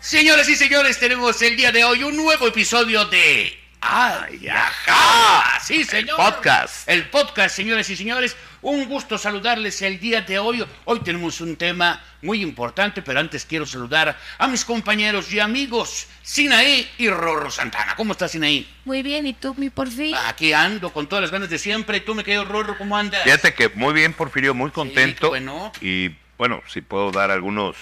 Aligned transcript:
Señoras 0.00 0.48
y 0.48 0.56
señores, 0.56 0.98
tenemos 0.98 1.40
el 1.42 1.56
día 1.56 1.72
de 1.72 1.84
hoy 1.84 2.02
un 2.02 2.16
nuevo 2.16 2.46
episodio 2.46 3.04
de 3.04 3.54
¡Ay, 3.82 4.48
ajá! 4.48 5.60
Sí, 5.60 5.84
señor. 5.84 6.16
podcast. 6.16 6.88
El 6.88 7.08
podcast, 7.10 7.54
señores 7.54 7.88
y 7.90 7.96
señores. 7.96 8.36
Un 8.62 8.86
gusto 8.86 9.16
saludarles 9.18 9.80
el 9.82 9.98
día 10.00 10.20
de 10.22 10.38
hoy. 10.38 10.64
Hoy 10.84 11.00
tenemos 11.00 11.40
un 11.42 11.56
tema 11.56 12.02
muy 12.22 12.42
importante, 12.42 13.02
pero 13.02 13.20
antes 13.20 13.44
quiero 13.46 13.64
saludar 13.66 14.18
a 14.38 14.48
mis 14.48 14.64
compañeros 14.64 15.32
y 15.32 15.38
amigos, 15.40 16.06
Sinaí 16.22 16.88
y 16.98 17.08
Rorro 17.08 17.50
Santana. 17.50 17.94
¿Cómo 17.96 18.12
estás, 18.12 18.32
Sinaí? 18.32 18.66
Muy 18.86 19.02
bien, 19.02 19.26
¿y 19.26 19.32
tú, 19.34 19.54
mi 19.56 19.68
porfi? 19.70 20.14
Aquí 20.26 20.52
ando 20.54 20.92
con 20.92 21.08
todas 21.08 21.22
las 21.22 21.30
ganas 21.30 21.48
de 21.50 21.58
siempre. 21.58 21.98
¿Y 21.98 22.00
tú, 22.00 22.14
me 22.14 22.24
quedo 22.24 22.44
Rorro, 22.44 22.76
cómo 22.78 22.96
andas? 22.96 23.22
Fíjate 23.24 23.52
que 23.54 23.68
muy 23.70 23.92
bien, 23.94 24.12
Porfirio, 24.14 24.54
muy 24.54 24.70
contento. 24.70 25.28
bueno. 25.28 25.72
Y 25.80 26.10
bueno, 26.36 26.62
si 26.68 26.80
puedo 26.82 27.10
dar 27.10 27.30
algunos, 27.30 27.76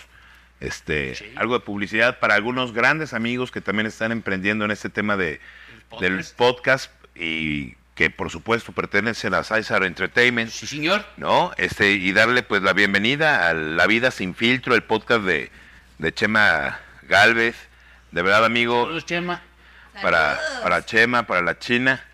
este, 0.60 1.14
Sí. 1.14 1.32
algo 1.36 1.54
de 1.58 1.64
publicidad 1.64 2.18
para 2.18 2.34
algunos 2.34 2.72
grandes 2.72 3.12
amigos 3.14 3.50
que 3.50 3.60
también 3.60 3.86
están 3.86 4.12
emprendiendo 4.12 4.64
en 4.64 4.70
este 4.70 4.88
tema 4.88 5.16
de, 5.16 5.40
El 5.92 5.98
del 6.00 6.16
podcast. 6.18 6.36
podcast 6.36 6.90
y 7.14 7.74
que 7.94 8.10
por 8.10 8.30
supuesto 8.30 8.70
pertenecen 8.72 9.34
a 9.34 9.42
César 9.42 9.82
Entertainment. 9.84 10.50
Sí, 10.50 10.66
señor. 10.66 11.04
¿no? 11.16 11.50
Este, 11.56 11.92
y 11.92 12.12
darle 12.12 12.42
pues 12.44 12.62
la 12.62 12.72
bienvenida 12.72 13.48
a 13.48 13.54
La 13.54 13.86
Vida 13.88 14.10
Sin 14.10 14.34
Filtro, 14.36 14.74
el 14.74 14.82
podcast 14.84 15.22
de, 15.22 15.50
de 15.98 16.14
Chema 16.14 16.78
Galvez. 17.02 17.56
De 18.12 18.22
verdad, 18.22 18.44
amigo, 18.44 18.84
Saludos, 18.84 19.04
Chema. 19.06 19.42
para, 20.00 20.38
para 20.62 20.84
Chema, 20.86 21.24
para 21.24 21.42
la 21.42 21.58
China. 21.58 22.04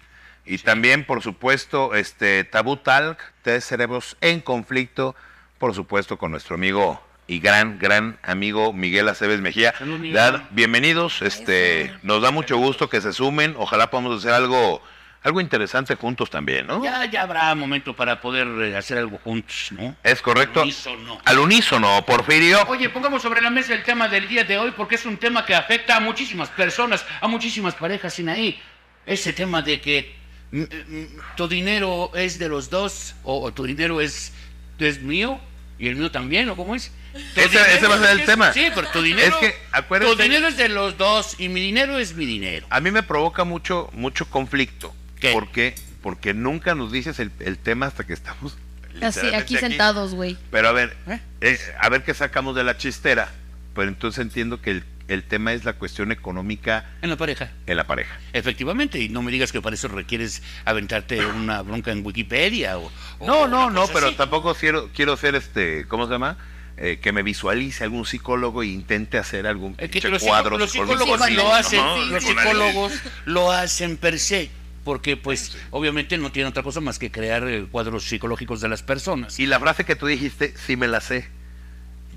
Y 0.46 0.58
también, 0.58 1.04
por 1.04 1.22
supuesto, 1.22 1.95
este 1.95 2.45
Tabú 2.45 2.76
Talk, 2.78 3.18
Tres 3.42 3.64
Cerebros 3.64 4.16
en 4.20 4.40
Conflicto, 4.40 5.14
por 5.58 5.74
supuesto, 5.74 6.18
con 6.18 6.30
nuestro 6.32 6.54
amigo 6.56 7.02
y 7.27 7.38
gran, 7.41 7.78
gran 7.78 8.19
amigo 8.23 8.73
Miguel 8.73 9.09
Aceves 9.09 9.40
Mejía. 9.40 9.74
Salud, 9.79 9.98
Miguel. 9.98 10.15
Dar- 10.15 10.48
bienvenidos, 10.51 11.23
este, 11.23 11.93
nos 12.02 12.21
da 12.23 12.30
mucho 12.30 12.57
gusto 12.59 12.88
que 12.88 13.01
se 13.01 13.12
sumen, 13.12 13.54
ojalá 13.59 13.88
podamos 13.90 14.18
hacer 14.18 14.32
algo, 14.35 14.82
algo 15.23 15.40
interesante 15.40 15.95
juntos 15.95 16.29
también, 16.29 16.66
¿no? 16.66 16.85
Ya, 16.85 17.07
ya 17.07 17.23
habrá 17.23 17.54
momento 17.54 17.96
para 17.96 18.21
poder 18.21 18.46
eh, 18.63 18.76
hacer 18.76 18.98
algo 18.98 19.18
juntos, 19.24 19.68
¿no? 19.71 19.96
Es 20.02 20.21
correcto. 20.21 20.60
Al 20.60 20.66
unísono. 20.66 21.21
Al 21.24 21.38
unísono, 21.38 22.04
Porfirio. 22.04 22.63
Oye, 22.68 22.90
pongamos 22.90 23.23
sobre 23.23 23.41
la 23.41 23.48
mesa 23.48 23.73
el 23.73 23.82
tema 23.85 24.07
del 24.09 24.29
día 24.29 24.45
de 24.45 24.59
hoy 24.59 24.73
porque 24.76 24.96
es 24.96 25.07
un 25.07 25.16
tema 25.16 25.46
que 25.46 25.54
afecta 25.54 25.96
a 25.96 26.01
muchísimas 26.01 26.51
personas, 26.51 27.07
a 27.23 27.26
muchísimas 27.26 27.74
parejas 27.74 28.13
sin 28.13 28.29
ahí. 28.29 28.60
Ese 29.07 29.32
tema 29.32 29.63
de 29.63 29.80
que 29.80 30.15
mm, 30.52 30.60
mm, 30.60 31.07
tu 31.37 31.48
dinero 31.48 32.10
es 32.15 32.38
de 32.38 32.51
los 32.51 32.68
dos 32.68 33.15
o, 33.23 33.41
o 33.45 33.52
tu 33.52 33.65
dinero 33.65 34.02
es, 34.02 34.32
es 34.79 35.01
mío 35.01 35.41
y 35.78 35.88
el 35.88 35.96
mío 35.96 36.10
también, 36.10 36.48
¿o 36.48 36.56
cómo 36.56 36.74
es? 36.74 36.90
Ese- 37.36 37.76
ese 37.76 37.86
va 37.86 37.94
a 37.96 37.98
ser 38.00 38.10
el 38.10 38.20
es- 38.20 38.26
tema. 38.26 38.52
Sí, 38.52 38.66
pero 38.74 38.88
tu 38.88 39.02
dinero, 39.02 39.28
Es 39.28 39.34
que, 39.36 39.54
acuérdate- 39.72 40.16
tu 40.16 40.22
dinero 40.22 40.48
es 40.48 40.56
de 40.56 40.68
los 40.68 40.96
dos 40.98 41.36
y 41.38 41.48
mi 41.48 41.60
dinero 41.60 41.98
es 41.98 42.14
mi 42.14 42.26
dinero. 42.26 42.66
A 42.70 42.80
mí 42.80 42.90
me 42.90 43.02
provoca 43.02 43.44
mucho, 43.44 43.88
mucho 43.92 44.28
conflicto. 44.28 44.95
¿Qué? 45.20 45.32
¿Por 45.32 45.50
qué? 45.50 45.74
Porque 46.02 46.34
nunca 46.34 46.74
nos 46.74 46.92
dices 46.92 47.18
el, 47.18 47.30
el 47.40 47.56
tema 47.58 47.86
hasta 47.86 48.04
que 48.04 48.12
estamos 48.12 48.56
Así, 49.02 49.26
aquí 49.34 49.56
sentados, 49.56 50.14
güey. 50.14 50.36
Pero 50.50 50.68
a 50.68 50.72
ver, 50.72 50.96
¿Eh? 51.08 51.18
eh, 51.40 51.58
a 51.80 51.88
ver 51.88 52.04
qué 52.04 52.14
sacamos 52.14 52.54
de 52.56 52.62
la 52.64 52.76
chistera. 52.76 53.32
Pero 53.74 53.88
entonces 53.88 54.20
entiendo 54.22 54.60
que 54.62 54.70
el, 54.70 54.84
el 55.09 55.23
tema 55.24 55.52
es 55.52 55.65
la 55.65 55.74
cuestión 55.74 56.13
económica 56.13 56.91
En 57.02 57.10
la 57.10 57.16
pareja. 57.16 57.51
en 57.66 57.77
la 57.77 57.87
pareja. 57.87 58.19
Efectivamente, 58.33 58.99
y 59.01 59.09
no 59.09 59.23
me 59.23 59.30
digas 59.33 59.52
que 59.52 59.60
para 59.60 59.74
eso 59.74 59.88
requieres 59.88 60.43
aventarte 60.65 61.24
una 61.27 61.63
bronca 61.63 61.93
en 61.93 62.05
Wikipedia 62.05 62.79
o... 62.79 62.91
o 63.19 63.27
No, 63.27 63.47
no, 63.47 63.71
no, 63.71 63.87
pero 63.88 64.06
así. 64.09 64.16
tampoco 64.16 64.55
quiero, 64.55 64.88
quiero 64.94 65.16
ser 65.16 65.34
este, 65.34 65.87
¿cómo 65.88 66.06
se 66.06 66.12
llama? 66.12 66.38
Eh, 66.77 66.99
que 67.00 67.12
me 67.12 67.22
visualice 67.22 67.84
algún 67.84 68.05
psicólogo 68.05 68.62
e 68.62 68.66
intente 68.66 69.16
hacer 69.16 69.47
algún 69.47 69.77
Es 69.78 69.91
que 69.91 70.09
los, 70.09 70.22
cuadro 70.22 70.59
los 70.59 70.72
psicólogos 70.72 71.21
Sí, 71.25 71.34
lo 71.34 71.55
hacen, 71.55 71.78
¿no? 71.78 72.05
los 72.06 72.25
psicólogos 72.25 72.93
lo 73.26 73.53
hacen 73.53 73.97
per 73.97 74.19
se, 74.19 74.50
porque 74.82 75.16
pues 75.16 75.56
obviamente 75.70 76.19
no 76.19 76.32
tienen 76.32 76.50
otra 76.50 76.64
cosa 76.64 76.81
más 76.81 76.98
que 76.98 77.12
crear 77.12 77.47
eh, 77.47 77.66
cuadros 77.70 78.04
psicológicos 78.09 78.60
de 78.60 78.69
las 78.69 78.82
personas. 78.82 79.38
Y 79.38 79.47
la 79.47 79.60
frase 79.60 79.84
que 79.84 79.94
tú 79.94 80.06
dijiste, 80.06 80.53
sí 80.56 80.76
me 80.76 80.88
la 80.88 81.00
sé. 81.00 81.28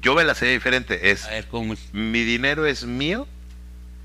Yo 0.07 0.16
me 0.16 0.23
la 0.23 0.35
sé 0.35 0.45
diferente. 0.45 1.12
Es, 1.12 1.25
A 1.25 1.31
ver 1.31 1.47
cómo 1.47 1.73
es. 1.73 1.79
mi 1.91 2.23
dinero 2.23 2.66
es 2.66 2.85
mío 2.85 3.28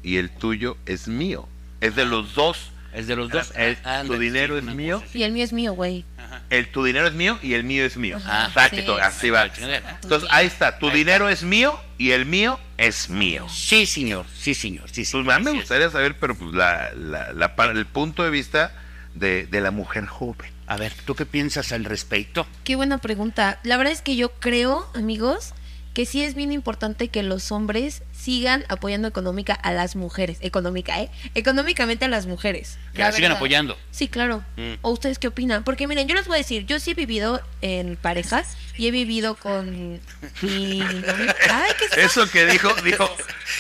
y 0.03 0.17
el 0.17 0.31
tuyo 0.31 0.77
es 0.85 1.07
mío. 1.07 1.49
Es 1.81 1.95
de 1.95 2.05
los 2.05 2.35
dos. 2.35 2.73
Es 2.93 3.07
de 3.07 3.15
los 3.15 3.31
dos. 3.31 3.53
El- 3.55 3.79
Ah, 3.85 4.03
tu 4.05 4.19
dinero 4.19 4.59
sí, 4.61 4.67
es 4.69 4.75
mío. 4.75 5.01
cosa. 5.01 5.17
Y 5.17 5.23
el 5.23 5.31
mío 5.31 5.45
es 5.45 5.53
mío, 5.53 5.75
güey. 5.75 6.05
El 6.51 6.67
tu 6.73 6.83
dinero 6.83 7.07
es 7.07 7.15
mío 7.15 7.39
y 7.41 7.55
el 7.55 7.63
mío 7.63 7.85
es 7.85 7.97
mío. 7.97 8.19
Ah, 8.27 8.47
Exacto, 8.49 8.97
sí. 8.97 9.01
así 9.01 9.31
va. 9.31 9.47
Entonces 9.47 10.29
ahí 10.33 10.49
está, 10.49 10.77
tu 10.81 10.89
Ahí 10.89 10.97
dinero 10.97 11.29
es 11.29 11.45
mío 11.45 11.79
y 11.99 12.11
el 12.11 12.27
mío 12.27 12.59
es 12.79 13.09
mío. 13.09 13.47
Sí, 13.49 13.87
señor, 13.87 14.27
sí, 14.37 14.55
señor, 14.55 14.89
sí, 14.89 15.03
Pues 15.03 15.09
señor. 15.11 15.33
a 15.33 15.39
mí 15.39 15.45
me 15.45 15.53
gustaría 15.53 15.89
saber, 15.89 16.19
pero 16.19 16.35
pues 16.35 16.53
la, 16.53 16.91
la- 16.97 17.55
el 17.71 17.87
punto 17.87 18.25
de 18.25 18.31
vista 18.31 18.75
de, 19.15 19.47
de 19.47 19.61
la 19.61 19.71
mujer 19.71 20.07
joven. 20.07 20.51
A 20.67 20.77
ver, 20.77 20.93
¿tú 21.05 21.15
qué 21.15 21.27
piensas 21.27 21.71
al 21.71 21.85
respecto? 21.85 22.45
Qué 22.65 22.75
buena 22.75 22.99
pregunta. 22.99 23.61
La 23.63 23.77
verdad 23.77 23.93
es 23.93 24.03
que 24.03 24.17
yo 24.17 24.33
creo, 24.33 24.91
amigos, 24.97 25.55
que 25.95 26.07
sí 26.07 26.23
es 26.23 26.35
bien 26.35 26.53
importante 26.53 27.09
que 27.09 27.23
los 27.23 27.53
hombres 27.53 28.03
sigan 28.13 28.65
apoyando 28.69 29.09
económica 29.09 29.53
a 29.53 29.73
las 29.73 29.95
mujeres. 29.97 30.39
Económica, 30.41 31.01
¿eh? 31.01 31.11
Económicamente 31.35 32.05
a 32.07 32.09
las 32.09 32.27
mujeres. 32.27 32.79
Que 32.95 33.01
la 33.03 33.13
sigan 33.13 33.31
verdad. 33.31 33.37
apoyando. 33.37 33.79
Sí, 33.91 34.09
claro. 34.09 34.45
Mm. 34.57 34.75
¿O 34.83 34.91
ustedes 34.91 35.19
qué 35.19 35.29
opinan? 35.29 35.65
Porque 35.65 35.87
miren, 35.87 36.09
yo 36.09 36.15
les 36.15 36.27
voy 36.27 36.37
a 36.37 36.39
decir, 36.39 36.65
yo 36.67 36.81
sí 36.81 36.93
he 36.93 36.95
vivido 36.95 37.43
en 37.61 37.97
parejas 37.97 38.57
y 38.79 38.87
he 38.87 38.91
vivido 38.91 39.35
con 39.35 40.01
mi. 40.41 40.83
Ay, 40.83 41.73
¿qué 41.79 41.85
es 41.85 41.99
eso? 41.99 42.29
Que 42.31 42.47
dijo, 42.47 42.73
dijo 42.83 43.09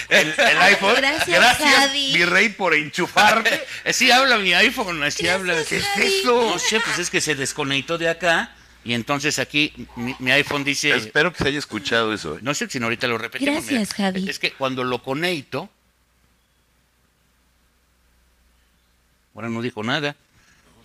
el, 0.08 0.28
el 0.28 0.58
iPhone. 0.62 0.94
Gracias, 0.96 1.58
Javi. 1.58 2.12
mi 2.14 2.24
rey, 2.24 2.48
por 2.48 2.74
enchufarme. 2.74 3.50
Así 3.84 4.10
habla 4.12 4.38
mi 4.38 4.54
iPhone, 4.54 5.02
así 5.02 5.28
habla. 5.28 5.54
¿Qué 5.68 5.76
es 5.76 5.86
eso? 5.98 6.50
No 6.52 6.58
sé, 6.58 6.80
pues 6.80 6.98
es 6.98 7.10
que 7.10 7.20
se 7.20 7.34
desconectó 7.34 7.98
de 7.98 8.08
acá 8.08 8.54
y 8.84 8.94
entonces 8.94 9.38
aquí 9.38 9.72
mi, 9.96 10.14
mi 10.18 10.30
iPhone 10.32 10.64
dice... 10.64 10.94
Espero 10.96 11.32
que 11.32 11.38
se 11.42 11.48
haya 11.48 11.58
escuchado 11.58 12.12
eso. 12.12 12.38
No 12.42 12.52
sé 12.54 12.68
si 12.68 12.82
ahorita 12.82 13.06
lo 13.06 13.18
repetimos. 13.18 13.54
Gracias, 13.66 13.90
mira. 13.98 14.10
Javi. 14.12 14.28
Es 14.28 14.38
que 14.38 14.52
cuando 14.52 14.82
lo 14.84 15.02
conecto... 15.02 15.68
Ahora 19.34 19.48
no 19.48 19.62
dijo 19.62 19.82
nada. 19.82 20.14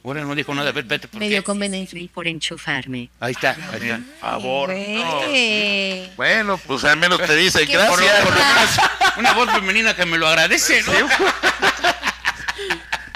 Ahora 0.04 0.24
no 0.24 0.34
dijo 0.36 0.54
nada. 0.56 0.70
A 0.70 0.72
ver, 0.72 0.86
vete, 0.86 1.08
¿por 1.08 1.20
Medio 1.20 1.40
qué? 1.40 1.44
conveniencia. 1.44 2.00
Por 2.14 2.28
enchufarme. 2.28 3.10
Ahí 3.20 3.34
está, 3.34 3.58
ahí 3.74 3.90
está. 3.90 4.00
favor. 4.22 4.70
Güey. 4.74 6.10
Bueno, 6.16 6.58
pues 6.66 6.84
al 6.86 6.98
menos 6.98 7.20
te 7.22 7.36
dice 7.36 7.66
¿Qué 7.68 7.74
gracias. 7.74 7.90
Por 7.92 8.02
lo- 8.02 8.24
por 8.24 8.34
lo 8.34 8.40
pasa? 8.40 8.82
menos 9.00 9.18
una 9.18 9.34
voz 9.34 9.52
femenina 9.52 9.96
que 9.96 10.06
me 10.06 10.18
lo 10.18 10.28
agradece, 10.28 10.82
¿no? 10.84 10.94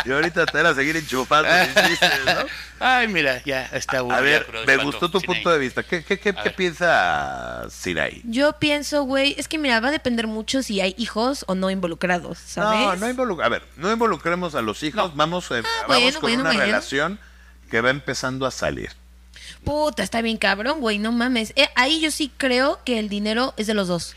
Y 0.06 0.12
ahorita 0.12 0.46
te 0.46 0.58
van 0.58 0.66
a 0.68 0.74
seguir 0.74 0.96
enchufando. 0.98 1.50
¿no? 1.50 2.46
Ay, 2.80 3.08
mira, 3.08 3.42
ya 3.44 3.66
está 3.74 3.98
A 3.98 4.00
aburrido, 4.00 4.24
ver, 4.24 4.48
me 4.66 4.78
gustó 4.78 5.10
tu 5.12 5.22
punto 5.22 5.50
de 5.52 5.60
vista. 5.60 5.84
¿Qué, 5.84 6.04
qué, 6.04 6.20
qué, 6.20 6.30
A 6.30 6.44
qué 6.44 6.50
piensa 6.52 7.68
Sirai? 7.70 8.22
Yo 8.26 8.54
pienso, 8.54 9.04
güey, 9.04 9.36
es 9.38 9.48
que 9.48 9.58
mira, 9.58 9.80
va 9.80 9.90
a 9.90 9.92
depender 9.92 10.28
mucho 10.28 10.64
si 10.64 10.82
hay 10.82 10.96
hijos 10.98 11.44
o 11.48 11.56
no 11.56 11.70
involucrados, 11.70 12.38
¿sabes? 12.40 12.80
No, 12.80 12.96
no 12.96 13.10
involucra, 13.10 13.46
a 13.46 13.50
ver, 13.50 13.64
no 13.78 13.92
involucremos 13.92 14.56
a 14.56 14.62
los 14.62 14.82
hijos, 14.84 15.16
vamos, 15.16 15.46
eh, 15.52 15.62
vamos 15.62 15.70
Ah, 15.84 15.86
bueno, 15.88 16.12
con 16.14 16.22
bueno, 16.22 16.42
una 16.42 16.50
bueno. 16.52 16.66
relación 16.66 17.20
que 17.70 17.82
va 17.82 17.90
empezando 17.92 18.46
a 18.46 18.52
salir. 18.52 18.90
Puta, 19.64 20.02
está 20.02 20.22
bien 20.22 20.38
cabrón, 20.38 20.80
güey, 20.80 20.98
no 20.98 21.12
mames. 21.12 21.54
Eh, 21.56 21.68
ahí 21.76 22.02
yo 22.02 22.10
sí 22.10 22.32
creo 22.38 22.80
que 22.84 22.98
el 22.98 23.10
dinero 23.10 23.54
es 23.58 23.68
de 23.68 23.74
los 23.76 23.88
dos. 23.88 24.16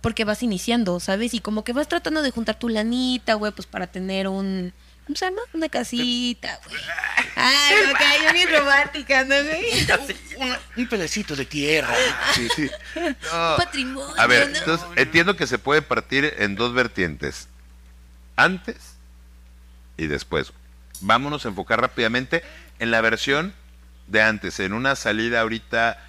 Porque 0.00 0.24
vas 0.24 0.42
iniciando, 0.44 1.00
¿sabes? 1.00 1.34
Y 1.34 1.40
como 1.40 1.64
que 1.64 1.72
vas 1.72 1.88
tratando 1.88 2.22
de 2.22 2.30
juntar 2.30 2.56
tu 2.56 2.68
lanita, 2.68 3.34
güey, 3.34 3.50
pues 3.50 3.66
para 3.66 3.88
tener 3.88 4.28
un... 4.28 4.72
¿Cómo 5.06 5.16
se 5.16 5.24
llama? 5.26 5.40
Una 5.52 5.68
casita, 5.68 6.58
güey. 6.68 6.80
Ay, 7.36 7.74
me 7.86 7.92
cayó 7.92 8.32
bien 8.32 8.48
romántica, 8.50 9.24
¿no, 9.24 9.34
güey? 9.42 9.64
Una- 10.38 10.60
un 10.76 10.88
pedacito 10.88 11.36
de 11.36 11.44
tierra. 11.44 11.94
Sí, 12.34 12.48
sí. 12.54 12.70
Un 12.96 13.16
No. 13.32 13.56
patrimonio, 13.56 14.14
A 14.20 14.26
ver, 14.26 14.50
¿no? 14.50 14.56
entonces 14.58 14.86
entiendo 14.96 15.36
que 15.36 15.46
se 15.46 15.58
puede 15.58 15.82
partir 15.82 16.34
en 16.38 16.56
dos 16.56 16.72
vertientes. 16.74 17.48
Antes 18.36 18.96
y 19.96 20.06
después. 20.08 20.52
Vámonos 21.00 21.44
a 21.44 21.48
enfocar 21.50 21.80
rápidamente 21.80 22.42
en 22.78 22.90
la 22.90 23.00
versión 23.00 23.54
de 24.08 24.22
antes, 24.22 24.60
en 24.60 24.72
una 24.72 24.96
salida 24.96 25.40
ahorita 25.40 26.02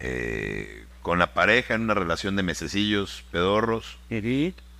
eh, 0.00 0.84
con 1.02 1.18
la 1.18 1.34
pareja, 1.34 1.74
en 1.74 1.82
una 1.82 1.94
relación 1.94 2.36
de 2.36 2.42
mesecillos, 2.44 3.24
pedorros. 3.30 3.98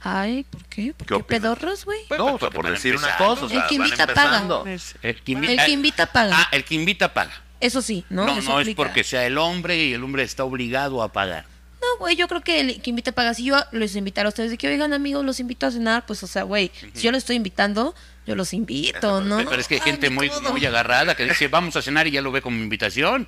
Ay, 0.00 0.44
¿por 0.44 0.64
qué? 0.66 0.94
¿Por 0.94 1.06
¿Qué 1.06 1.24
pedorros, 1.24 1.84
güey? 1.84 1.98
No, 2.10 2.16
pues, 2.16 2.34
o 2.34 2.38
sea, 2.38 2.50
por 2.50 2.70
decir 2.70 2.96
una 2.96 3.16
cosa. 3.16 3.44
o 3.46 3.48
sea, 3.48 3.62
El 3.62 3.66
que 3.68 3.74
invita 3.74 4.02
empezando. 4.04 4.64
El 4.66 5.22
que, 5.22 5.32
invi- 5.32 5.48
El 5.50 5.64
que 5.64 5.70
invita 5.72 6.06
paga. 6.06 6.36
Ah, 6.38 6.48
el 6.52 6.64
que 6.64 6.74
invita 6.76 7.12
paga. 7.12 7.32
Eso 7.60 7.82
sí, 7.82 8.04
¿no? 8.08 8.24
No, 8.24 8.40
no, 8.40 8.60
es 8.60 8.68
porque 8.76 9.02
sea 9.02 9.26
el 9.26 9.36
hombre 9.38 9.76
y 9.84 9.92
el 9.92 10.04
hombre 10.04 10.22
está 10.22 10.44
obligado 10.44 11.02
a 11.02 11.12
pagar. 11.12 11.44
No, 11.80 11.98
güey, 11.98 12.14
yo 12.16 12.28
creo 12.28 12.40
que 12.42 12.60
el 12.60 12.80
que 12.82 12.90
invita 12.90 13.10
paga. 13.12 13.34
Si 13.34 13.44
yo 13.44 13.56
les 13.72 13.96
invitara 13.96 14.28
a 14.28 14.30
ustedes 14.30 14.50
de 14.50 14.58
que, 14.58 14.68
oigan, 14.68 14.92
amigos, 14.92 15.24
los 15.24 15.40
invito 15.40 15.66
a 15.66 15.70
cenar, 15.72 16.06
pues, 16.06 16.22
o 16.22 16.26
sea, 16.28 16.42
güey, 16.44 16.70
si 16.94 17.02
yo 17.02 17.10
los 17.12 17.18
estoy 17.18 17.36
invitando, 17.36 17.94
yo 18.26 18.36
los 18.36 18.52
invito, 18.52 19.20
¿no? 19.20 19.38
Pero 19.38 19.60
es 19.60 19.66
que 19.66 19.74
hay 19.76 19.80
Ay, 19.84 19.90
gente 19.92 20.10
muy, 20.10 20.30
muy 20.52 20.64
agarrada 20.66 21.16
que 21.16 21.24
dice, 21.24 21.48
vamos 21.48 21.74
a 21.76 21.82
cenar 21.82 22.06
y 22.06 22.12
ya 22.12 22.22
lo 22.22 22.30
ve 22.30 22.40
como 22.42 22.56
invitación. 22.58 23.26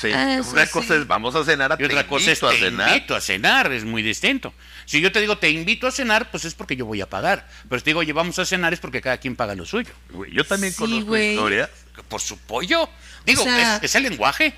Sí, 0.00 0.12
Ah, 0.14 0.36
eso 0.38 0.50
una 0.52 0.64
sí. 0.66 0.70
cosa 0.72 0.94
es 0.94 1.06
vamos 1.08 1.34
a 1.34 1.44
cenar 1.44 1.72
a 1.72 1.76
Y 1.80 1.84
otra 1.84 2.02
te 2.04 2.08
cosa 2.08 2.30
es 2.30 2.40
invito 2.40 2.48
a 2.48 2.52
cenar. 2.52 2.88
invito 2.90 3.16
a 3.16 3.20
cenar, 3.20 3.72
es 3.72 3.84
muy 3.84 4.02
distinto. 4.02 4.54
Si 4.84 5.00
yo 5.00 5.10
te 5.10 5.20
digo 5.20 5.38
te 5.38 5.50
invito 5.50 5.88
a 5.88 5.90
cenar, 5.90 6.30
pues 6.30 6.44
es 6.44 6.54
porque 6.54 6.76
yo 6.76 6.86
voy 6.86 7.00
a 7.00 7.08
pagar. 7.08 7.48
Pero 7.68 7.80
si 7.80 7.84
te 7.84 7.90
digo 7.90 8.00
oye, 8.00 8.12
vamos 8.12 8.38
a 8.38 8.44
cenar 8.46 8.72
es 8.72 8.78
porque 8.78 9.00
cada 9.00 9.16
quien 9.18 9.34
paga 9.34 9.56
lo 9.56 9.66
suyo. 9.66 9.90
Güey, 10.10 10.32
yo 10.32 10.44
también 10.44 10.72
Sí, 10.72 10.78
conozco 10.78 11.06
güey. 11.06 11.30
historias. 11.30 11.70
Por 12.08 12.20
su 12.20 12.38
pollo. 12.38 12.88
Digo, 13.26 13.42
O 13.42 13.44
sea- 13.44 13.76
es, 13.78 13.82
es 13.84 13.94
el 13.96 14.04
lenguaje. 14.04 14.54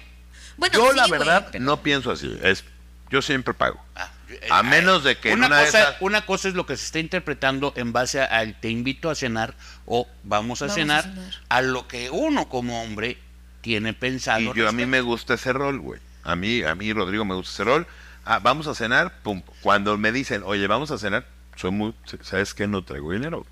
Bueno, 0.59 0.75
Yo 0.75 0.91
sí, 0.91 0.97
la 0.97 1.07
güey, 1.07 1.19
verdad 1.19 1.49
pero- 1.51 1.65
no 1.65 1.83
pienso 1.83 2.11
así. 2.11 2.31
Es, 2.43 2.65
yo 3.11 3.23
siempre 3.23 3.55
pago. 3.55 3.83
Ah, 3.97 4.11
A 4.51 4.61
eh, 4.61 4.63
menos 4.63 5.03
de 5.05 5.17
que 5.17 5.33
una, 5.33 5.47
una 5.47 5.59
de 5.61 5.65
cosa, 5.67 5.81
esas- 5.83 5.97
una 6.01 6.27
cosa 6.27 6.49
es 6.49 6.55
lo 6.55 6.67
que 6.67 6.77
se 6.77 6.85
está 6.85 6.99
interpretando 6.99 7.73
en 7.77 7.93
base 7.95 8.21
al 8.21 8.61
te 8.61 8.69
invito 8.69 9.09
a 9.09 9.15
cenar 9.15 9.55
o 9.87 10.07
vamos 10.23 10.61
a, 10.61 10.67
Vamos 10.67 10.73
a 10.73 10.75
cenar, 10.75 11.03
cenar. 11.05 11.33
a 11.49 11.63
lo 11.63 11.89
que 11.89 12.11
uno 12.11 12.49
como 12.51 12.83
hombre 12.83 13.17
tiene 13.61 13.93
pensando. 13.95 14.53
Y 14.55 14.59
yo 14.59 14.69
a 14.69 14.73
mí 14.73 14.87
me 14.87 15.01
gusta 15.01 15.35
ese 15.35 15.53
rol, 15.53 15.79
güey. 15.81 16.01
A 16.23 16.37
mí, 16.37 16.63
a 16.63 16.75
mí, 16.75 16.93
Rodrigo, 16.93 17.25
me 17.25 17.35
gusta 17.35 17.53
ese 17.53 17.65
rol. 17.65 17.87
Ah, 18.25 18.39
vamos 18.39 18.67
a 18.67 18.75
cenar, 18.75 19.21
pum. 19.23 19.43
Cuando 19.63 19.97
me 19.99 20.13
dicen, 20.13 20.43
oye, 20.45 20.67
vamos 20.67 20.91
a 20.91 20.99
cenar, 20.99 21.27
soy 21.57 21.71
muy, 21.71 21.95
¿sabes 22.23 22.55
qué? 22.55 22.67
No 22.67 22.85
traigo 22.85 23.13
dinero. 23.13 23.47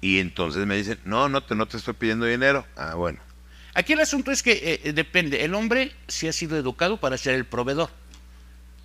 Y 0.00 0.18
entonces 0.20 0.66
me 0.66 0.76
dicen, 0.76 0.98
no, 1.04 1.28
no 1.28 1.42
te, 1.42 1.54
no 1.54 1.66
te 1.66 1.76
estoy 1.76 1.94
pidiendo 1.94 2.26
dinero. 2.26 2.66
Ah, 2.76 2.94
bueno. 2.94 3.18
Aquí 3.74 3.92
el 3.92 4.00
asunto 4.00 4.32
es 4.32 4.42
que 4.42 4.80
eh, 4.84 4.92
depende. 4.92 5.44
El 5.44 5.54
hombre 5.54 5.92
sí 6.08 6.26
ha 6.26 6.32
sido 6.32 6.56
educado 6.56 6.98
para 6.98 7.16
ser 7.16 7.34
el 7.34 7.44
proveedor. 7.44 7.90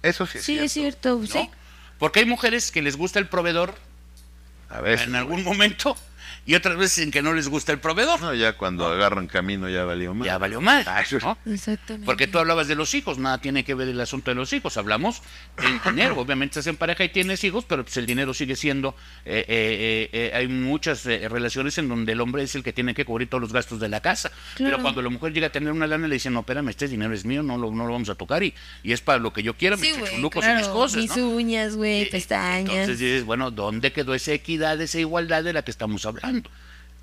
Eso 0.04 0.26
sí 0.28 0.38
es 0.38 0.44
Sí, 0.44 0.54
cierto. 0.54 0.66
es 0.66 0.72
cierto, 0.74 1.20
¿no? 1.20 1.26
sí. 1.28 1.50
Porque 1.98 2.20
hay 2.20 2.26
mujeres 2.26 2.72
que 2.72 2.82
les 2.82 2.98
gusta 2.98 3.18
el 3.20 3.28
proveedor 3.28 3.74
A 4.70 4.82
veces. 4.82 5.08
en 5.08 5.16
algún 5.16 5.44
momento 5.44 5.96
y 6.46 6.56
otras 6.56 6.76
veces 6.78 7.00
en 7.06 7.12
que 7.12 7.22
no 7.22 7.34
les 7.34 7.48
gusta 7.48 7.72
el 7.72 7.80
proveedor. 7.80 8.20
No, 8.22 8.34
ya 8.34 8.58
cuando 8.58 8.86
agarran 8.88 9.28
camino 9.28 9.70
ya 9.70 9.86
valió 9.86 10.14
más. 10.14 10.26
Ya 10.26 10.38
valió 10.38 10.60
mal. 10.62 10.86
¿no? 11.22 11.38
Exactamente. 11.46 12.06
Porque 12.06 12.28
tú 12.28 12.38
hablabas 12.40 12.68
de 12.68 12.76
los 12.76 12.94
hijos, 12.94 13.18
nada 13.18 13.40
tiene 13.40 13.64
que 13.64 13.74
ver 13.76 13.88
el 13.88 14.00
asunto 14.02 14.32
de 14.32 14.36
los 14.36 14.52
hijos. 14.54 14.76
Hablamos 14.78 15.22
del 15.58 15.80
dinero. 15.84 16.18
Obviamente 16.20 16.60
estás 16.60 16.68
en 16.68 16.76
pareja 16.78 17.04
y 17.06 17.10
tienes 17.10 17.44
hijos, 17.44 17.66
pero 17.68 17.84
pues 17.84 17.96
el 17.98 18.06
dinero 18.06 18.34
sigue 18.34 18.56
siendo. 18.56 18.96
eh, 19.26 19.46
eh, 19.48 20.10
eh, 20.14 20.28
eh, 20.28 20.32
hay 20.36 20.48
muchas 20.48 21.06
eh, 21.06 21.28
relaciones 21.30 21.78
en 21.78 21.88
donde 21.88 22.12
el 22.12 22.22
hombre 22.22 22.44
es 22.44 22.56
el 22.56 22.64
que 22.64 22.74
tiene 22.74 22.94
que 22.94 23.06
cubrir 23.06 23.30
todos 23.30 23.42
los 23.42 23.54
gastos 23.54 23.80
de 23.80 23.88
la 23.90 24.02
casa. 24.02 24.32
Pero 24.58 24.70
Claro. 24.70 24.84
cuando 24.84 25.02
la 25.02 25.10
mujer 25.10 25.34
llega 25.34 25.48
a 25.48 25.52
tener 25.52 25.72
una 25.72 25.88
lana, 25.88 26.08
le 26.08 26.16
dicen: 26.16 26.34
No, 26.34 26.42
espérame, 26.42 26.70
este 26.70 26.88
dinero 26.88 27.14
es 27.14 27.24
mío, 27.26 27.44
no 27.44 27.58
lo, 27.58 27.72
no 27.72 27.86
lo 27.86 27.94
vamos 27.94 28.10
a 28.10 28.16
tocar 28.16 28.44
y, 28.44 28.54
y 28.84 28.92
es 28.92 29.02
para 29.02 29.20
lo 29.20 29.32
que 29.32 29.44
yo 29.44 29.56
quiera, 29.56 29.78
Sí, 29.78 29.84
mis 29.84 29.98
güey, 30.00 30.10
chuchulucos 30.12 30.44
y 30.44 30.46
claro, 30.48 30.60
mis 30.60 30.68
cosas. 30.68 30.98
mis 31.02 31.16
¿no? 31.18 31.30
uñas, 31.30 31.76
güey, 31.76 32.10
pestañas. 32.10 32.70
Entonces 32.72 33.00
dices: 33.00 33.24
Bueno, 33.24 33.50
¿dónde 33.52 33.92
quedó 33.94 34.14
esa 34.14 34.34
equidad, 34.34 34.82
esa 34.82 35.00
igualdad 35.00 35.44
de 35.44 35.54
la 35.54 35.62
que 35.62 35.72
estamos 35.72 36.06
hablando? 36.06 36.33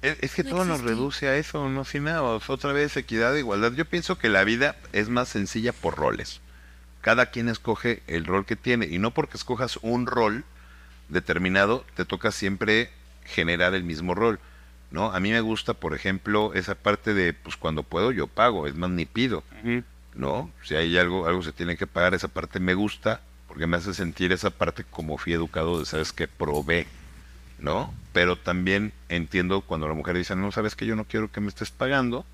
Es, 0.02 0.16
es 0.20 0.34
que 0.34 0.44
No 0.44 0.50
todo 0.50 0.64
nos 0.64 0.80
reduce 0.80 1.28
a 1.28 1.36
eso, 1.36 1.68
no 1.68 1.84
sin 1.84 2.04
nada. 2.04 2.22
Otra 2.22 2.72
vez 2.72 2.96
equidad, 2.96 3.34
igualdad. 3.34 3.72
Yo 3.72 3.84
pienso 3.84 4.18
que 4.18 4.28
la 4.28 4.44
vida 4.44 4.76
es 4.92 5.08
más 5.08 5.28
sencilla 5.28 5.72
por 5.72 5.96
roles. 5.96 6.40
Cada 7.00 7.26
quien 7.26 7.48
escoge 7.48 8.02
el 8.06 8.26
rol 8.26 8.46
que 8.46 8.56
tiene 8.56 8.86
y 8.86 8.98
no 8.98 9.10
porque 9.10 9.36
escojas 9.36 9.78
un 9.82 10.06
rol 10.06 10.44
determinado 11.08 11.84
te 11.96 12.04
toca 12.04 12.30
siempre 12.30 12.90
generar 13.24 13.74
el 13.74 13.84
mismo 13.84 14.14
rol. 14.14 14.38
¿no? 14.90 15.12
A 15.12 15.20
mí 15.20 15.30
me 15.30 15.40
gusta, 15.40 15.74
por 15.74 15.94
ejemplo, 15.94 16.52
esa 16.54 16.74
parte 16.74 17.14
de, 17.14 17.32
pues 17.32 17.56
cuando 17.56 17.82
puedo 17.82 18.12
yo 18.12 18.26
pago, 18.26 18.66
es 18.66 18.74
más 18.74 18.90
ni 18.90 19.06
pido. 19.06 19.44
¿no? 20.14 20.50
Si 20.62 20.74
hay 20.74 20.98
algo, 20.98 21.26
algo 21.26 21.42
se 21.42 21.52
tiene 21.52 21.76
que 21.76 21.86
pagar, 21.86 22.14
esa 22.14 22.28
parte 22.28 22.60
me 22.60 22.74
gusta, 22.74 23.20
porque 23.48 23.66
me 23.66 23.76
hace 23.76 23.94
sentir 23.94 24.32
esa 24.32 24.50
parte 24.50 24.84
como 24.84 25.18
fui 25.18 25.32
educado 25.32 25.78
de, 25.78 25.86
sabes, 25.86 26.12
que 26.12 26.28
probé, 26.28 26.86
¿no? 27.60 27.92
Pero 28.12 28.36
también 28.36 28.92
entiendo 29.08 29.60
cuando 29.60 29.88
la 29.88 29.94
mujer 29.94 30.16
dice, 30.16 30.34
no, 30.36 30.50
sabes 30.52 30.74
que 30.74 30.86
yo 30.86 30.96
no 30.96 31.04
quiero 31.04 31.30
que 31.30 31.40
me 31.40 31.48
estés 31.48 31.70
pagando, 31.70 32.24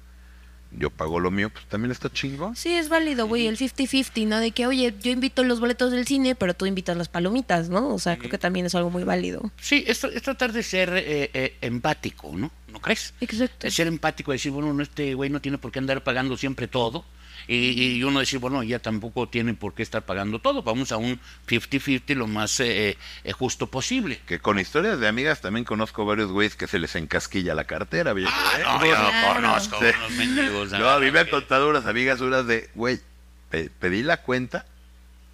yo 0.73 0.90
pago 0.90 1.20
lo 1.20 1.31
mío, 1.31 1.50
pues 1.50 1.64
también 1.67 1.90
está 1.90 2.11
chingón. 2.12 2.56
Sí, 2.56 2.73
es 2.73 2.88
válido, 2.88 3.26
güey, 3.26 3.46
el 3.46 3.56
50-50, 3.56 4.26
¿no? 4.26 4.38
De 4.38 4.50
que, 4.50 4.67
oye, 4.67 4.94
yo 5.00 5.11
invito 5.11 5.44
los 5.44 5.61
boletos 5.61 5.93
del 5.93 6.06
cine, 6.06 6.34
pero 6.34 6.55
tú 6.55 6.67
invitas 6.67 6.96
las 6.96 7.08
palomitas, 7.08 7.69
¿no? 7.69 7.94
O 7.94 7.99
sea, 7.99 8.17
creo 8.19 8.31
que 8.31 8.38
también 8.38 8.67
es 8.67 8.75
algo 8.75 8.90
muy 8.90 9.05
válido. 9.05 9.50
Sí, 9.61 9.84
esto 9.87 10.08
es 10.08 10.23
tratar 10.23 10.52
de 10.52 10.62
ser 10.62 10.90
eh, 10.96 11.31
eh, 11.32 11.56
empático, 11.61 12.32
¿no? 12.34 12.50
¿No 12.72 12.81
crees? 12.81 13.14
Exacto. 13.20 13.67
Es 13.67 13.75
ser 13.75 13.87
empático, 13.87 14.32
decir, 14.32 14.52
bueno, 14.52 14.72
no, 14.72 14.82
este 14.82 15.14
güey 15.14 15.31
no 15.31 15.40
tiene 15.40 15.58
por 15.58 15.72
qué 15.72 15.79
andar 15.79 16.02
pagando 16.02 16.37
siempre 16.37 16.69
todo. 16.69 17.05
Y, 17.48 17.96
y 17.98 18.02
uno 18.04 18.20
decir, 18.20 18.38
bueno, 18.40 18.62
ya 18.62 18.78
tampoco 18.81 19.28
tiene 19.28 19.54
por 19.54 19.72
qué 19.75 19.82
estar 19.82 20.04
pagando 20.04 20.40
todo. 20.40 20.62
Vamos 20.62 20.90
a 20.93 20.96
un 20.96 21.20
50-50 21.46 22.14
lo 22.14 22.26
más 22.26 22.58
eh, 22.60 22.96
eh, 23.25 23.32
justo 23.32 23.69
posible. 23.69 24.20
Que 24.26 24.38
con 24.40 24.58
historias 24.58 24.98
de 24.98 25.06
amigas 25.08 25.40
también 25.40 25.64
conozco 25.64 26.04
varios 26.04 26.32
güeyes 26.32 26.56
que 26.56 26.66
se 26.66 26.78
les 26.78 26.94
encasquilla 26.96 27.54
la 27.54 27.64
cartera, 27.64 28.12
viejo. 28.12 28.31
¿eh? 28.58 28.62
Ah, 28.66 28.78
No, 28.81 28.87
yo 28.87 28.96
no 28.98 29.08
Claro. 29.10 29.34
conozco 29.34 29.78
Sí. 29.78 29.87
unos 29.96 30.10
mendigos. 30.12 30.72
No, 30.72 30.88
a 30.90 30.98
mí 30.98 31.10
me 31.10 31.20
han 31.20 31.28
contado 31.28 31.69
unas 31.70 31.87
amigas 31.87 32.20
unas 32.20 32.46
de, 32.46 32.69
güey, 32.75 32.98
pe- 33.50 33.70
pedí 33.78 34.02
la 34.02 34.16
cuenta, 34.22 34.66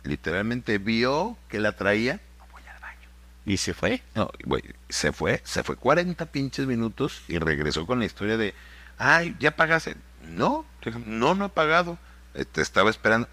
literalmente 0.05 0.79
vio 0.79 1.37
que 1.49 1.61
la 1.61 1.73
traía, 1.77 2.21
no 2.39 2.47
voy 2.53 2.63
al 2.69 2.81
baño. 2.81 3.09
¿Y 3.47 3.57
se 3.57 3.73
fue? 3.75 4.03
No, 4.15 4.31
güey, 4.45 4.63
se 4.89 5.13
fue, 5.13 5.41
se 5.45 5.63
fue 5.63 5.77
40 5.77 6.27
pinches 6.27 6.67
minutos 6.67 7.23
y 7.29 7.39
regresó 7.39 7.87
con 7.87 8.01
la 8.01 8.05
historia 8.07 8.37
de, 8.37 8.55
ay, 8.99 9.35
¿ya 9.39 9.57
pagaste? 9.57 9.97
No, 10.29 10.65
no, 11.07 11.35
no 11.35 11.47
he 11.47 11.49
pagado. 11.49 11.99
Eh, 12.35 12.45
Te 12.45 12.63
estaba 12.63 12.91
esperando. 12.91 13.29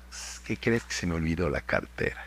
¿Qué 0.45 0.57
crees 0.57 0.83
que 0.83 0.93
se 0.93 1.07
me 1.07 1.15
olvidó 1.15 1.49
la 1.49 1.61
cartera? 1.61 2.25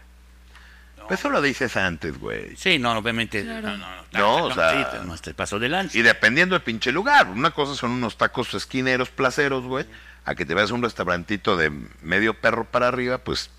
Pues 1.08 1.18
eso 1.20 1.30
lo 1.30 1.42
dices 1.42 1.76
antes, 1.76 2.18
güey. 2.18 2.56
Sí, 2.56 2.78
no, 2.78 2.92
obviamente. 2.96 3.42
Claro. 3.42 3.62
No, 3.70 3.76
no, 3.76 3.86
no, 4.12 4.18
No, 4.18 4.34
o 4.44 4.48
no, 4.50 4.54
sea- 4.54 4.90
sí, 4.92 4.98
no 5.06 5.18
te 5.18 5.34
pasó 5.34 5.58
de 5.58 5.68
lanza. 5.68 5.98
Y 5.98 6.02
dependiendo 6.02 6.54
del 6.54 6.62
pinche 6.62 6.92
lugar. 6.92 7.28
Una 7.28 7.50
cosa 7.50 7.74
son 7.74 7.90
unos 7.90 8.16
tacos 8.16 8.54
esquineros 8.54 9.10
placeros, 9.10 9.64
güey. 9.64 9.84
A 10.24 10.34
que 10.36 10.46
te 10.46 10.54
vayas 10.54 10.70
a 10.70 10.74
un 10.74 10.82
restaurantito 10.82 11.56
de 11.56 11.70
medio 12.02 12.34
perro 12.34 12.64
para 12.64 12.86
arriba, 12.88 13.18
pues, 13.18 13.50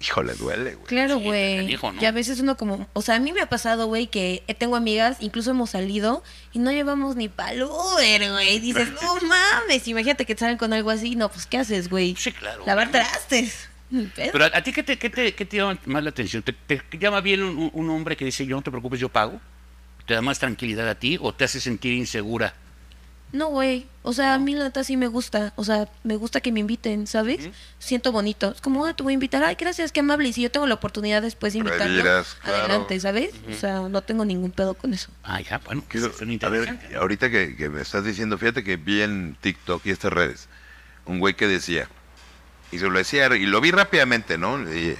híjole, 0.00 0.34
duele, 0.34 0.74
güey. 0.74 0.86
Claro, 0.86 1.18
Sí, 1.18 1.24
güey. 1.24 1.76
¿no? 1.76 1.94
Y 2.00 2.04
a 2.04 2.12
veces 2.12 2.40
uno 2.40 2.56
como, 2.56 2.86
o 2.92 3.02
sea, 3.02 3.16
a 3.16 3.20
mí 3.20 3.32
me 3.32 3.40
ha 3.40 3.48
pasado, 3.48 3.86
güey, 3.86 4.06
que 4.06 4.42
tengo 4.58 4.76
amigas, 4.76 5.18
incluso 5.20 5.50
hemos 5.50 5.70
salido 5.70 6.22
y 6.52 6.58
no 6.60 6.70
llevamos 6.72 7.16
ni 7.16 7.28
pa'l 7.28 7.62
Uber, 7.62 8.30
güey. 8.32 8.60
Dices, 8.60 8.88
no 9.02 9.16
mames, 9.26 9.88
imagínate 9.88 10.24
que 10.24 10.34
te 10.34 10.40
salen 10.40 10.58
con 10.58 10.72
algo 10.72 10.90
así, 10.90 11.16
no, 11.16 11.28
pues 11.28 11.46
¿qué 11.46 11.58
haces, 11.58 11.88
güey? 11.88 12.14
Sí, 12.16 12.32
claro. 12.32 12.62
Lavar 12.66 12.90
trastes. 12.90 13.68
Pero 14.16 14.44
a, 14.44 14.50
a 14.54 14.62
ti, 14.62 14.72
¿qué 14.72 14.82
te, 14.82 14.98
qué, 14.98 15.08
te, 15.10 15.34
qué 15.34 15.44
te 15.46 15.56
llama 15.56 15.78
más 15.86 16.04
la 16.04 16.10
atención? 16.10 16.42
¿Te, 16.42 16.52
te 16.52 16.98
llama 16.98 17.20
bien 17.22 17.42
un, 17.42 17.70
un 17.72 17.90
hombre 17.90 18.16
que 18.16 18.24
dice, 18.24 18.44
yo 18.46 18.54
no 18.56 18.62
te 18.62 18.70
preocupes, 18.70 19.00
yo 19.00 19.08
pago? 19.08 19.40
¿Te 20.06 20.14
da 20.14 20.20
más 20.22 20.38
tranquilidad 20.38 20.88
a 20.88 20.94
ti 20.94 21.18
o 21.20 21.32
te 21.34 21.44
hace 21.44 21.60
sentir 21.60 21.92
insegura? 21.94 22.54
No, 23.30 23.48
güey. 23.48 23.86
O 24.02 24.14
sea, 24.14 24.32
a 24.34 24.38
mí 24.38 24.54
la 24.54 24.64
neta 24.64 24.82
sí 24.84 24.96
me 24.96 25.06
gusta. 25.06 25.52
O 25.56 25.64
sea, 25.64 25.86
me 26.02 26.16
gusta 26.16 26.40
que 26.40 26.50
me 26.50 26.60
inviten, 26.60 27.06
¿sabes? 27.06 27.50
Siento 27.78 28.10
bonito. 28.10 28.52
Es 28.52 28.60
como, 28.62 28.86
ah, 28.86 28.94
te 28.94 29.02
voy 29.02 29.12
a 29.12 29.14
invitar. 29.14 29.44
Ay, 29.44 29.54
gracias, 29.54 29.92
qué 29.92 30.00
amable. 30.00 30.28
Y 30.30 30.32
si 30.32 30.40
yo 30.42 30.50
tengo 30.50 30.66
la 30.66 30.74
oportunidad 30.74 31.20
después 31.20 31.52
de 31.52 31.58
invitarlo, 31.58 32.02
claro. 32.02 32.24
adelante, 32.42 32.98
¿sabes? 33.00 33.32
O 33.50 33.54
sea, 33.54 33.80
no 33.80 34.00
tengo 34.00 34.24
ningún 34.24 34.50
pedo 34.50 34.72
con 34.74 34.94
eso. 34.94 35.10
Ah, 35.24 35.40
ya, 35.42 35.58
bueno, 35.58 35.84
Quiero- 35.88 36.06
eso 36.06 36.16
suena 36.16 36.38
a 36.42 36.48
ver, 36.48 36.78
ahorita 36.98 37.28
que, 37.30 37.54
que 37.54 37.68
me 37.68 37.82
estás 37.82 38.04
diciendo, 38.04 38.38
fíjate 38.38 38.64
que 38.64 38.76
vi 38.76 39.02
en 39.02 39.36
TikTok 39.40 39.84
y 39.84 39.90
estas 39.90 40.12
redes 40.12 40.48
un 41.04 41.18
güey 41.20 41.34
que 41.34 41.46
decía, 41.46 41.88
y 42.70 42.78
se 42.78 42.86
lo 42.88 42.96
decía, 42.98 43.34
y 43.34 43.46
lo 43.46 43.60
vi 43.60 43.70
rápidamente, 43.70 44.36
¿no? 44.38 44.58
Leí, 44.58 44.96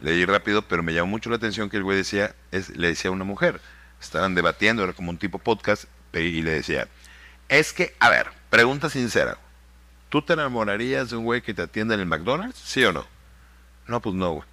leí 0.00 0.24
rápido, 0.24 0.62
pero 0.62 0.82
me 0.82 0.92
llamó 0.92 1.08
mucho 1.08 1.30
la 1.30 1.36
atención 1.36 1.70
que 1.70 1.76
el 1.76 1.82
güey 1.84 1.96
decía, 1.96 2.34
es, 2.50 2.70
le 2.70 2.88
decía 2.88 3.10
a 3.10 3.12
una 3.12 3.24
mujer, 3.24 3.60
estaban 4.00 4.34
debatiendo, 4.34 4.82
era 4.82 4.92
como 4.92 5.10
un 5.10 5.18
tipo 5.18 5.38
podcast, 5.38 5.84
y 6.14 6.42
le 6.42 6.52
decía, 6.52 6.88
es 7.48 7.72
que, 7.72 7.94
a 8.00 8.10
ver, 8.10 8.28
pregunta 8.50 8.88
sincera, 8.90 9.38
¿tú 10.08 10.22
te 10.22 10.32
enamorarías 10.34 11.10
de 11.10 11.16
un 11.16 11.24
güey 11.24 11.42
que 11.42 11.54
te 11.54 11.62
atienda 11.62 11.94
en 11.94 12.00
el 12.00 12.06
McDonald's? 12.06 12.58
¿Sí 12.58 12.84
o 12.84 12.92
no? 12.92 13.06
No, 13.86 14.00
pues 14.00 14.14
no, 14.14 14.30
güey. 14.32 14.48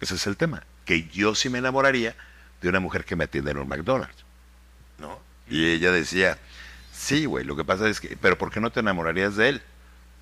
Ese 0.00 0.14
es 0.14 0.26
el 0.26 0.36
tema. 0.36 0.64
Que 0.84 1.08
yo 1.08 1.34
sí 1.34 1.48
me 1.48 1.58
enamoraría 1.58 2.16
de 2.60 2.68
una 2.68 2.80
mujer 2.80 3.04
que 3.04 3.16
me 3.16 3.24
atienda 3.24 3.50
en 3.52 3.58
un 3.58 3.68
McDonald's. 3.68 4.24
¿No? 4.98 5.18
Y 5.48 5.66
ella 5.66 5.92
decía, 5.92 6.38
sí, 6.92 7.24
güey, 7.26 7.44
lo 7.44 7.56
que 7.56 7.64
pasa 7.64 7.88
es 7.88 8.00
que, 8.00 8.16
pero 8.20 8.38
¿por 8.38 8.50
qué 8.50 8.60
no 8.60 8.70
te 8.70 8.80
enamorarías 8.80 9.36
de 9.36 9.48
él? 9.50 9.62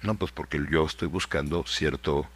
No, 0.02 0.14
pues 0.14 0.32
porque 0.32 0.60
yo 0.70 0.84
estoy 0.87 1.08
buscando 1.08 1.64
cierto 1.66 2.26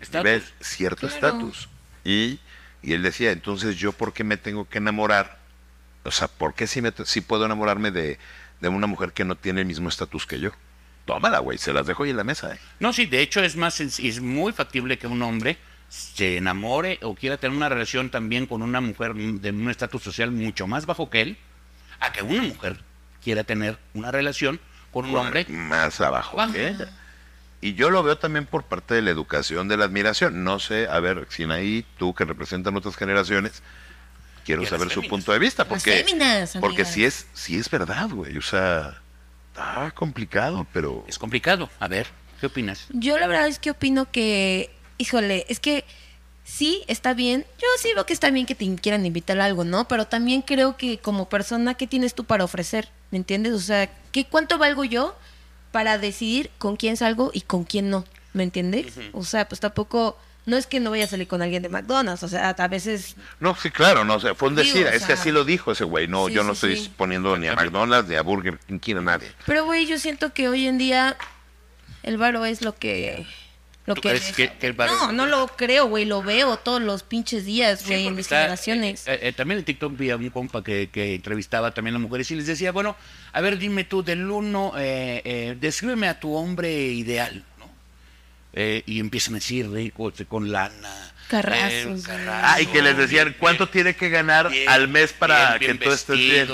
Estatus. 0.00 0.24
nivel, 0.24 0.44
cierto 0.60 1.08
Claro. 1.08 1.14
estatus. 1.14 1.68
Y, 2.04 2.40
y 2.82 2.92
él 2.92 3.02
decía, 3.02 3.30
entonces 3.32 3.76
yo 3.76 3.92
por 3.92 4.12
qué 4.12 4.24
me 4.24 4.36
tengo 4.36 4.68
que 4.68 4.78
enamorar, 4.78 5.38
o 6.06 6.10
sea, 6.10 6.28
¿por 6.28 6.54
qué 6.54 6.66
sí, 6.66 6.80
me, 6.80 6.92
puedo 6.92 7.44
enamorarme 7.44 7.90
de, 7.90 8.18
de 8.60 8.68
una 8.68 8.86
mujer 8.86 9.12
que 9.12 9.24
no 9.24 9.36
tiene 9.36 9.60
el 9.60 9.66
mismo 9.66 9.88
estatus 9.88 10.26
que 10.26 10.40
yo? 10.40 10.50
Tómala, 11.04 11.38
güey, 11.38 11.58
se 11.58 11.72
las 11.72 11.86
dejo 11.86 12.02
ahí 12.02 12.10
en 12.10 12.16
la 12.16 12.24
mesa, 12.24 12.54
¿eh? 12.54 12.58
No, 12.80 12.92
sí, 12.92 13.06
de 13.06 13.20
hecho 13.20 13.42
es 13.42 13.56
más 13.56 13.80
es 13.80 14.20
muy 14.20 14.52
factible 14.52 14.98
que 14.98 15.06
un 15.06 15.22
hombre 15.22 15.56
se 15.88 16.36
enamore 16.36 16.98
o 17.02 17.14
quiera 17.14 17.36
tener 17.36 17.56
una 17.56 17.68
relación 17.68 18.10
también 18.10 18.46
con 18.46 18.62
una 18.62 18.80
mujer 18.80 19.14
de 19.14 19.50
un 19.50 19.70
estatus 19.70 20.02
social 20.02 20.30
mucho 20.30 20.66
más 20.66 20.86
bajo 20.86 21.10
que 21.10 21.20
él, 21.22 21.38
a 22.00 22.12
que 22.12 22.22
una 22.22 22.42
mujer 22.42 22.80
quiera 23.22 23.44
tener 23.44 23.78
una 23.94 24.10
relación 24.10 24.60
con 24.92 25.06
un 25.06 25.16
hombre 25.16 25.46
más 25.48 26.00
abajo 26.00 26.40
Abajo. 26.40 26.54
que 26.54 26.68
ella. 26.68 26.88
Y 27.60 27.74
yo 27.74 27.90
lo 27.90 28.02
veo 28.02 28.18
también 28.18 28.46
por 28.46 28.64
parte 28.64 28.94
de 28.94 29.02
la 29.02 29.10
educación, 29.10 29.68
de 29.68 29.76
la 29.76 29.86
admiración. 29.86 30.44
No 30.44 30.58
sé, 30.58 30.88
a 30.88 31.00
ver, 31.00 31.26
Sinaí, 31.30 31.84
tú 31.98 32.14
que 32.14 32.24
representan 32.24 32.76
otras 32.76 32.96
generaciones, 32.96 33.62
quiero 34.46 34.64
saber 34.64 34.90
su 34.90 35.02
punto 35.02 35.32
de 35.32 35.38
vista, 35.38 35.64
Las 35.64 35.68
porque, 35.68 36.04
féminas, 36.04 36.56
porque 36.60 36.86
si 36.86 37.04
es, 37.04 37.26
si 37.34 37.58
es 37.58 37.68
verdad, 37.68 38.08
güey, 38.08 38.38
o 38.38 38.42
sea, 38.42 39.02
está 39.52 39.90
complicado, 39.90 40.66
pero 40.72 41.04
es 41.06 41.18
complicado. 41.18 41.68
A 41.80 41.88
ver, 41.88 42.06
¿Qué 42.40 42.46
opinas? 42.46 42.86
Yo 42.90 43.18
la 43.18 43.26
verdad 43.26 43.48
es 43.48 43.58
que 43.58 43.70
opino 43.70 44.10
que, 44.10 44.70
híjole, 44.98 45.46
es 45.48 45.60
que 45.60 45.84
sí, 46.44 46.82
está 46.86 47.14
bien. 47.14 47.46
Yo 47.58 47.66
sí 47.78 47.92
veo 47.94 48.04
que 48.04 48.12
está 48.12 48.30
bien 48.30 48.46
que 48.46 48.54
te 48.54 48.74
quieran 48.76 49.06
invitar 49.06 49.40
a 49.40 49.46
algo, 49.46 49.64
¿no? 49.64 49.88
Pero 49.88 50.06
también 50.06 50.42
creo 50.42 50.76
que 50.76 50.98
como 50.98 51.28
persona, 51.28 51.74
¿qué 51.74 51.86
tienes 51.86 52.14
tú 52.14 52.24
para 52.24 52.44
ofrecer? 52.44 52.90
¿Me 53.10 53.18
entiendes? 53.18 53.54
O 53.54 53.60
sea, 53.60 53.90
¿qué, 54.12 54.26
¿cuánto 54.26 54.58
valgo 54.58 54.84
yo 54.84 55.16
para 55.72 55.98
decidir 55.98 56.50
con 56.58 56.76
quién 56.76 56.96
salgo 56.96 57.30
y 57.32 57.40
con 57.42 57.64
quién 57.64 57.90
no? 57.90 58.04
¿Me 58.32 58.42
entiendes? 58.42 58.94
O 59.12 59.24
sea, 59.24 59.48
pues 59.48 59.60
tampoco... 59.60 60.18
No 60.46 60.56
es 60.56 60.66
que 60.68 60.78
no 60.80 60.90
vaya 60.90 61.04
a 61.04 61.08
salir 61.08 61.26
con 61.26 61.42
alguien 61.42 61.62
de 61.62 61.68
McDonald's, 61.68 62.22
o 62.22 62.28
sea, 62.28 62.50
a 62.50 62.68
veces... 62.68 63.16
No, 63.40 63.56
sí, 63.56 63.70
claro, 63.70 64.04
no, 64.04 64.14
o 64.14 64.20
sea, 64.20 64.34
fue 64.36 64.48
un 64.48 64.54
decir, 64.54 64.86
o 64.86 64.90
es 64.90 65.04
que 65.04 65.14
así 65.14 65.32
lo 65.32 65.44
dijo 65.44 65.72
ese 65.72 65.82
güey, 65.84 66.06
no, 66.06 66.28
sí, 66.28 66.34
yo 66.34 66.44
no 66.44 66.54
sí, 66.54 66.68
estoy 66.72 66.84
sí. 66.84 66.92
poniendo 66.96 67.36
ni 67.36 67.48
a 67.48 67.54
McDonald's, 67.56 68.08
ni 68.08 68.14
a 68.14 68.22
Burger 68.22 68.58
King, 68.80 68.96
a 68.96 69.00
nadie. 69.00 69.28
Pero, 69.44 69.64
güey, 69.64 69.86
yo 69.86 69.98
siento 69.98 70.32
que 70.32 70.48
hoy 70.48 70.66
en 70.68 70.78
día 70.78 71.16
el 72.04 72.16
varo 72.16 72.44
es 72.44 72.62
lo 72.62 72.76
que... 72.76 73.26
Lo 73.86 73.94
¿Tú 73.94 74.00
que, 74.00 74.08
crees 74.10 74.32
que- 74.32 74.52
que 74.52 74.66
el 74.66 74.72
varo- 74.72 74.92
No, 74.96 75.12
no 75.12 75.26
lo 75.26 75.46
creo, 75.48 75.86
güey, 75.86 76.04
lo 76.06 76.20
veo 76.22 76.56
todos 76.56 76.82
los 76.82 77.04
pinches 77.04 77.44
días, 77.44 77.86
güey, 77.86 78.06
en 78.08 78.14
mis 78.16 78.26
está- 78.26 78.38
generaciones. 78.38 79.06
eh, 79.06 79.18
eh, 79.22 79.32
también 79.32 79.58
en 79.58 79.64
TikTok 79.64 79.96
vi 79.96 80.10
a 80.10 80.16
un 80.16 80.28
compa 80.30 80.62
que, 80.64 80.90
que 80.92 81.14
entrevistaba 81.14 81.72
también 81.72 81.94
a 81.94 82.00
mujeres 82.00 82.28
y 82.32 82.34
les 82.34 82.46
decía, 82.48 82.72
bueno, 82.72 82.96
a 83.32 83.40
ver, 83.40 83.58
dime 83.58 83.84
tú, 83.84 84.02
del 84.02 84.28
uno, 84.28 84.72
eh, 84.76 85.22
eh, 85.24 85.56
descríbeme 85.60 86.08
a 86.08 86.18
tu 86.18 86.34
hombre 86.34 86.72
ideal. 86.72 87.44
Eh, 88.58 88.82
y 88.86 89.00
empiezan 89.00 89.34
a 89.34 89.36
decir 89.36 89.70
rico, 89.70 90.08
este, 90.08 90.24
con 90.24 90.50
lana. 90.50 91.12
Carrazos, 91.28 91.72
eh, 91.72 91.84
güey. 91.84 92.02
carrazos, 92.02 92.50
Ah, 92.50 92.60
y 92.62 92.66
que 92.66 92.80
les 92.80 92.96
decían, 92.96 93.36
¿cuánto 93.38 93.68
tiene 93.68 93.94
que 93.94 94.08
ganar 94.08 94.48
bien, 94.48 94.66
al 94.68 94.88
mes 94.88 95.12
para 95.12 95.58
bien, 95.58 95.60
bien 95.60 95.78
que 95.78 95.84
tú 95.84 95.92
estés 95.92 96.16
bien? 96.16 96.48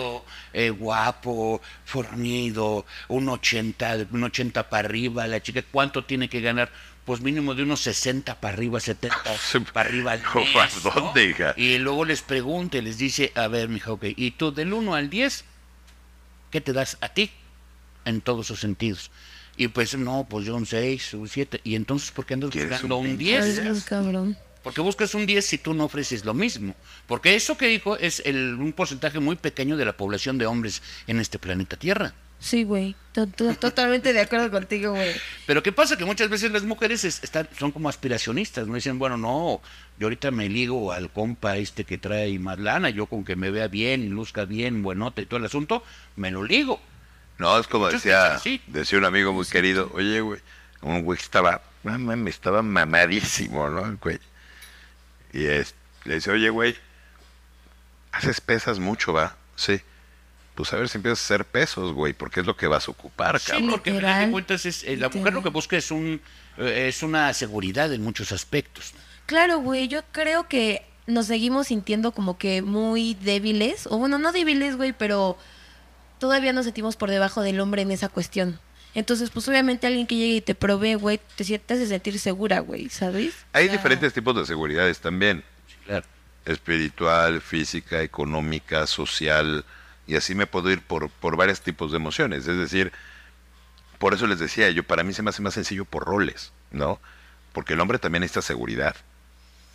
eh, 0.53 0.71
guapo, 0.71 1.63
fornido, 1.85 2.85
un 3.09 3.29
80, 3.29 4.07
un 4.11 4.25
80 4.25 4.69
para 4.69 4.89
arriba, 4.89 5.27
la 5.29 5.41
chica, 5.41 5.63
¿cuánto 5.71 6.05
tiene 6.05 6.29
que 6.29 6.41
ganar? 6.41 6.73
Pues 7.05 7.21
mínimo 7.21 7.55
de 7.55 7.63
unos 7.63 7.81
60 7.83 8.41
para 8.41 8.55
arriba, 8.55 8.81
70 8.81 9.17
Sí, 9.39 9.61
para 9.73 9.89
arriba 9.89 10.13
al 10.13 10.23
no, 10.23 10.35
mes, 10.35 10.57
¿a 10.85 10.91
dónde, 10.91 11.25
hija? 11.27 11.55
Y 11.57 11.79
luego 11.79 12.05
les 12.05 12.23
pregunta 12.23 12.79
y 12.79 12.83
les 12.83 12.99
dice, 12.99 13.31
a 13.37 13.47
ver, 13.47 13.69
mija, 13.69 13.93
ok, 13.93 14.07
¿y 14.17 14.33
tú 14.33 14.53
del 14.53 14.73
1 14.73 14.95
al 14.97 15.09
10, 15.09 15.45
qué 16.51 16.61
te 16.61 16.73
das 16.73 16.99
a 17.01 17.11
ti? 17.11 17.31
En 18.05 18.21
todos 18.21 18.49
sus 18.49 18.59
sentidos. 18.59 19.13
Y 19.57 19.69
pues 19.69 19.97
no, 19.97 20.27
pues 20.29 20.47
yo 20.47 20.57
un 20.57 20.67
6, 20.67 21.15
un 21.15 21.29
7. 21.29 21.61
¿Y 21.65 21.75
entonces 21.75 22.11
por 22.11 22.25
qué 22.27 22.35
andas 22.35 22.51
¿Quieres 22.51 22.71
buscando 22.71 22.97
un 22.97 23.07
un 23.11 23.17
pinche 23.19 23.39
Ay, 23.39 23.53
10? 23.53 23.63
Dios, 23.63 23.85
cabrón. 23.85 24.37
Porque 24.63 24.81
buscas 24.81 25.15
un 25.15 25.27
10 25.27 25.45
si 25.45 25.59
tú 25.59 25.75
no 25.75 25.85
ofreces 25.85 26.25
lo 26.25 26.35
mismo. 26.35 26.75
Porque 27.07 27.35
eso 27.35 27.57
que 27.59 27.67
dijo 27.67 27.97
es 27.99 28.23
el, 28.25 28.55
un 28.55 28.73
porcentaje 28.73 29.19
muy 29.19 29.37
pequeño 29.37 29.77
de 29.77 29.85
la 29.85 29.97
población 29.97 30.39
de 30.39 30.47
hombres 30.47 30.83
en 31.07 31.19
este 31.21 31.39
planeta 31.39 31.77
Tierra. 31.77 32.15
Sí, 32.39 32.65
güey. 32.65 32.97
To- 33.13 33.27
to- 33.29 33.55
Totalmente 33.55 34.13
de 34.13 34.21
acuerdo 34.21 34.51
contigo, 34.51 34.93
güey. 34.93 35.13
Pero 35.47 35.63
¿qué 35.63 35.71
pasa? 35.71 35.97
Que 35.97 36.05
muchas 36.05 36.29
veces 36.29 36.51
las 36.51 36.63
mujeres 36.65 37.05
es- 37.05 37.23
están, 37.23 37.49
son 37.59 37.71
como 37.73 37.89
aspiracionistas, 37.89 38.67
no 38.67 38.75
dicen, 38.75 38.99
bueno, 38.99 39.17
no, 39.17 39.61
yo 39.99 40.07
ahorita 40.07 40.31
me 40.33 40.49
ligo 40.49 40.91
al 40.93 41.11
compa 41.13 41.57
este 41.57 41.85
que 41.85 41.99
trae 41.99 42.37
más 42.41 42.59
lana, 42.59 42.91
yo 42.91 43.07
con 43.07 43.25
que 43.25 43.37
me 43.37 43.51
vea 43.51 43.69
bien, 43.69 44.03
y 44.03 44.09
luzca 44.09 44.45
bien, 44.45 44.83
buenote 44.83 45.23
y 45.23 45.27
todo 45.27 45.39
el 45.39 45.47
asunto, 45.47 45.85
me 46.17 46.31
lo 46.33 46.43
ligo. 46.43 46.81
No, 47.39 47.59
es 47.59 47.67
como 47.67 47.89
decía, 47.89 48.41
decía 48.67 48.99
un 48.99 49.05
amigo 49.05 49.33
muy 49.33 49.45
querido, 49.47 49.91
oye, 49.95 50.21
güey, 50.21 50.41
un 50.83 51.03
güey 51.03 51.19
que 51.19 51.25
estaba, 51.25 51.63
mamá, 51.83 52.15
me 52.17 52.31
estaba 52.31 52.63
mamadísimo, 52.63 53.69
¿no? 53.69 53.85
El 53.87 53.97
güey. 53.97 54.19
Y 55.33 55.47
es, 55.47 55.75
le 56.05 56.17
dice, 56.17 56.31
oye, 56.31 56.51
güey, 56.51 56.77
haces 58.13 58.41
pesas 58.41 58.79
mucho, 58.79 59.13
¿va? 59.13 59.37
Sí. 59.57 59.81
Pues 60.55 60.73
a 60.73 60.77
ver 60.77 60.89
si 60.89 60.99
empiezas 60.99 61.21
a 61.21 61.25
hacer 61.35 61.45
pesos, 61.47 61.93
güey, 61.95 62.13
porque 62.13 62.41
es 62.41 62.47
lo 62.47 62.57
que 62.57 62.67
vas 62.67 62.87
a 62.87 62.91
ocupar, 62.91 63.41
Sí, 63.41 63.53
cabrón. 63.53 63.71
porque 63.71 63.91
al 63.91 63.97
final 63.97 64.27
de 64.27 64.31
cuentas 64.33 64.67
es, 64.67 64.85
eh, 64.85 64.97
la 64.99 65.09
mujer 65.09 65.33
lo 65.33 65.43
que 65.43 65.49
busca 65.49 65.77
es, 65.79 65.91
un, 65.91 66.21
eh, 66.59 66.87
es 66.89 67.03
una 67.03 67.33
seguridad 67.33 67.91
en 67.93 68.03
muchos 68.03 68.33
aspectos. 68.33 68.93
Claro, 69.25 69.59
güey, 69.61 69.89
yo 69.89 70.03
creo 70.13 70.49
que 70.49 70.85
nos 71.07 71.27
seguimos 71.27 71.69
sintiendo 71.69 72.13
como 72.13 72.37
que 72.37 72.61
muy 72.61 73.15
débiles, 73.15 73.87
o 73.87 73.97
bueno, 73.97 74.19
no 74.19 74.31
débiles, 74.31 74.77
güey, 74.77 74.93
pero 74.93 75.39
todavía 76.23 76.53
nos 76.53 76.67
sentimos 76.67 76.95
por 76.95 77.11
debajo 77.11 77.43
del 77.43 77.59
hombre 77.59 77.83
en 77.83 77.91
esa 77.91 78.09
cuestión. 78.09 78.61
Entonces, 78.95 79.31
pues 79.31 79.49
obviamente 79.49 79.89
alguien 79.89 80.07
que 80.07 80.15
llegue 80.15 80.37
y 80.37 80.41
te 80.41 80.55
provee, 80.55 80.95
güey, 80.95 81.19
te, 81.37 81.43
sie- 81.45 81.59
te 81.61 81.75
hace 81.75 81.87
sentir 81.89 82.17
segura, 82.21 82.61
güey, 82.61 82.89
¿sabes? 82.91 83.35
Hay 83.53 83.69
diferentes 83.69 84.13
tipos 84.13 84.37
de 84.37 84.47
seguridades 84.47 85.01
también. 85.01 85.43
Claro. 85.85 86.07
espiritual, 86.45 87.41
física, 87.41 88.03
económica, 88.03 88.87
social, 88.87 89.65
y 90.07 90.15
así 90.15 90.35
me 90.37 90.47
puedo 90.47 90.71
ir 90.71 90.81
por, 90.83 91.09
por 91.11 91.37
varios 91.37 91.61
tipos 91.61 91.91
de 91.91 91.97
emociones. 91.97 92.47
Es 92.47 92.57
decir, 92.59 92.93
por 93.99 94.15
eso 94.15 94.27
les 94.29 94.39
decía 94.39 94.71
yo, 94.71 94.85
para 94.85 95.03
mí 95.03 95.13
se 95.13 95.23
me 95.23 95.31
hace 95.31 95.43
más 95.43 95.55
sencillo 95.55 95.85
por 95.85 96.05
roles, 96.05 96.53
¿no? 96.71 97.01
Porque 97.53 97.73
el 97.75 97.81
hombre 97.81 97.99
también 97.99 98.21
necesita 98.23 98.43
seguridad, 98.43 98.95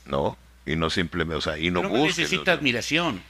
¿no? 0.05 0.37
Y 0.65 0.75
no 0.77 0.89
simplemente, 0.89 1.35
o 1.37 1.41
sea, 1.41 1.57
y 1.57 1.71
no 1.71 1.81
hombre 1.81 1.99
busca. 1.99 2.21
necesita 2.21 2.51
admiración. 2.53 3.21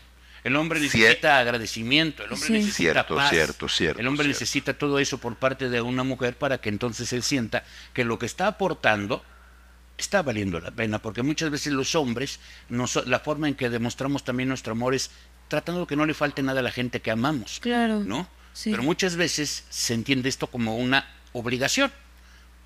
El 0.48 0.56
hombre 0.56 0.80
Cier- 0.80 0.84
necesita 0.94 1.40
agradecimiento. 1.40 2.24
El 2.24 2.34
hombre 2.34 2.48
Sí. 2.48 2.54
necesita 2.54 2.94
Cierto, 2.94 3.16
paz. 3.16 3.30
cierto, 3.30 3.70
cierto, 3.70 4.00
El 4.00 4.08
hombre 4.08 4.24
cierto. 4.26 4.40
necesita 4.40 4.74
todo 4.74 5.00
eso 5.00 5.18
por 5.18 5.36
parte 5.36 5.70
de 5.70 5.82
una 5.82 6.04
mujer 6.04 6.38
para 6.38 6.60
que 6.60 6.70
entonces 6.70 7.12
él 7.14 7.22
sienta 7.24 7.64
que 7.94 8.04
lo 8.04 8.18
que 8.18 8.26
está 8.26 8.48
aportando 8.48 9.24
está 9.98 10.22
valiendo 10.22 10.60
la 10.60 10.72
pena. 10.72 11.00
Porque 11.00 11.24
muchas 11.24 11.50
veces 11.50 11.74
los 11.74 11.96
hombres, 11.96 12.40
nos- 12.70 13.06
la 13.08 13.20
forma 13.20 13.48
en 13.48 13.56
que 13.56 13.70
demostramos 13.70 14.24
también 14.24 14.50
nuestro 14.50 14.74
amor 14.74 14.94
es 14.94 15.12
tratando 15.48 15.82
de 15.82 15.88
que 15.88 15.96
no 15.96 16.06
le 16.06 16.14
falte 16.14 16.44
nada 16.44 16.60
a 16.60 16.64
la 16.64 16.72
gente 16.72 17.02
que 17.02 17.12
amamos. 17.12 17.60
Claro. 17.62 18.00
¿no? 18.04 18.28
Sí. 18.54 18.72
Pero 18.72 18.84
muchas 18.84 19.16
veces 19.16 19.66
se 19.70 19.94
entiende 19.94 20.30
esto 20.30 20.48
como 20.48 20.78
una 20.78 21.08
obligación, 21.34 21.92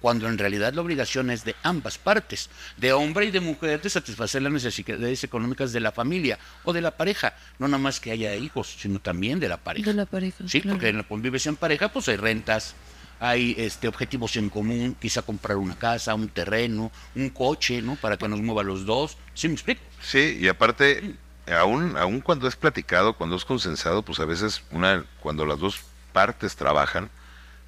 cuando 0.02 0.28
en 0.28 0.38
realidad 0.38 0.74
la 0.74 0.82
obligación 0.82 1.30
es 1.30 1.46
de 1.46 1.56
ambas 1.64 1.98
partes, 1.98 2.50
de 2.78 2.92
hombre 2.92 3.28
y 3.28 3.32
de 3.32 3.40
mujer, 3.40 3.82
de 3.82 3.90
satisfacer 3.90 4.42
las 4.42 4.52
necesidades 4.52 5.24
económicas 5.24 5.72
de 5.72 5.80
la 5.80 5.92
familia 5.92 6.40
o 6.64 6.74
de 6.74 6.82
la 6.82 6.92
pareja, 6.92 7.34
no 7.60 7.68
nada 7.68 7.82
más 7.82 8.00
que 8.00 8.12
haya 8.12 8.36
hijos, 8.36 8.76
sino 8.80 9.00
también 9.00 9.40
de 9.40 9.48
la 9.48 9.58
pareja. 9.58 9.92
De 9.92 9.94
la 9.96 10.06
pareja. 10.06 10.44
Sí, 10.48 10.62
claro. 10.62 10.78
porque 10.78 10.90
en 10.90 10.98
la 10.98 11.04
convivencia 11.04 11.50
en 11.50 11.56
pareja 11.56 11.90
pues 11.90 12.08
hay 12.10 12.18
rentas, 12.18 12.76
hay 13.20 13.54
este 13.58 13.88
objetivos 13.88 14.36
en 14.36 14.50
común, 14.50 14.98
quizá 15.00 15.22
comprar 15.22 15.58
una 15.58 15.78
casa, 15.78 16.16
un 16.16 16.30
terreno, 16.30 16.92
un 17.16 17.30
coche, 17.30 17.82
¿no? 17.82 17.96
Para 17.96 18.18
que 18.18 18.28
nos 18.28 18.42
mueva 18.42 18.64
los 18.64 18.86
dos. 18.86 19.18
¿Sí 19.36 19.48
me 19.48 19.54
explico? 19.54 19.82
Sí, 20.02 20.40
y 20.42 20.48
aparte, 20.48 21.16
aún, 21.48 21.96
aún 21.98 22.22
cuando 22.22 22.48
es 22.48 22.56
platicado, 22.56 23.14
cuando 23.14 23.36
es 23.36 23.46
consensado, 23.46 24.02
pues 24.02 24.20
a 24.20 24.26
veces 24.26 24.64
una, 24.72 25.06
cuando 25.20 25.46
las 25.46 25.60
dos 25.60 25.82
partes 26.12 26.56
trabajan, 26.56 27.12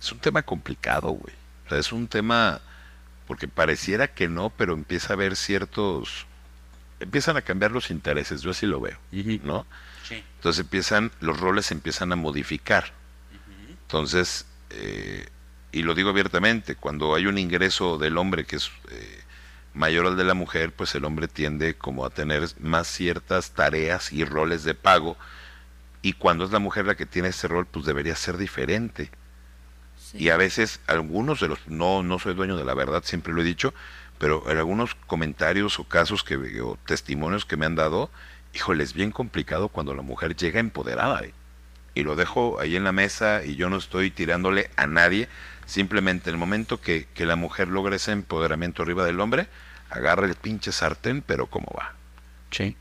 es 0.01 0.11
un 0.11 0.17
tema 0.17 0.41
complicado, 0.41 1.09
güey. 1.09 1.42
O 1.65 1.69
sea, 1.69 1.77
es 1.77 1.91
un 1.91 2.07
tema, 2.07 2.61
porque 3.27 3.47
pareciera 3.47 4.07
que 4.07 4.27
no, 4.27 4.49
pero 4.49 4.73
empieza 4.73 5.13
a 5.13 5.15
haber 5.15 5.35
ciertos, 5.35 6.25
empiezan 6.99 7.37
a 7.37 7.41
cambiar 7.41 7.71
los 7.71 7.91
intereses, 7.91 8.41
yo 8.41 8.51
así 8.51 8.65
lo 8.65 8.79
veo, 8.81 8.97
¿no? 9.43 9.65
Sí. 10.07 10.23
Entonces 10.35 10.61
empiezan, 10.61 11.11
los 11.21 11.39
roles 11.39 11.67
se 11.67 11.73
empiezan 11.73 12.11
a 12.11 12.15
modificar. 12.15 12.91
Entonces, 13.83 14.45
eh, 14.71 15.27
y 15.71 15.83
lo 15.83 15.95
digo 15.95 16.09
abiertamente, 16.09 16.75
cuando 16.75 17.15
hay 17.15 17.25
un 17.25 17.37
ingreso 17.37 17.97
del 17.97 18.17
hombre 18.17 18.45
que 18.45 18.57
es 18.57 18.71
eh, 18.89 19.21
mayor 19.73 20.07
al 20.07 20.17
de 20.17 20.23
la 20.23 20.33
mujer, 20.33 20.71
pues 20.71 20.93
el 20.95 21.05
hombre 21.05 21.27
tiende 21.27 21.75
como 21.75 22.05
a 22.05 22.09
tener 22.09 22.47
más 22.59 22.87
ciertas 22.87 23.51
tareas 23.51 24.11
y 24.13 24.23
roles 24.23 24.63
de 24.63 24.75
pago. 24.75 25.17
Y 26.01 26.13
cuando 26.13 26.45
es 26.45 26.51
la 26.51 26.59
mujer 26.59 26.85
la 26.85 26.95
que 26.95 27.05
tiene 27.05 27.29
ese 27.29 27.47
rol, 27.47 27.65
pues 27.65 27.85
debería 27.85 28.15
ser 28.15 28.37
diferente. 28.37 29.09
Sí. 30.13 30.23
Y 30.23 30.29
a 30.29 30.37
veces 30.37 30.79
algunos 30.87 31.41
de 31.41 31.49
los, 31.49 31.59
no, 31.67 32.01
no 32.03 32.19
soy 32.19 32.33
dueño 32.33 32.55
de 32.55 32.63
la 32.63 32.73
verdad, 32.73 33.03
siempre 33.03 33.33
lo 33.33 33.41
he 33.41 33.45
dicho, 33.45 33.73
pero 34.17 34.49
en 34.49 34.57
algunos 34.57 34.95
comentarios 35.07 35.79
o 35.79 35.83
casos 35.83 36.23
que 36.23 36.61
o 36.61 36.77
testimonios 36.85 37.45
que 37.45 37.57
me 37.57 37.65
han 37.65 37.75
dado, 37.75 38.09
híjole, 38.53 38.83
es 38.83 38.93
bien 38.93 39.11
complicado 39.11 39.67
cuando 39.67 39.93
la 39.93 40.01
mujer 40.01 40.35
llega 40.35 40.61
empoderada. 40.61 41.21
¿eh? 41.21 41.33
Y 41.93 42.03
lo 42.03 42.15
dejo 42.15 42.59
ahí 42.59 42.75
en 42.75 42.83
la 42.83 42.91
mesa 42.91 43.43
y 43.43 43.55
yo 43.55 43.69
no 43.69 43.77
estoy 43.77 44.11
tirándole 44.11 44.69
a 44.77 44.87
nadie, 44.87 45.27
simplemente 45.65 46.29
el 46.29 46.37
momento 46.37 46.79
que, 46.79 47.07
que 47.13 47.25
la 47.25 47.35
mujer 47.35 47.67
logra 47.67 47.95
ese 47.95 48.11
empoderamiento 48.11 48.83
arriba 48.83 49.05
del 49.05 49.19
hombre, 49.19 49.47
agarra 49.89 50.25
el 50.25 50.35
pinche 50.35 50.71
sartén, 50.71 51.21
pero 51.21 51.47
¿cómo 51.47 51.67
va? 51.77 51.93
Sí. 52.51 52.77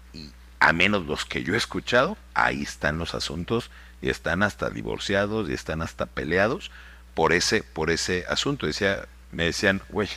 a 0.60 0.72
menos 0.72 1.06
los 1.06 1.24
que 1.24 1.42
yo 1.42 1.54
he 1.54 1.56
escuchado, 1.56 2.16
ahí 2.34 2.62
están 2.62 2.98
los 2.98 3.14
asuntos 3.14 3.70
y 4.00 4.10
están 4.10 4.42
hasta 4.42 4.70
divorciados 4.70 5.48
y 5.48 5.54
están 5.54 5.82
hasta 5.82 6.06
peleados 6.06 6.70
por 7.14 7.32
ese 7.32 7.62
por 7.62 7.90
ese 7.90 8.24
asunto. 8.28 8.66
Decía, 8.66 9.06
me 9.30 9.44
decían, 9.44 9.82
güey, 9.88 10.08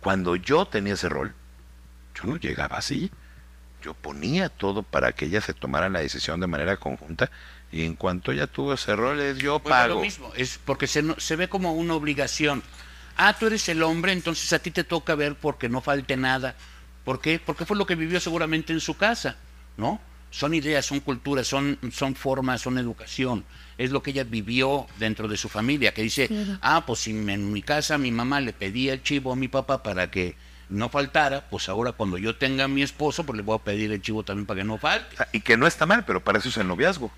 cuando 0.00 0.36
yo 0.36 0.66
tenía 0.66 0.94
ese 0.94 1.08
rol, 1.08 1.34
yo 2.14 2.24
no 2.24 2.36
llegaba 2.36 2.78
así. 2.78 3.10
Yo 3.82 3.94
ponía 3.94 4.48
todo 4.48 4.82
para 4.82 5.12
que 5.12 5.26
ella 5.26 5.40
se 5.40 5.54
tomara 5.54 5.88
la 5.88 6.00
decisión 6.00 6.40
de 6.40 6.46
manera 6.46 6.76
conjunta 6.76 7.30
y 7.70 7.84
en 7.84 7.94
cuanto 7.94 8.32
ella 8.32 8.46
tuvo 8.46 8.72
ese 8.72 8.96
rol, 8.96 9.20
es 9.20 9.38
yo 9.38 9.56
a 9.56 9.62
pago. 9.62 9.94
lo 9.96 10.00
mismo, 10.00 10.32
es 10.36 10.58
porque 10.64 10.86
se, 10.86 11.04
se 11.18 11.36
ve 11.36 11.48
como 11.48 11.72
una 11.72 11.94
obligación. 11.94 12.62
Ah, 13.16 13.36
tú 13.38 13.46
eres 13.46 13.68
el 13.68 13.82
hombre, 13.82 14.12
entonces 14.12 14.52
a 14.52 14.58
ti 14.58 14.70
te 14.70 14.84
toca 14.84 15.14
ver 15.14 15.34
porque 15.34 15.68
no 15.68 15.80
falte 15.80 16.16
nada. 16.16 16.54
¿Por 17.04 17.20
qué? 17.20 17.40
Porque 17.44 17.64
fue 17.64 17.76
lo 17.76 17.86
que 17.86 17.94
vivió 17.94 18.20
seguramente 18.20 18.72
en 18.72 18.80
su 18.80 18.96
casa, 18.96 19.36
¿no? 19.76 20.00
Son 20.36 20.52
ideas, 20.52 20.84
son 20.84 21.00
culturas, 21.00 21.46
son, 21.46 21.78
son 21.90 22.14
formas, 22.14 22.60
son 22.60 22.76
educación. 22.76 23.42
Es 23.78 23.90
lo 23.90 24.02
que 24.02 24.10
ella 24.10 24.24
vivió 24.24 24.86
dentro 24.98 25.28
de 25.28 25.38
su 25.38 25.48
familia, 25.48 25.94
que 25.94 26.02
dice, 26.02 26.28
Claro. 26.28 26.58
ah, 26.60 26.84
pues 26.86 27.00
si 27.00 27.10
en 27.12 27.52
mi 27.54 27.62
casa 27.62 27.96
mi 27.96 28.10
mamá 28.10 28.42
le 28.42 28.52
pedía 28.52 28.92
el 28.92 29.02
chivo 29.02 29.32
a 29.32 29.36
mi 29.36 29.48
papá 29.48 29.82
para 29.82 30.10
que 30.10 30.36
no 30.68 30.90
faltara, 30.90 31.48
pues 31.48 31.70
ahora 31.70 31.92
cuando 31.92 32.18
yo 32.18 32.36
tenga 32.36 32.64
a 32.64 32.68
mi 32.68 32.82
esposo, 32.82 33.24
pues 33.24 33.36
le 33.38 33.42
voy 33.42 33.56
a 33.56 33.64
pedir 33.64 33.90
el 33.92 34.02
chivo 34.02 34.24
también 34.24 34.44
para 34.44 34.60
que 34.60 34.64
no 34.64 34.76
falte. 34.76 35.16
Sea, 35.16 35.28
Y 35.32 35.40
que 35.40 35.56
no 35.56 35.66
está 35.66 35.86
mal, 35.86 36.04
pero 36.04 36.22
para 36.22 36.38
eso 36.38 36.50
es 36.50 36.56
el 36.58 36.68
noviazgo. 36.68 37.10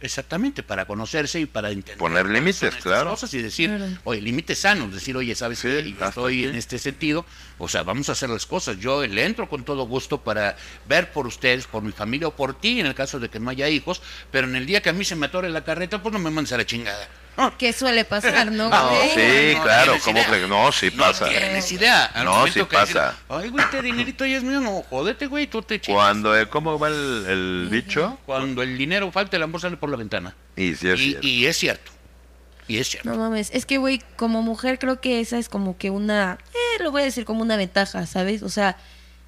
Exactamente, 0.00 0.62
para 0.64 0.84
conocerse 0.84 1.38
y 1.40 1.46
para 1.46 1.70
entender. 1.70 1.96
Poner 1.98 2.26
límites, 2.26 2.74
claro. 2.82 3.10
Cosas 3.10 3.32
y 3.34 3.42
decir, 3.42 3.70
Claro. 3.70 3.86
oye, 4.04 4.20
límites 4.20 4.58
sanos, 4.58 4.92
decir, 4.92 5.16
oye, 5.16 5.34
¿sabes 5.34 5.60
Sí, 5.60 5.68
qué? 5.68 5.80
Y 5.88 5.92
hasta 5.92 6.08
estoy 6.08 6.40
aquí. 6.40 6.44
en 6.50 6.56
este 6.56 6.78
sentido, 6.78 7.24
o 7.58 7.68
sea, 7.68 7.82
vamos 7.84 8.08
a 8.08 8.12
hacer 8.12 8.28
las 8.30 8.46
cosas. 8.46 8.78
Yo 8.80 9.06
le 9.06 9.24
entro 9.24 9.48
con 9.48 9.64
todo 9.64 9.86
gusto 9.86 10.20
para 10.22 10.56
ver 10.88 11.12
por 11.12 11.26
ustedes, 11.26 11.66
por 11.66 11.82
mi 11.82 11.92
familia 11.92 12.28
o 12.28 12.34
por 12.34 12.58
ti, 12.58 12.80
en 12.80 12.86
el 12.86 12.94
caso 12.94 13.20
de 13.20 13.28
que 13.28 13.38
no 13.38 13.50
haya 13.50 13.68
hijos, 13.68 14.02
pero 14.32 14.48
en 14.48 14.56
el 14.56 14.66
día 14.66 14.80
que 14.82 14.88
a 14.90 14.92
mí 14.92 15.04
se 15.04 15.14
me 15.14 15.26
atore 15.26 15.48
la 15.50 15.62
carreta, 15.64 16.02
pues 16.02 16.12
no 16.12 16.18
me 16.18 16.30
mandes 16.30 16.52
a 16.52 16.56
la 16.56 16.66
chingada. 16.66 17.08
No, 17.36 17.54
¿Qué 17.58 17.72
suele 17.72 18.04
pasar, 18.04 18.50
no? 18.50 18.68
No, 18.70 18.90
sí, 19.14 19.54
no 19.54 19.62
claro, 19.62 19.96
¿cómo 20.04 20.18
idea. 20.18 20.30
que 20.30 20.46
no? 20.48 20.72
Sí 20.72 20.90
no 20.94 21.04
pasa. 21.04 21.28
tienes 21.28 21.70
idea. 21.72 22.04
Al 22.06 22.24
No, 22.24 22.46
sí 22.46 22.52
que 22.54 22.60
decir, 22.60 22.66
pasa. 22.78 23.16
Ay, 23.28 23.48
güey, 23.50 23.64
este 23.64 23.82
dinerito 23.82 24.24
ya 24.26 24.36
es 24.38 24.42
mío, 24.42 24.60
no, 24.60 24.82
jódete, 24.88 25.26
güey, 25.26 25.46
tú 25.46 25.62
te 25.62 25.80
chingas. 25.80 26.02
Cuando, 26.02 26.36
eh, 26.38 26.48
¿cómo 26.48 26.78
va 26.78 26.88
el, 26.88 27.24
el 27.28 27.68
dicho? 27.70 28.18
Cuando 28.26 28.62
el 28.62 28.76
dinero 28.78 29.10
falta, 29.12 29.36
el 29.36 29.42
amor 29.42 29.60
sale 29.60 29.76
por 29.76 29.90
la 29.90 29.96
ventana. 29.96 30.34
Y 30.56 30.74
sí 30.74 30.88
es 30.88 31.00
y, 31.00 31.04
cierto. 31.10 31.26
y 31.26 31.46
es 31.46 31.56
cierto. 31.56 31.92
Y 32.68 32.78
es 32.78 32.88
cierto. 32.88 33.08
No 33.08 33.16
mames, 33.16 33.50
es 33.52 33.64
que, 33.66 33.78
güey, 33.78 34.02
como 34.16 34.42
mujer 34.42 34.78
creo 34.78 35.00
que 35.00 35.20
esa 35.20 35.38
es 35.38 35.48
como 35.48 35.76
que 35.78 35.90
una, 35.90 36.38
eh, 36.52 36.82
lo 36.82 36.90
voy 36.90 37.02
a 37.02 37.04
decir 37.04 37.24
como 37.24 37.42
una 37.42 37.56
ventaja, 37.56 38.06
¿sabes? 38.06 38.42
O 38.42 38.48
sea, 38.48 38.76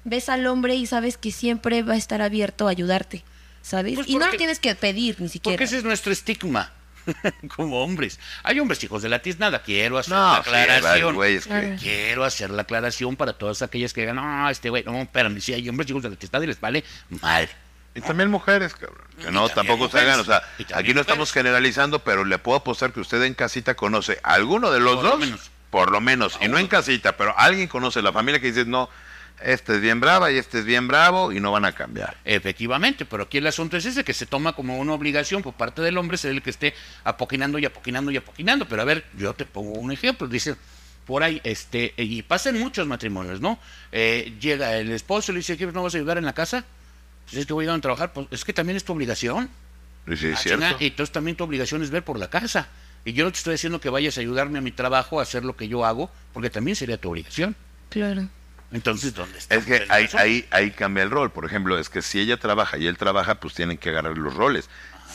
ves 0.03 0.27
al 0.29 0.45
hombre 0.47 0.75
y 0.75 0.85
sabes 0.85 1.17
que 1.17 1.31
siempre 1.31 1.83
va 1.83 1.93
a 1.93 1.97
estar 1.97 2.21
abierto 2.21 2.67
a 2.67 2.71
ayudarte, 2.71 3.23
¿sabes? 3.61 3.95
Pues 3.95 4.09
y 4.09 4.15
no 4.17 4.27
lo 4.27 4.35
tienes 4.37 4.59
que 4.59 4.75
pedir 4.75 5.21
ni 5.21 5.29
siquiera. 5.29 5.53
Porque 5.55 5.65
ese 5.65 5.77
es 5.77 5.83
nuestro 5.83 6.11
estigma. 6.11 6.73
Como 7.55 7.83
hombres. 7.83 8.19
Hay 8.43 8.59
hombres 8.59 8.83
hijos 8.83 9.01
de 9.01 9.09
la 9.09 9.19
tiznada. 9.19 9.61
Quiero 9.61 9.97
hacer 9.97 10.13
No, 10.13 10.33
la 10.37 10.43
sí, 10.43 10.49
aclaración. 10.49 11.17
que-. 11.19 11.77
Quiero 11.79 12.23
hacer 12.23 12.49
la 12.49 12.63
aclaración 12.63 13.15
para 13.15 13.33
todas 13.33 13.61
aquellas 13.61 13.93
que 13.93 14.01
digan, 14.01 14.15
no, 14.17 14.49
este 14.49 14.69
güey, 14.69 14.83
no, 14.83 15.01
espérame, 15.01 15.39
si 15.39 15.53
hay 15.53 15.67
hombres 15.69 15.89
hijos 15.89 16.03
de 16.03 16.09
la 16.09 16.15
tiznada 16.15 16.43
y 16.45 16.47
les 16.47 16.59
vale 16.59 16.83
mal. 17.21 17.49
Y 17.95 18.01
también 18.01 18.29
mujeres, 18.29 18.75
cabrón. 18.75 19.07
Que 19.19 19.31
no, 19.31 19.49
tampoco 19.49 19.89
se 19.89 19.99
hagan. 19.99 20.19
O 20.19 20.23
sea, 20.23 20.43
aquí 20.75 20.93
no 20.93 21.01
estamos 21.01 21.29
mujeres. 21.29 21.31
generalizando, 21.33 21.99
pero 21.99 22.23
le 22.23 22.37
puedo 22.37 22.57
apostar 22.59 22.93
que 22.93 22.99
usted 22.99 23.21
en 23.23 23.33
casita 23.33 23.75
conoce 23.75 24.19
a 24.23 24.33
alguno 24.33 24.71
de 24.71 24.79
los 24.79 24.95
Por 24.95 25.03
lo 25.03 25.09
dos. 25.11 25.19
menos. 25.19 25.51
Por 25.71 25.91
lo 25.91 25.99
menos. 26.01 26.37
Y 26.41 26.47
no 26.47 26.57
en 26.57 26.67
casita, 26.67 27.17
pero 27.17 27.37
alguien 27.37 27.67
conoce 27.67 28.01
la 28.01 28.11
familia 28.13 28.39
que 28.39 28.47
dice, 28.47 28.65
no, 28.65 28.89
este 29.43 29.75
es 29.75 29.81
bien 29.81 29.99
brava 29.99 30.31
y 30.31 30.37
este 30.37 30.59
es 30.59 30.65
bien 30.65 30.87
bravo 30.87 31.31
y 31.31 31.39
no 31.39 31.51
van 31.51 31.65
a 31.65 31.71
cambiar. 31.73 32.17
Efectivamente, 32.25 33.05
pero 33.05 33.23
aquí 33.23 33.37
el 33.37 33.47
asunto 33.47 33.77
es 33.77 33.85
ese, 33.85 34.03
que 34.03 34.13
se 34.13 34.25
toma 34.25 34.53
como 34.53 34.77
una 34.77 34.93
obligación 34.93 35.41
por 35.41 35.53
parte 35.53 35.81
del 35.81 35.97
hombre 35.97 36.17
ser 36.17 36.31
el 36.31 36.41
que 36.41 36.49
esté 36.49 36.73
apoquinando 37.03 37.59
y 37.59 37.65
apoquinando 37.65 38.11
y 38.11 38.17
apoquinando. 38.17 38.67
Pero 38.67 38.81
a 38.81 38.85
ver, 38.85 39.05
yo 39.17 39.33
te 39.33 39.45
pongo 39.45 39.71
un 39.73 39.91
ejemplo. 39.91 40.27
Dice, 40.27 40.55
por 41.05 41.23
ahí, 41.23 41.41
este, 41.43 41.93
y 41.97 42.21
pasan 42.21 42.59
muchos 42.59 42.85
matrimonios, 42.87 43.41
¿no? 43.41 43.59
Eh, 43.91 44.33
llega 44.39 44.75
el 44.77 44.91
esposo 44.91 45.31
y 45.31 45.35
le 45.35 45.39
dice, 45.39 45.57
¿qué 45.57 45.65
no 45.67 45.83
vas 45.83 45.93
a 45.95 45.97
ayudar 45.97 46.17
en 46.17 46.25
la 46.25 46.33
casa? 46.33 46.65
Pues 47.25 47.37
es 47.37 47.45
que 47.45 47.53
voy 47.53 47.65
a 47.65 47.69
ir 47.69 47.71
a 47.71 47.79
trabajar. 47.81 48.13
Pues 48.13 48.27
es 48.31 48.43
que 48.45 48.53
también 48.53 48.77
es 48.77 48.83
tu 48.83 48.93
obligación. 48.93 49.49
Y 50.07 50.17
sí, 50.17 50.27
es 50.27 50.39
Ah, 50.39 50.41
cierto. 50.41 50.65
y 50.79 50.87
entonces 50.87 51.11
también 51.13 51.37
tu 51.37 51.43
obligación 51.43 51.83
es 51.83 51.89
ver 51.91 52.03
por 52.03 52.17
la 52.19 52.29
casa. 52.29 52.67
Y 53.05 53.13
yo 53.13 53.23
no 53.25 53.31
te 53.31 53.37
estoy 53.37 53.53
diciendo 53.53 53.79
que 53.79 53.89
vayas 53.89 54.17
a 54.17 54.21
ayudarme 54.21 54.57
a 54.59 54.61
mi 54.61 54.71
trabajo, 54.71 55.19
a 55.19 55.23
hacer 55.23 55.45
lo 55.45 55.55
que 55.55 55.67
yo 55.67 55.85
hago, 55.85 56.11
porque 56.33 56.49
también 56.49 56.75
sería 56.75 56.99
tu 56.99 57.09
obligación. 57.09 57.55
Claro. 57.89 58.27
Entonces, 58.71 59.13
¿dónde 59.15 59.37
está? 59.39 59.55
Es 59.55 59.65
que 59.65 59.85
ahí, 59.89 60.07
ahí, 60.13 60.47
ahí 60.51 60.71
cambia 60.71 61.03
el 61.03 61.09
rol. 61.09 61.31
Por 61.31 61.45
ejemplo, 61.45 61.77
es 61.79 61.89
que 61.89 62.01
si 62.01 62.19
ella 62.19 62.37
trabaja 62.37 62.77
y 62.77 62.87
él 62.87 62.97
trabaja, 62.97 63.39
pues 63.39 63.55
tienen 63.55 63.77
que 63.77 63.89
agarrar 63.89 64.17
los 64.17 64.33
roles. 64.35 64.69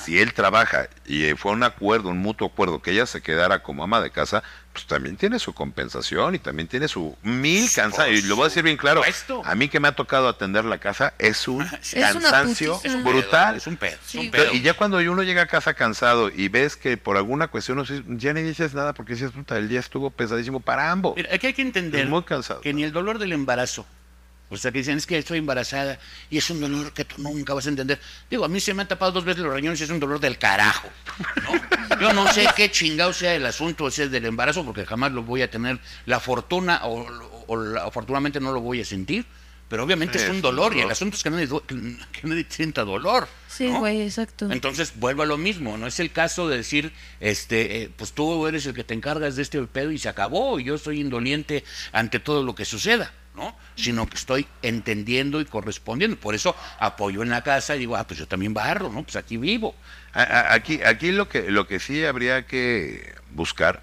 Si 0.04 0.20
él 0.20 0.32
trabaja 0.34 0.88
y 1.06 1.24
eh, 1.24 1.36
fue 1.36 1.52
un 1.52 1.62
acuerdo, 1.62 2.08
un 2.10 2.18
mutuo 2.18 2.48
acuerdo, 2.48 2.80
que 2.82 2.90
ella 2.92 3.06
se 3.06 3.22
quedara 3.22 3.62
como 3.62 3.84
ama 3.84 4.00
de 4.00 4.10
casa, 4.10 4.42
pues 4.72 4.86
también 4.86 5.16
tiene 5.16 5.38
su 5.38 5.52
compensación 5.54 6.34
y 6.34 6.38
también 6.38 6.68
tiene 6.68 6.88
su 6.88 7.16
mil 7.22 7.70
cansancios. 7.72 8.18
Y 8.24 8.26
lo 8.26 8.36
voy 8.36 8.44
a 8.46 8.48
decir 8.48 8.62
bien 8.64 8.76
claro, 8.76 9.00
supuesto. 9.02 9.42
a 9.44 9.54
mí 9.54 9.68
que 9.68 9.78
me 9.80 9.88
ha 9.88 9.92
tocado 9.92 10.28
atender 10.28 10.64
la 10.64 10.78
casa 10.78 11.14
es 11.18 11.46
un 11.48 11.62
Es 11.82 11.94
cansancio 11.94 12.76
putiza. 12.76 12.96
brutal. 13.02 13.56
Es 13.56 13.66
un 13.66 13.76
pedo. 13.76 13.96
Es 14.06 14.14
un. 14.14 14.30
Y 14.52 14.60
ya 14.62 14.74
cuando 14.74 14.98
uno 14.98 15.22
llega 15.22 15.42
a 15.42 15.46
casa 15.46 15.74
cansado 15.74 16.28
y 16.28 16.48
ves 16.48 16.76
que 16.76 16.96
por 16.96 17.16
alguna 17.16 17.48
cuestión 17.48 17.78
no 17.78 17.84
ya 18.16 18.32
ni 18.32 18.42
dices 18.42 18.74
nada 18.74 18.92
porque 18.94 19.14
dices, 19.14 19.30
puta, 19.30 19.56
el 19.58 19.68
día 19.68 19.80
estuvo 19.80 20.10
pesadísimo 20.10 20.60
para 20.60 20.90
ambos. 20.90 21.14
Mira, 21.16 21.30
aquí 21.34 21.46
hay 21.48 21.54
que 21.54 21.62
entender 21.62 22.02
Es 22.04 22.08
muy 22.08 22.22
cansado. 22.24 22.60
que 22.60 22.72
ni 22.74 22.82
el 22.84 22.92
dolor 22.92 23.18
del 23.18 23.32
embarazo, 23.32 23.86
sea, 24.56 24.72
que 24.72 24.78
dicen 24.78 24.96
es 24.98 25.06
que 25.06 25.18
estoy 25.18 25.38
embarazada 25.38 25.98
y 26.30 26.38
es 26.38 26.48
un 26.50 26.60
dolor 26.60 26.92
que 26.92 27.04
tú 27.04 27.16
nunca 27.22 27.54
vas 27.54 27.66
a 27.66 27.68
entender. 27.70 28.00
Digo, 28.30 28.44
a 28.44 28.48
mí 28.48 28.60
se 28.60 28.74
me 28.74 28.82
han 28.82 28.88
tapado 28.88 29.12
dos 29.12 29.24
veces 29.24 29.42
los 29.42 29.52
riñones 29.54 29.80
y 29.80 29.84
es 29.84 29.90
un 29.90 30.00
dolor 30.00 30.20
del 30.20 30.38
carajo. 30.38 30.88
¿no? 31.88 32.00
Yo 32.00 32.12
no 32.12 32.32
sé 32.32 32.46
qué 32.56 32.70
chingado 32.70 33.12
sea 33.12 33.34
el 33.34 33.46
asunto 33.46 33.88
ese 33.88 34.08
del 34.08 34.24
embarazo 34.26 34.64
porque 34.64 34.84
jamás 34.86 35.12
lo 35.12 35.22
voy 35.22 35.42
a 35.42 35.50
tener 35.50 35.78
la 36.06 36.20
fortuna 36.20 36.80
o, 36.84 37.06
o 37.46 37.56
la- 37.56 37.84
afortunadamente 37.84 38.40
no 38.40 38.52
lo 38.52 38.60
voy 38.60 38.80
a 38.80 38.84
sentir. 38.84 39.24
Pero 39.66 39.82
obviamente 39.82 40.18
es 40.18 40.24
Es 40.24 40.30
un 40.30 40.42
dolor 40.42 40.76
y 40.76 40.80
el 40.82 40.90
asunto 40.90 41.16
es 41.16 41.22
que 41.22 41.30
nadie, 41.30 41.48
que, 41.48 41.74
que 42.12 42.26
nadie 42.28 42.44
sienta 42.50 42.84
dolor. 42.84 43.26
Sí, 43.48 43.66
¿no? 43.70 43.78
güey, 43.80 44.02
exacto. 44.02 44.52
Entonces 44.52 44.92
vuelvo 44.96 45.22
a 45.22 45.26
lo 45.26 45.38
mismo, 45.38 45.78
no 45.78 45.86
es 45.86 45.98
el 46.00 46.12
caso 46.12 46.48
de 46.50 46.58
decir, 46.58 46.92
este, 47.18 47.82
eh, 47.82 47.90
pues 47.96 48.12
tú 48.12 48.46
eres 48.46 48.66
el 48.66 48.74
que 48.74 48.84
te 48.84 48.92
encargas 48.92 49.36
de 49.36 49.42
este 49.42 49.60
pedo 49.62 49.90
y 49.90 49.98
se 49.98 50.10
acabó, 50.10 50.60
y 50.60 50.64
yo 50.64 50.76
soy 50.76 51.00
indoliente 51.00 51.64
ante 51.92 52.20
todo 52.20 52.42
lo 52.44 52.54
que 52.54 52.66
suceda, 52.66 53.10
¿no? 53.34 53.56
Sino 53.76 54.06
que 54.08 54.16
estoy 54.16 54.46
entendiendo 54.62 55.40
y 55.40 55.44
correspondiendo. 55.44 56.16
Por 56.16 56.34
eso 56.34 56.54
apoyo 56.78 57.22
en 57.22 57.30
la 57.30 57.42
casa 57.42 57.74
y 57.76 57.80
digo, 57.80 57.96
ah, 57.96 58.06
pues 58.06 58.18
yo 58.18 58.28
también 58.28 58.54
barro, 58.54 58.90
¿no? 58.90 59.02
Pues 59.02 59.16
aquí 59.16 59.36
vivo. 59.36 59.74
Aquí, 60.12 60.80
aquí 60.82 61.10
lo 61.10 61.28
que 61.28 61.50
lo 61.50 61.66
que 61.66 61.80
sí 61.80 62.04
habría 62.04 62.46
que 62.46 63.14
buscar, 63.32 63.82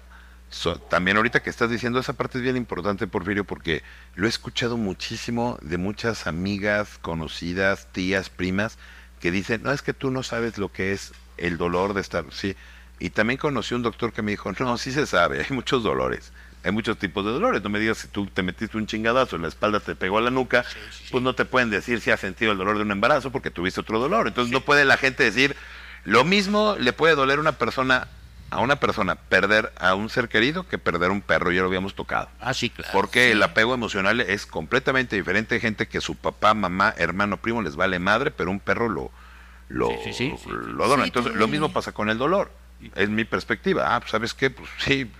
so- 0.50 0.78
también 0.80 1.16
ahorita 1.18 1.42
que 1.42 1.50
estás 1.50 1.70
diciendo 1.70 1.98
esa 2.00 2.14
parte 2.14 2.38
es 2.38 2.44
bien 2.44 2.56
importante, 2.56 3.06
Porfirio, 3.06 3.44
porque 3.44 3.82
lo 4.14 4.26
he 4.26 4.30
escuchado 4.30 4.76
muchísimo 4.78 5.58
de 5.62 5.76
muchas 5.78 6.26
amigas, 6.26 6.98
conocidas, 7.02 7.88
tías, 7.92 8.30
primas, 8.30 8.78
que 9.20 9.30
dicen, 9.30 9.62
no, 9.62 9.72
es 9.72 9.82
que 9.82 9.92
tú 9.94 10.10
no 10.10 10.22
sabes 10.22 10.58
lo 10.58 10.72
que 10.72 10.92
es 10.92 11.12
el 11.36 11.58
dolor 11.58 11.94
de 11.94 12.00
estar, 12.00 12.24
sí. 12.32 12.56
Y 12.98 13.10
también 13.10 13.38
conocí 13.38 13.74
un 13.74 13.82
doctor 13.82 14.12
que 14.12 14.22
me 14.22 14.30
dijo, 14.30 14.50
no, 14.52 14.78
sí 14.78 14.92
se 14.92 15.06
sabe, 15.06 15.40
hay 15.40 15.54
muchos 15.54 15.82
dolores. 15.82 16.32
Hay 16.64 16.70
muchos 16.72 16.96
tipos 16.98 17.24
de 17.24 17.32
dolores. 17.32 17.62
No 17.62 17.68
me 17.70 17.78
digas 17.80 17.98
si 17.98 18.08
tú 18.08 18.26
te 18.26 18.42
metiste 18.42 18.76
un 18.76 18.86
chingadazo 18.86 19.36
en 19.36 19.42
la 19.42 19.48
espalda, 19.48 19.80
te 19.80 19.94
pegó 19.96 20.18
a 20.18 20.20
la 20.20 20.30
nuca, 20.30 20.62
Sí, 20.64 20.78
sí, 20.90 20.98
sí. 21.04 21.08
pues 21.10 21.22
no 21.24 21.34
te 21.34 21.44
pueden 21.44 21.70
decir 21.70 22.00
si 22.00 22.10
has 22.10 22.20
sentido 22.20 22.52
el 22.52 22.58
dolor 22.58 22.76
de 22.76 22.82
un 22.82 22.90
embarazo 22.92 23.32
porque 23.32 23.50
tuviste 23.50 23.80
otro 23.80 23.98
dolor. 23.98 24.28
Entonces 24.28 24.52
no 24.52 24.60
puede 24.60 24.84
la 24.84 24.96
gente 24.96 25.24
decir, 25.24 25.56
lo 26.04 26.24
mismo 26.24 26.76
le 26.78 26.92
puede 26.92 27.14
doler 27.14 27.38
una 27.40 27.52
persona 27.52 28.08
a 28.50 28.60
una 28.60 28.76
persona 28.76 29.14
perder 29.14 29.72
a 29.80 29.94
un 29.94 30.10
ser 30.10 30.28
querido 30.28 30.68
que 30.68 30.76
perder 30.76 31.10
un 31.10 31.22
perro, 31.22 31.52
ya 31.52 31.62
lo 31.62 31.68
habíamos 31.68 31.94
tocado. 31.94 32.28
Ah, 32.38 32.52
sí, 32.52 32.68
claro. 32.68 32.90
Porque 32.92 33.30
el 33.32 33.42
apego 33.42 33.72
emocional 33.72 34.20
es 34.20 34.44
completamente 34.44 35.16
diferente. 35.16 35.54
Hay 35.54 35.60
gente 35.62 35.88
que 35.88 36.02
su 36.02 36.16
papá, 36.16 36.52
mamá, 36.52 36.92
hermano, 36.98 37.38
primo 37.38 37.62
les 37.62 37.76
vale 37.76 37.98
madre, 37.98 38.30
pero 38.30 38.50
un 38.50 38.60
perro 38.60 38.90
lo, 38.90 39.10
lo, 39.70 39.88
Sí, 40.04 40.12
sí, 40.12 40.34
lo 40.50 40.84
adora. 40.84 41.02
Sí, 41.04 41.08
Entonces, 41.08 41.34
lo 41.34 41.48
mismo 41.48 41.72
pasa 41.72 41.92
con 41.92 42.10
el 42.10 42.18
dolor. 42.18 42.52
Es 42.94 43.08
mi 43.08 43.24
perspectiva. 43.24 43.94
Ah, 43.96 44.00
pues, 44.00 44.10
¿sabes 44.10 44.34
qué? 44.34 44.50
Pues 44.50 44.68
sí. 44.78 45.10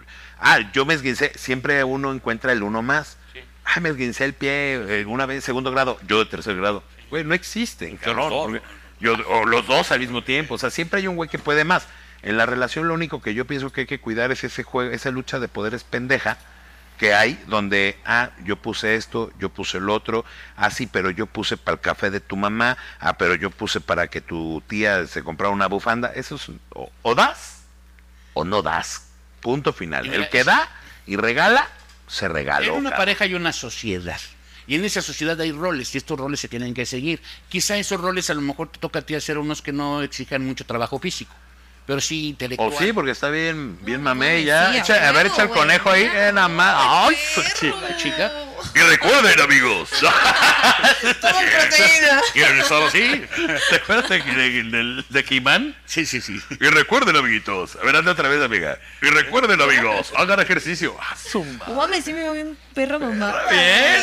Ah, 0.42 0.58
yo 0.72 0.84
me 0.84 0.94
esguincé. 0.94 1.32
Siempre 1.36 1.82
uno 1.84 2.12
encuentra 2.12 2.52
el 2.52 2.64
uno 2.64 2.82
más. 2.82 3.16
Sí. 3.32 3.38
Ah, 3.64 3.78
me 3.78 3.90
esguincé 3.90 4.24
el 4.24 4.34
pie 4.34 5.00
eh, 5.00 5.06
una 5.06 5.24
vez 5.24 5.44
segundo 5.44 5.70
grado, 5.70 5.98
yo 6.06 6.18
de 6.18 6.26
tercer 6.26 6.56
grado. 6.56 6.82
Güey, 7.10 7.24
no 7.24 7.32
existen, 7.32 7.96
cabrón. 7.96 8.60
yo, 8.98 9.14
o 9.28 9.46
los 9.46 9.66
dos 9.66 9.92
al 9.92 10.00
mismo 10.00 10.24
tiempo. 10.24 10.54
O 10.54 10.58
sea, 10.58 10.70
siempre 10.70 11.00
hay 11.00 11.06
un 11.06 11.14
güey 11.14 11.30
que 11.30 11.38
puede 11.38 11.62
más. 11.62 11.86
En 12.22 12.36
la 12.36 12.46
relación 12.46 12.88
lo 12.88 12.94
único 12.94 13.22
que 13.22 13.34
yo 13.34 13.46
pienso 13.46 13.70
que 13.70 13.82
hay 13.82 13.86
que 13.86 14.00
cuidar 14.00 14.32
es 14.32 14.42
ese 14.42 14.64
juego, 14.64 14.90
esa 14.92 15.10
lucha 15.10 15.38
de 15.38 15.48
poderes 15.48 15.84
pendeja 15.84 16.38
que 16.98 17.14
hay 17.14 17.42
donde, 17.46 17.96
ah, 18.04 18.30
yo 18.44 18.56
puse 18.56 18.94
esto, 18.94 19.32
yo 19.38 19.48
puse 19.48 19.78
el 19.78 19.90
otro, 19.90 20.24
ah, 20.56 20.70
sí, 20.70 20.86
pero 20.86 21.10
yo 21.10 21.26
puse 21.26 21.56
para 21.56 21.74
el 21.74 21.80
café 21.80 22.10
de 22.10 22.20
tu 22.20 22.36
mamá, 22.36 22.76
ah, 23.00 23.16
pero 23.18 23.34
yo 23.34 23.50
puse 23.50 23.80
para 23.80 24.08
que 24.08 24.20
tu 24.20 24.62
tía 24.68 25.06
se 25.06 25.22
comprara 25.22 25.52
una 25.52 25.66
bufanda. 25.66 26.12
Eso 26.14 26.36
es, 26.36 26.50
o, 26.70 26.90
o 27.02 27.14
das 27.14 27.64
o 28.34 28.44
no 28.44 28.62
das. 28.62 29.11
Punto 29.42 29.72
final. 29.74 30.06
Y 30.06 30.10
El 30.14 30.30
que 30.30 30.44
da 30.44 30.68
y 31.06 31.16
regala, 31.16 31.68
se 32.08 32.28
regaló. 32.28 32.72
En 32.72 32.78
una 32.86 32.96
pareja 32.96 33.24
hay 33.24 33.34
una 33.34 33.52
sociedad. 33.52 34.18
Y 34.66 34.76
en 34.76 34.84
esa 34.84 35.02
sociedad 35.02 35.38
hay 35.40 35.50
roles 35.52 35.94
y 35.94 35.98
estos 35.98 36.18
roles 36.18 36.38
se 36.40 36.46
tienen 36.48 36.72
que 36.72 36.86
seguir. 36.86 37.20
Quizá 37.48 37.76
esos 37.76 38.00
roles 38.00 38.30
a 38.30 38.34
lo 38.34 38.40
mejor 38.40 38.68
te 38.70 38.78
toca 38.78 39.00
a 39.00 39.02
ti 39.02 39.14
hacer 39.16 39.36
unos 39.36 39.60
que 39.60 39.72
no 39.72 40.02
exijan 40.02 40.46
mucho 40.46 40.64
trabajo 40.64 40.98
físico, 41.00 41.34
pero 41.84 42.00
sí 42.00 42.26
O 42.26 42.28
intelectual. 42.30 42.72
sí, 42.78 42.92
porque 42.92 43.10
está 43.10 43.28
bien, 43.28 43.76
bien 43.82 43.98
No, 43.98 44.10
mamé 44.10 44.38
sí, 44.38 44.44
ya. 44.44 44.70
a 44.70 44.76
Echa- 44.76 45.08
a 45.08 45.12
ver, 45.12 45.26
echa 45.26 45.42
el 45.42 45.48
güey, 45.48 45.60
conejo 45.60 45.90
ahí. 45.90 46.04
Eh, 46.04 46.30
nada 46.32 46.46
más. 46.48 46.74
Ay, 46.78 47.16
chica. 47.98 48.30
Y 48.74 48.78
recuerden, 48.80 49.40
amigos. 49.40 49.90
Todo 50.00 51.32
proteína. 51.32 52.20
¿Quieren 52.32 52.58
estar 52.60 52.82
así? 52.82 53.24
¿Te 53.70 53.76
acuerdas 53.76 54.08
de, 54.08 54.20
de, 54.22 54.62
de, 54.64 55.04
de 55.08 55.24
He-Man? 55.28 55.76
Sí, 55.84 56.06
sí, 56.06 56.20
sí. 56.20 56.40
Y 56.60 56.66
recuerden, 56.68 57.16
amiguitos. 57.16 57.76
A 57.76 57.84
ver, 57.84 57.96
anda 57.96 58.12
otra 58.12 58.28
vez, 58.28 58.42
amiga. 58.42 58.78
Y 59.02 59.06
recuerden, 59.06 59.60
amigos. 59.60 60.12
Hagan 60.16 60.40
ejercicio. 60.40 60.96
Su 61.30 61.44
madre. 61.44 61.74
Mames, 61.74 62.04
sí 62.04 62.12
me 62.12 62.20
veo 62.20 62.32
bien 62.32 62.56
perra 62.74 62.98
mamá. 62.98 63.34
Bien, 63.50 64.00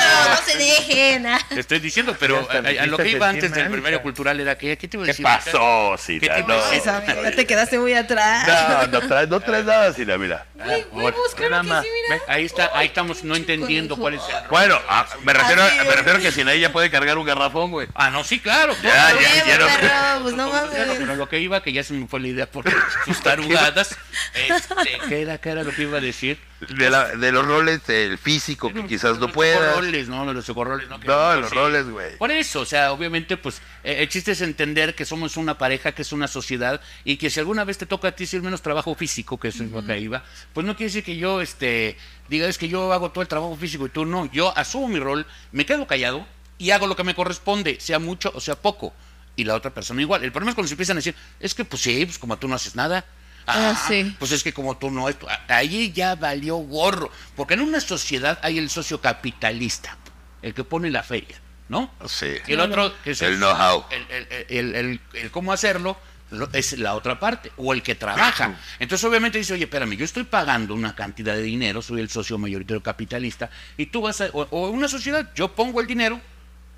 No, 0.00 0.28
no 0.34 0.36
sé 0.42 0.56
me 0.56 0.64
dejen. 0.64 1.26
Te 1.48 1.60
estoy 1.60 1.78
diciendo, 1.80 2.16
pero 2.18 2.46
me 2.62 2.78
a, 2.78 2.82
a 2.82 2.86
lo 2.86 2.96
que 2.98 3.08
iba 3.10 3.28
antes 3.28 3.52
del 3.52 3.70
primario 3.70 4.02
cultural 4.02 4.38
era 4.40 4.56
que, 4.56 4.76
¿qué 4.78 4.88
te 4.88 4.96
iba 4.96 5.04
a 5.04 5.06
¿Qué 5.06 5.12
decir? 5.12 5.24
pasó, 5.24 5.94
¿Qué 5.96 6.02
Cita? 6.20 6.34
te 6.36 6.42
No? 6.44 6.72
Esa, 6.72 7.02
te 7.02 7.46
quedaste 7.46 7.78
muy 7.78 7.94
atrás. 7.94 8.46
no, 8.46 9.00
no 9.00 9.06
traes, 9.08 9.28
no 9.28 9.40
traes 9.40 9.64
nada, 9.64 9.92
Cita, 9.92 10.16
mira. 10.18 10.46
Güey, 10.56 10.84
güey, 10.90 11.12
claro 11.34 11.50
Nada 11.50 11.62
que 11.62 11.68
más. 11.68 11.84
sí, 11.84 11.90
mira. 12.08 12.16
Ve, 12.26 12.32
Ahí 12.32 12.44
está, 12.44 12.70
ahí 12.74 12.86
estamos 12.86 13.22
no 13.24 13.36
entendiendo 13.36 13.96
cuál 13.96 14.14
es 14.14 14.22
el... 14.28 14.48
Bueno, 14.48 14.78
ah, 14.88 15.06
me 15.22 15.32
refiero, 15.32 15.62
Así 15.62 15.76
me 15.78 15.94
refiero 15.94 16.18
a 16.18 16.20
que 16.22 16.32
sin 16.32 16.48
ella 16.48 16.72
puede 16.72 16.90
cargar 16.90 17.18
un 17.18 17.26
garrafón, 17.26 17.70
güey. 17.70 17.88
Ah, 17.94 18.10
no, 18.10 18.24
sí, 18.24 18.40
claro. 18.40 18.74
Ya, 18.82 18.90
ya, 19.10 19.14
Huevo, 19.16 19.46
ya 19.46 19.58
no- 19.58 19.66
perro, 19.66 20.22
pues 20.22 20.34
no 20.34 20.48
mames. 20.50 20.70
pero 20.98 21.16
lo 21.16 21.28
que 21.28 21.40
iba, 21.40 21.62
que 21.62 21.72
ya 21.72 21.82
se 21.84 21.92
me 21.92 22.06
fue 22.08 22.20
la 22.20 22.28
idea 22.28 22.46
por 22.50 22.64
sus 23.04 23.20
tarugadas. 23.22 23.96
Este, 24.34 24.98
¿qué, 25.08 25.22
era, 25.22 25.38
¿Qué 25.38 25.50
era 25.50 25.62
lo 25.62 25.72
que 25.72 25.82
iba 25.82 25.98
a 25.98 26.00
decir? 26.00 26.38
De, 26.60 26.88
la- 26.88 27.08
de 27.14 27.32
los 27.32 27.46
roles 27.46 27.86
del 27.86 28.16
físico 28.16 28.72
que 28.72 28.86
quizás 28.86 29.18
no 29.18 29.26
Los 29.26 29.32
pueda. 29.32 29.74
roles, 29.74 30.08
no, 30.08 30.24
los 30.32 30.46
roles, 30.48 30.88
no. 30.88 30.98
que- 30.98 31.06
No, 31.06 31.14
pues, 31.26 31.40
los 31.40 31.50
sí. 31.50 31.54
roles, 31.54 31.86
güey. 31.90 32.16
Por 32.16 32.30
eso, 32.30 32.60
o 32.60 32.64
sea, 32.64 32.92
obviamente, 32.92 33.36
pues, 33.36 33.60
eh, 33.84 33.96
el 34.00 34.08
chiste 34.08 34.32
es 34.32 34.40
entender 34.40 34.94
que 34.94 35.04
somos 35.04 35.36
una 35.36 35.58
pareja, 35.58 35.92
que 35.92 36.00
es 36.00 36.12
una 36.12 36.26
sociedad, 36.28 36.80
y 37.04 37.18
que 37.18 37.28
si 37.28 37.40
alguna 37.40 37.64
vez 37.64 37.76
te 37.76 37.84
toca 37.84 38.08
a 38.08 38.12
ti 38.12 38.24
hacer 38.24 38.40
menos 38.40 38.62
trabajo 38.62 38.94
físico, 38.94 39.38
que 39.38 39.48
es 39.48 39.56
lo 39.58 39.84
que 39.84 39.98
iba, 40.00 40.24
pues 40.54 40.64
no 40.66 40.74
quiere 40.76 40.88
decir 40.88 41.04
que 41.04 41.16
yo, 41.18 41.42
este, 41.42 41.98
diga, 42.28 42.48
es 42.48 42.56
que 42.56 42.68
yo 42.68 42.90
hago 42.92 43.10
todo 43.10 43.20
el 43.20 43.28
trabajo 43.28 43.54
físico 43.56 43.84
y 43.86 43.90
tú 43.90 44.06
no. 44.06 44.24
Yo 44.32 44.56
asumo 44.56 44.88
mi 44.88 44.98
rol, 44.98 45.26
me 45.52 45.66
quedo 45.66 45.86
callado 45.86 46.26
y 46.56 46.70
hago 46.70 46.86
lo 46.86 46.96
que 46.96 47.04
me 47.04 47.14
corresponde, 47.14 47.78
sea 47.80 47.98
mucho 47.98 48.32
o 48.34 48.40
sea 48.40 48.54
poco. 48.56 48.94
Y 49.36 49.44
la 49.44 49.54
otra 49.54 49.74
persona 49.74 50.00
igual. 50.00 50.24
El 50.24 50.32
problema 50.32 50.52
es 50.52 50.54
cuando 50.54 50.68
se 50.68 50.72
empiezan 50.74 50.96
a 50.96 51.00
decir, 51.00 51.14
es 51.38 51.54
que 51.54 51.66
pues 51.66 51.82
sí, 51.82 52.06
pues 52.06 52.18
como 52.18 52.38
tú 52.38 52.48
no 52.48 52.54
haces 52.54 52.74
nada. 52.74 53.04
Ah, 53.46 53.84
sí. 53.88 54.14
Pues 54.18 54.32
es 54.32 54.42
que 54.42 54.52
como 54.52 54.76
tú 54.76 54.90
no, 54.90 55.08
esto, 55.08 55.26
ahí 55.48 55.92
ya 55.92 56.14
valió 56.16 56.56
gorro. 56.56 57.10
Porque 57.36 57.54
en 57.54 57.60
una 57.60 57.80
sociedad 57.80 58.38
hay 58.42 58.58
el 58.58 58.68
socio 58.70 59.00
capitalista, 59.00 59.96
el 60.42 60.52
que 60.54 60.64
pone 60.64 60.90
la 60.90 61.02
feria, 61.02 61.40
¿no? 61.68 61.92
Sí. 62.06 62.34
Y 62.46 62.52
el 62.54 62.60
otro, 62.60 62.92
que 63.02 63.12
es 63.12 63.22
El 63.22 63.36
know-how. 63.38 63.84
El, 63.90 64.06
el- 64.10 64.46
el- 64.48 64.74
el- 64.74 65.00
el 65.14 65.30
cómo 65.30 65.52
hacerlo, 65.52 65.96
lo- 66.30 66.48
es 66.52 66.76
la 66.78 66.94
otra 66.94 67.20
parte, 67.20 67.52
o 67.56 67.72
el 67.72 67.82
que 67.82 67.94
trabaja. 67.94 68.56
Entonces, 68.80 69.04
obviamente 69.08 69.38
dice, 69.38 69.54
oye, 69.54 69.64
espérame, 69.64 69.92
yo 69.96 70.04
estoy 70.04 70.24
pagando 70.24 70.74
una 70.74 70.94
cantidad 70.96 71.34
de 71.36 71.42
dinero, 71.42 71.82
soy 71.82 72.00
el 72.00 72.10
socio 72.10 72.36
mayoritario 72.38 72.82
capitalista, 72.82 73.48
y 73.76 73.86
tú 73.86 74.00
vas 74.02 74.20
a. 74.22 74.26
O, 74.32 74.42
o 74.50 74.70
una 74.70 74.88
sociedad, 74.88 75.30
yo 75.36 75.54
pongo 75.54 75.80
el 75.80 75.86
dinero 75.86 76.20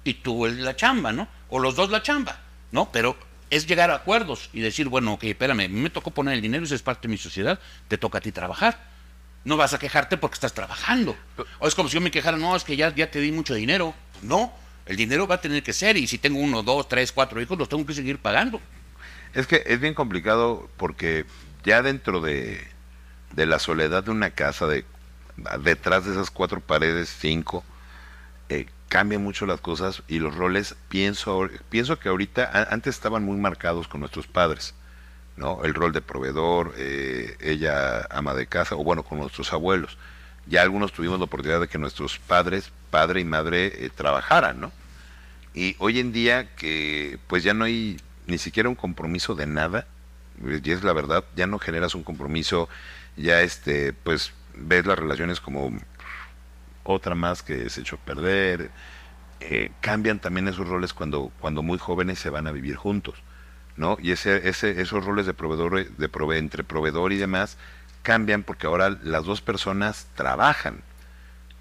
y 0.05 0.15
tú 0.15 0.45
el- 0.45 0.63
la 0.65 0.77
chamba, 0.77 1.13
¿no? 1.13 1.29
O 1.49 1.59
los 1.61 1.75
dos 1.77 1.89
la 1.91 2.03
chamba, 2.03 2.39
¿no? 2.73 2.93
Pero 2.93 3.17
es 3.51 3.67
llegar 3.67 3.91
a 3.91 3.97
acuerdos 3.97 4.51
y 4.53 4.61
decir, 4.61 4.89
bueno, 4.89 5.15
ok, 5.15 5.25
espérame, 5.25 5.69
me 5.69 5.91
tocó 5.91 6.11
poner 6.11 6.35
el 6.35 6.43
dinero, 6.43 6.65
eso 6.65 6.75
es 6.75 6.83
parte 6.83 7.09
de 7.09 7.13
mi 7.13 7.19
sociedad, 7.19 7.59
te 7.89 7.99
toca 7.99 8.19
a 8.19 8.21
ti 8.21 8.33
trabajar. 8.33 8.79
No 9.45 9.57
vas 9.57 9.73
a 9.73 9.79
quejarte 9.79 10.17
porque 10.17 10.35
estás 10.35 10.53
trabajando. 10.53 11.17
O 11.59 11.69
es 11.69 11.75
como 11.75 11.89
si 11.89 11.95
yo 11.95 12.01
me 12.01 12.11
quejara, 12.11 12.37
no, 12.37 12.55
es 12.55 12.65
que 12.65 12.77
ya, 12.77 12.95
ya 12.95 13.11
te 13.11 13.21
di 13.21 13.33
mucho 13.33 13.55
dinero. 13.55 13.95
No, 14.23 14.53
el 14.85 14.97
dinero 14.97 15.27
va 15.27 15.37
a 15.37 15.41
tener 15.41 15.63
que 15.63 15.73
ser 15.73 15.97
y 15.97 16.07
si 16.07 16.19
tengo 16.19 16.41
uno, 16.41 16.63
dos, 16.63 16.89
tres, 16.89 17.13
cuatro 17.13 17.41
hijos, 17.41 17.57
los 17.57 17.69
tengo 17.69 17.87
que 17.87 17.95
seguir 17.95 18.19
pagando. 18.19 18.61
Es 19.35 19.47
que 19.47 19.63
es 19.67 19.81
bien 19.81 19.95
complicado 19.95 20.69
porque 20.77 21.25
ya 21.65 21.83
dentro 21.83 22.21
de, 22.21 22.67
de 23.33 23.47
la 23.47 23.59
soledad 23.59 24.05
de 24.05 24.11
una 24.11 24.31
casa, 24.31 24.67
de 24.67 24.85
detrás 25.63 26.05
de 26.05 26.13
esas 26.13 26.31
cuatro 26.31 26.61
paredes, 26.61 27.15
cinco, 27.21 27.65
eh, 28.49 28.67
cambian 28.89 29.23
mucho 29.23 29.47
las 29.47 29.61
cosas 29.61 30.03
y 30.09 30.19
los 30.19 30.35
roles, 30.35 30.75
pienso, 30.89 31.49
pienso 31.69 31.99
que 31.99 32.09
ahorita, 32.09 32.69
antes 32.71 32.95
estaban 32.95 33.25
muy 33.25 33.37
marcados 33.37 33.87
con 33.89 34.01
nuestros 34.01 34.27
padres, 34.27 34.75
¿no? 35.37 35.63
El 35.65 35.75
rol 35.75 35.93
de 35.93 36.01
proveedor, 36.01 36.75
eh, 36.77 37.37
ella 37.41 38.07
ama 38.11 38.35
de 38.35 38.47
casa, 38.47 38.77
o 38.77 38.85
bueno, 38.85 39.03
con 39.03 39.19
nuestros 39.19 39.53
abuelos. 39.53 39.99
Ya 40.47 40.63
algunos 40.63 40.93
tuvimos 40.93 41.19
la 41.19 41.27
oportunidad 41.27 41.61
de 41.61 41.69
que 41.69 41.79
nuestros 41.79 42.19
padres, 42.19 42.73
padre 42.91 43.21
y 43.21 43.25
madre, 43.25 43.85
eh, 43.85 43.91
trabajaran, 43.95 44.61
¿no? 44.61 44.73
Y 45.55 45.77
hoy 45.79 45.99
en 46.01 46.13
día 46.13 46.55
que 46.57 47.19
pues 47.27 47.43
ya 47.45 47.55
no 47.55 47.65
hay 47.65 47.99
ni 48.27 48.39
siquiera 48.39 48.69
un 48.69 48.75
compromiso 48.75 49.35
de 49.35 49.47
nada, 49.47 49.87
eh, 50.47 50.61
y 50.63 50.71
es 50.71 50.83
la 50.83 50.93
verdad, 50.93 51.25
ya 51.37 51.47
no 51.47 51.59
generas 51.59 51.95
un 51.95 52.05
compromiso, 52.05 52.69
ya 53.17 53.43
este, 53.43 53.93
pues 53.93 54.33
ves 54.55 54.87
las 54.87 54.99
relaciones 54.99 55.41
como 55.41 55.79
otra 56.89 57.15
más 57.15 57.43
que 57.43 57.69
se 57.69 57.83
echó 57.83 57.97
a 57.97 57.99
perder, 57.99 58.71
eh, 59.41 59.71
cambian 59.81 60.19
también 60.19 60.49
esos 60.49 60.67
roles 60.67 60.93
cuando, 60.95 61.31
cuando 61.39 61.63
muy 61.63 61.79
jóvenes 61.79 62.19
se 62.19 62.31
van 62.31 62.47
a 62.47 62.53
vivir 62.53 62.77
juntos, 62.77 63.17
¿no? 63.77 63.99
Y 64.01 64.11
ese, 64.13 64.49
ese, 64.49 64.81
esos 64.81 65.05
roles 65.05 65.27
de 65.27 65.35
proveedor, 65.35 65.87
de 65.87 66.09
prove, 66.09 66.39
entre 66.39 66.65
proveedor 66.65 67.13
y 67.13 67.19
demás 67.19 67.59
cambian 68.03 68.43
porque 68.43 68.67
ahora 68.67 68.91
las 69.03 69.25
dos 69.25 69.41
personas 69.43 70.07
trabajan 70.15 70.81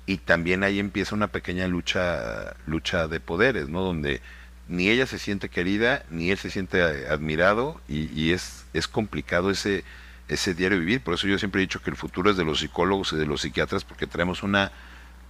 y 0.05 0.17
también 0.17 0.63
ahí 0.63 0.79
empieza 0.79 1.13
una 1.13 1.27
pequeña 1.27 1.67
lucha 1.67 2.55
lucha 2.65 3.07
de 3.07 3.19
poderes 3.19 3.67
no 3.67 3.81
donde 3.81 4.21
ni 4.69 4.89
ella 4.89 5.07
se 5.07 5.19
siente 5.19 5.49
querida 5.49 6.05
ni 6.09 6.31
él 6.31 6.37
se 6.37 6.49
siente 6.49 6.79
eh, 6.79 7.09
admirado 7.09 7.81
y, 7.89 8.07
y 8.17 8.31
es 8.31 8.65
es 8.73 8.87
complicado 8.87 9.49
ese 9.51 9.83
ese 10.27 10.53
diario 10.53 10.79
vivir. 10.79 11.01
Por 11.01 11.13
eso 11.13 11.27
yo 11.27 11.37
siempre 11.39 11.61
he 11.61 11.65
dicho 11.65 11.81
que 11.81 11.89
el 11.89 11.95
futuro 11.95 12.29
es 12.29 12.37
de 12.37 12.45
los 12.45 12.59
psicólogos 12.59 13.13
y 13.13 13.17
de 13.17 13.25
los 13.25 13.41
psiquiatras 13.41 13.83
porque 13.83 14.07
traemos 14.07 14.43
una 14.43 14.71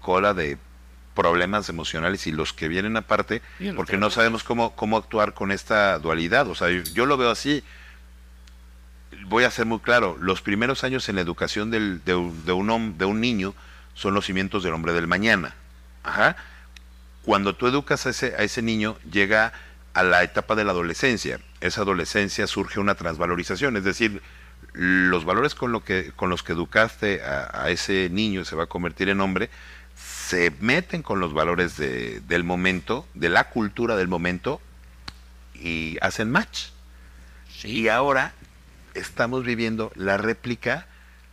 cola 0.08 0.34
de 0.34 0.58
problemas 1.16 1.68
emocionales 1.70 2.28
y 2.28 2.32
los 2.32 2.54
que 2.54 2.68
vienen 2.70 2.96
aparte 2.96 3.42
porque 3.76 3.98
no 3.98 4.10
sabemos 4.10 4.44
cómo 4.44 4.76
cómo 4.76 4.96
actuar 4.98 5.34
con 5.34 5.52
esta 5.52 6.00
dualidad 6.00 6.48
o 6.48 6.56
sea 6.56 6.68
yo, 6.98 7.06
lo 7.06 7.18
veo 7.18 7.32
así 7.32 7.64
voy 9.26 9.44
a 9.44 9.52
ser 9.52 9.66
muy 9.66 9.80
claro, 9.80 10.18
los 10.20 10.42
primeros 10.42 10.84
años 10.84 11.10
en 11.10 11.16
la 11.16 11.22
educación 11.22 11.72
del- 11.72 12.02
de, 12.06 12.16
un- 12.16 12.46
de 12.46 12.52
un, 12.54 12.98
de 12.98 13.06
un 13.06 13.20
niño 13.20 13.54
son 13.94 14.14
los 14.14 14.26
cimientos 14.26 14.64
del 14.64 14.74
hombre 14.74 14.94
del 14.94 15.08
mañana. 15.08 15.56
Ajá. 16.04 16.36
Cuando 17.24 17.56
tú 17.56 17.68
educas 17.68 18.06
a 18.06 18.12
ese, 18.12 18.36
a 18.36 18.44
ese 18.44 18.62
niño, 18.62 18.98
llega 19.12 19.52
a 19.94 20.04
la 20.04 20.24
etapa 20.24 20.56
de 20.56 20.64
la 20.64 20.72
adolescencia. 20.72 21.40
Esa 21.62 21.82
adolescencia 21.82 22.48
surge 22.48 22.80
una 22.80 22.96
transvalorización, 22.96 23.76
es 23.76 23.84
decir, 23.84 24.22
los 24.74 25.26
valores 25.26 25.56
con, 25.56 25.72
lo 25.72 25.84
que, 25.84 26.12
con 26.16 26.30
los 26.30 26.44
que 26.44 26.54
educaste 26.54 27.22
a, 27.24 27.64
a 27.64 27.70
ese 27.72 28.10
niño 28.12 28.46
se 28.46 28.56
va 28.56 28.64
a 28.64 28.68
convertir 28.68 29.10
en 29.10 29.20
hombre, 29.22 29.50
se 30.28 30.52
meten 30.60 31.04
con 31.04 31.20
los 31.22 31.34
valores 31.34 31.78
de- 31.78 32.20
del 32.28 32.44
momento, 32.44 33.08
de 33.14 33.30
la 33.30 33.46
cultura 33.50 33.96
del 33.96 34.10
momento, 34.10 34.60
y 35.56 35.98
hacen 36.02 36.30
match. 36.32 36.66
Y 37.64 37.88
ahora 37.88 38.34
estamos 38.94 39.46
viviendo 39.46 39.92
la 39.96 40.18
réplica 40.18 40.86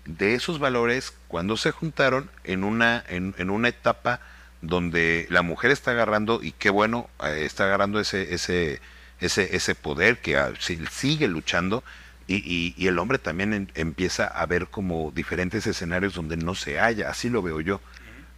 de 0.05 0.35
esos 0.35 0.59
valores 0.59 1.13
cuando 1.29 1.57
se 1.57 1.71
juntaron 1.73 2.31
en 2.45 2.63
una, 2.63 3.03
en, 3.09 3.35
en 3.39 3.51
una 3.51 3.69
etapa 3.69 4.21
donde 4.63 5.27
la 5.29 5.43
mujer 5.43 5.71
está 5.73 5.91
agarrando, 5.91 6.41
y 6.43 6.53
qué 6.53 6.71
bueno, 6.71 7.11
eh, 7.25 7.43
está 7.45 7.65
agarrando 7.65 7.99
ese, 8.01 8.33
ese, 8.33 8.81
ese, 9.21 9.57
ese 9.57 9.75
poder 9.75 10.19
que 10.19 10.37
ah, 10.37 10.53
si- 10.61 10.87
sigue 10.91 11.27
luchando, 11.27 11.83
y, 12.27 12.37
y- 12.37 12.75
y 12.79 12.87
el 12.87 12.99
hombre 12.99 13.19
también 13.19 13.53
en- 13.53 13.73
empieza 13.75 14.27
a 14.27 14.47
ver 14.47 14.69
como 14.69 15.11
diferentes 15.15 15.67
escenarios 15.67 16.15
donde 16.15 16.37
no 16.37 16.55
se 16.55 16.79
halla, 16.79 17.11
así 17.11 17.29
lo 17.29 17.43
veo 17.43 17.61
yo. 17.61 17.81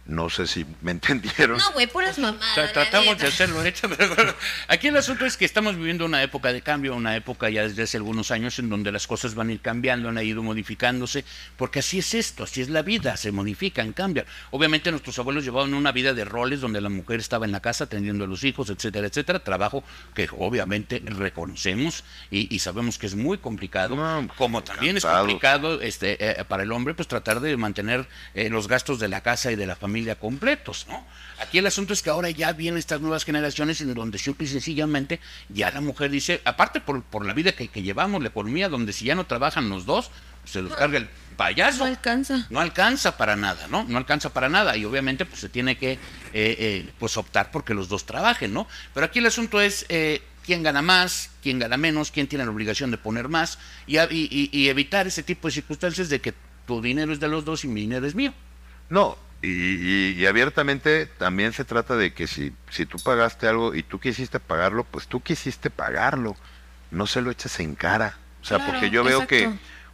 No 0.07 0.29
sé 0.29 0.47
si 0.47 0.65
me 0.81 0.91
entendieron. 0.91 1.57
No, 1.57 1.71
güey, 1.73 1.85
puras 1.87 2.17
mamadas. 2.17 2.57
Tra- 2.57 2.71
Tratamos 2.71 3.17
de 3.17 3.27
hacerlo, 3.27 3.61
hecho, 3.65 3.89
pero 3.97 4.15
bueno, 4.15 4.33
aquí 4.69 4.87
el 4.87 4.95
asunto 4.95 5.25
es 5.25 5.35
que 5.35 5.43
estamos 5.43 5.75
viviendo 5.75 6.05
una 6.05 6.23
época 6.23 6.53
de 6.53 6.61
cambio, 6.61 6.95
una 6.95 7.15
época 7.17 7.49
ya 7.49 7.63
desde 7.63 7.83
hace 7.83 7.97
algunos 7.97 8.31
años 8.31 8.57
en 8.59 8.69
donde 8.69 8.91
las 8.93 9.05
cosas 9.05 9.35
van 9.35 9.49
a 9.49 9.51
ir 9.53 9.59
cambiando, 9.59 10.07
han 10.07 10.17
ido 10.19 10.41
modificándose, 10.43 11.25
porque 11.57 11.79
así 11.79 11.99
es 11.99 12.13
esto, 12.13 12.45
así 12.45 12.61
es 12.61 12.69
la 12.69 12.83
vida, 12.83 13.17
se 13.17 13.33
modifican, 13.33 13.91
cambian. 13.91 14.25
Obviamente 14.51 14.91
nuestros 14.91 15.19
abuelos 15.19 15.43
llevaban 15.43 15.73
una 15.73 15.91
vida 15.91 16.13
de 16.13 16.23
roles 16.23 16.61
donde 16.61 16.79
la 16.79 16.87
mujer 16.89 17.19
estaba 17.19 17.45
en 17.45 17.51
la 17.51 17.59
casa 17.59 17.83
atendiendo 17.83 18.23
a 18.23 18.27
los 18.27 18.45
hijos, 18.45 18.69
etcétera, 18.69 19.07
etcétera, 19.07 19.39
trabajo 19.39 19.83
que 20.13 20.29
obviamente 20.37 21.01
reconocemos 21.05 22.03
y, 22.31 22.53
y 22.55 22.59
sabemos 22.59 22.97
que 22.97 23.07
es 23.07 23.15
muy 23.15 23.37
complicado, 23.39 23.95
No, 23.95 24.27
como 24.37 24.63
también 24.63 24.95
es 24.95 25.05
complicado 25.05 25.81
este, 25.81 26.39
eh, 26.39 26.45
para 26.45 26.63
el 26.63 26.71
hombre 26.71 26.93
pues 26.93 27.09
tratar 27.09 27.41
de 27.41 27.57
mantener 27.57 28.07
eh, 28.33 28.49
los 28.49 28.67
gastos 28.69 28.99
de 28.99 29.09
la 29.09 29.21
casa 29.21 29.51
y 29.51 29.55
de 29.57 29.67
la 29.67 29.75
familia 29.75 29.96
completos, 30.15 30.85
¿no? 30.89 31.05
Aquí 31.39 31.57
el 31.59 31.65
asunto 31.67 31.93
es 31.93 32.01
que 32.01 32.09
ahora 32.09 32.29
ya 32.29 32.51
vienen 32.53 32.77
estas 32.79 32.99
nuevas 33.01 33.23
generaciones 33.25 33.79
en 33.81 33.93
donde 33.93 34.17
simple 34.17 34.45
y 34.45 34.49
sencillamente 34.49 35.19
ya 35.49 35.69
la 35.71 35.81
mujer 35.81 36.09
dice, 36.11 36.41
aparte 36.45 36.81
por, 36.81 37.03
por 37.03 37.25
la 37.25 37.33
vida 37.33 37.51
que, 37.51 37.67
que 37.67 37.81
llevamos, 37.83 38.21
la 38.21 38.29
economía, 38.29 38.69
donde 38.69 38.93
si 38.93 39.05
ya 39.05 39.15
no 39.15 39.25
trabajan 39.25 39.69
los 39.69 39.85
dos, 39.85 40.09
se 40.45 40.61
los 40.61 40.73
carga 40.75 40.97
el 40.97 41.09
payaso. 41.35 41.79
No 41.79 41.85
alcanza. 41.85 42.47
No 42.49 42.59
alcanza 42.59 43.17
para 43.17 43.35
nada, 43.35 43.67
¿no? 43.67 43.83
No 43.83 43.97
alcanza 43.97 44.31
para 44.33 44.49
nada 44.49 44.77
y 44.77 44.85
obviamente 44.85 45.25
pues 45.25 45.41
se 45.41 45.49
tiene 45.49 45.77
que 45.77 45.91
eh, 45.93 45.99
eh, 46.33 46.89
pues 46.99 47.17
optar 47.17 47.51
porque 47.51 47.73
los 47.73 47.89
dos 47.89 48.05
trabajen, 48.05 48.53
¿no? 48.53 48.67
Pero 48.93 49.05
aquí 49.05 49.19
el 49.19 49.25
asunto 49.27 49.59
es 49.61 49.85
eh, 49.89 50.21
quién 50.45 50.63
gana 50.63 50.81
más, 50.81 51.29
quién 51.43 51.59
gana 51.59 51.75
menos, 51.77 52.09
quién 52.11 52.27
tiene 52.27 52.45
la 52.45 52.51
obligación 52.51 52.89
de 52.91 52.97
poner 52.97 53.27
más 53.27 53.59
y, 53.85 53.99
y- 53.99 54.49
y 54.51 54.69
evitar 54.69 55.05
ese 55.05 55.21
tipo 55.21 55.49
de 55.49 55.53
circunstancias 55.53 56.09
de 56.09 56.21
que 56.21 56.33
tu 56.65 56.81
dinero 56.81 57.11
es 57.13 57.19
de 57.19 57.27
los 57.27 57.45
dos 57.45 57.63
y 57.65 57.67
mi 57.67 57.81
dinero 57.81 58.07
es 58.07 58.15
mío. 58.15 58.33
No, 58.89 59.17
y, 59.41 59.47
y- 59.49 60.15
y 60.17 60.25
abiertamente 60.25 61.05
también 61.05 61.53
se 61.53 61.63
trata 61.65 61.95
de 61.95 62.13
que 62.13 62.27
si, 62.27 62.53
si 62.69 62.85
tú 62.85 62.97
pagaste 62.99 63.47
algo 63.47 63.75
y 63.75 63.83
tú 63.83 63.99
quisiste 63.99 64.39
pagarlo, 64.39 64.83
pues 64.83 65.07
tú 65.07 65.21
quisiste 65.21 65.69
pagarlo, 65.69 66.35
no 66.91 67.05
se 67.07 67.21
lo 67.21 67.31
eches 67.31 67.59
en 67.59 67.75
cara. 67.75 68.17
O 68.41 68.45
sea, 68.45 68.57
Claro, 68.57 68.71
porque 68.73 68.89
yo 68.89 69.03
veo 69.03 69.27
que 69.27 69.49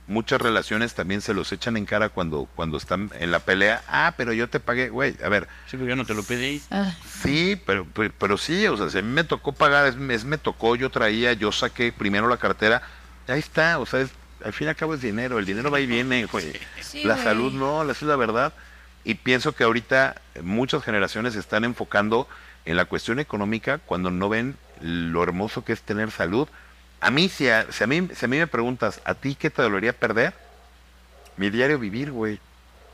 muchas 0.08 0.41
relaciones 0.41 0.93
también 0.95 1.21
se 1.21 1.34
los 1.34 1.51
echan 1.51 1.75
en 1.77 1.86
cara 1.86 2.10
cuando, 2.10 2.47
cuando 2.56 2.77
están 2.77 3.10
en 3.19 3.32
la 3.32 3.39
pelea. 3.39 3.82
Ah, 3.88 4.13
pero 4.17 4.32
yo 4.34 4.49
te 4.49 4.60
pagué, 4.60 4.89
güey, 4.89 5.15
a 5.23 5.29
ver, 5.29 5.47
Sí, 5.65 5.77
pero 5.77 5.88
yo 5.88 5.95
no 5.95 6.06
te 6.06 6.13
lo 6.13 6.23
pedí. 6.23 6.62
Ah, 6.71 6.93
sí, 7.21 7.60
pero, 7.65 7.86
pero, 7.93 8.13
pero 8.17 8.38
sí, 8.38 8.65
o 8.67 8.77
sea, 8.77 8.89
si 8.89 8.97
a 8.99 9.01
mí 9.01 9.10
me 9.12 9.23
tocó 9.23 9.51
pagar, 9.53 9.86
es, 9.88 9.95
es- 10.10 10.25
me 10.25 10.38
tocó, 10.38 10.75
yo 10.75 10.89
traía, 10.89 11.34
yo 11.34 11.51
saqué 11.51 11.91
primero 11.91 12.27
la 12.27 12.38
cartera, 12.38 12.82
ahí 13.27 13.39
está, 13.39 13.79
o 13.79 13.86
sea, 13.86 14.01
es- 14.01 14.12
al 14.43 14.51
fin 14.53 14.67
y 14.67 14.69
al 14.69 14.75
cabo 14.75 14.93
es 14.93 15.01
dinero, 15.01 15.39
el 15.39 15.45
dinero 15.45 15.71
va 15.71 15.79
y 15.79 15.86
viene, 15.86 16.25
güey. 16.25 16.51
Sí, 16.82 17.03
la 17.06 17.13
güey. 17.13 17.23
salud 17.25 17.53
no, 17.53 17.82
esa 17.84 17.91
es 17.91 18.01
la 18.03 18.15
verdad. 18.17 18.53
Y 19.03 19.15
pienso 19.15 19.53
que 19.53 19.63
ahorita 19.63 20.15
muchas 20.41 20.83
generaciones 20.83 21.33
se 21.33 21.39
están 21.39 21.63
enfocando 21.63 22.27
en 22.65 22.77
la 22.77 22.85
cuestión 22.85 23.19
económica 23.19 23.79
cuando 23.79 24.11
no 24.11 24.29
ven 24.29 24.55
lo 24.81 25.23
hermoso 25.23 25.65
que 25.65 25.73
es 25.73 25.81
tener 25.81 26.11
salud. 26.11 26.47
A 27.01 27.11
mí, 27.11 27.27
si 27.27 27.49
a, 27.49 27.71
si 27.71 27.83
a 27.83 27.87
mí, 27.87 28.07
si 28.15 28.25
a 28.25 28.27
mí 28.29 28.37
me 28.37 28.47
preguntas, 28.47 29.01
¿a 29.03 29.13
ti 29.13 29.35
qué 29.35 29.49
te 29.49 29.61
dolería 29.61 29.93
perder? 29.93 30.33
Mi 31.35 31.49
diario 31.49 31.79
vivir, 31.79 32.11
güey. 32.11 32.39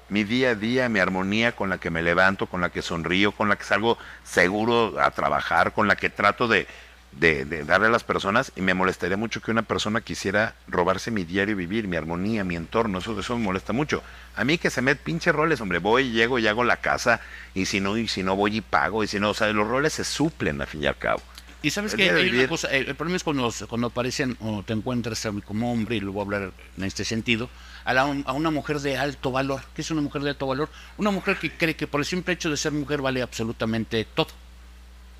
Mi 0.10 0.24
día 0.24 0.52
a 0.52 0.56
día, 0.56 0.90
mi 0.90 1.00
armonía 1.00 1.56
con 1.56 1.70
la 1.70 1.78
que 1.78 1.92
me 1.92 2.02
levanto, 2.02 2.48
con 2.48 2.62
la 2.62 2.72
que 2.72 2.82
sonrío, 2.82 3.32
con 3.32 3.48
la 3.48 3.58
que 3.58 3.64
salgo 3.64 4.00
seguro 4.24 5.00
a 5.00 5.12
trabajar, 5.12 5.74
con 5.74 5.88
la 5.88 5.96
que 5.96 6.10
trato 6.10 6.48
de, 6.48 6.66
de, 7.12 7.46
de 7.46 7.64
darle 7.64 7.88
a 7.88 7.90
las 7.90 8.04
personas. 8.04 8.52
Y 8.56 8.62
me 8.62 8.74
molestaría 8.74 9.18
mucho 9.18 9.42
que 9.42 9.52
una 9.52 9.64
persona 9.64 10.02
quisiera 10.02 10.56
robarse 10.68 11.12
mi 11.12 11.24
diario 11.24 11.56
vivir, 11.56 11.88
mi 11.88 11.96
armonía, 11.98 12.44
mi 12.44 12.56
entorno. 12.56 13.00
Eso, 13.00 13.20
eso 13.20 13.38
me 13.38 13.44
molesta 13.44 13.74
mucho. 13.74 14.02
A 14.36 14.44
mí 14.44 14.58
que 14.58 14.70
se 14.70 14.82
me 14.82 14.96
pinche 14.96 15.32
roles, 15.32 15.62
hombre. 15.62 15.80
Voy, 15.80 16.12
llego 16.12 16.40
y 16.40 16.48
hago 16.48 16.64
la 16.64 16.78
casa. 16.78 17.22
Y 17.54 17.66
si 17.66 17.80
no, 17.80 17.98
y 17.98 18.08
si 18.08 18.24
no 18.24 18.36
voy 18.36 18.58
y 18.58 18.62
pago. 18.62 19.04
Y 19.04 19.08
si 19.08 19.20
no, 19.20 19.32
o 19.32 19.34
sea, 19.34 19.52
los 19.52 19.68
roles 19.68 19.94
se 19.94 20.04
suplen 20.04 20.62
al 20.62 20.68
fin 20.68 20.84
y 20.84 20.88
al 20.88 20.98
cabo. 20.98 21.22
Y 21.62 21.72
sabes 21.72 21.94
que 21.94 22.10
hay 22.10 22.30
una 22.30 22.48
cosa, 22.48 22.74
eh, 22.74 22.86
el 22.88 22.96
problema 22.96 23.18
es 23.18 23.24
cuando, 23.26 23.54
cuando 23.68 23.88
aparecen 23.88 24.38
o 24.40 24.64
te 24.64 24.72
encuentras 24.72 25.28
como 25.46 25.74
hombre, 25.74 25.98
y 25.98 26.00
lo 26.00 26.14
voy 26.14 26.22
a 26.22 26.24
hablar 26.24 26.52
en 26.78 26.84
este 26.86 27.04
sentido, 27.04 27.50
a, 27.84 27.94
la- 27.94 28.04
a 28.04 28.32
una 28.32 28.50
mujer 28.50 28.80
de 28.80 28.98
alto 28.98 29.30
valor. 29.32 29.62
¿Qué 29.76 29.82
es 29.82 29.92
una 29.92 30.00
mujer 30.00 30.22
de 30.22 30.30
alto 30.30 30.48
valor? 30.48 30.70
Una 30.98 31.12
mujer 31.12 31.36
que 31.36 31.52
cree 31.52 31.76
que 31.76 31.86
por 31.86 32.00
el 32.00 32.06
simple 32.06 32.34
hecho 32.34 32.50
de 32.50 32.56
ser 32.56 32.72
mujer 32.72 33.02
vale 33.02 33.22
absolutamente 33.22 34.06
todo. 34.06 34.30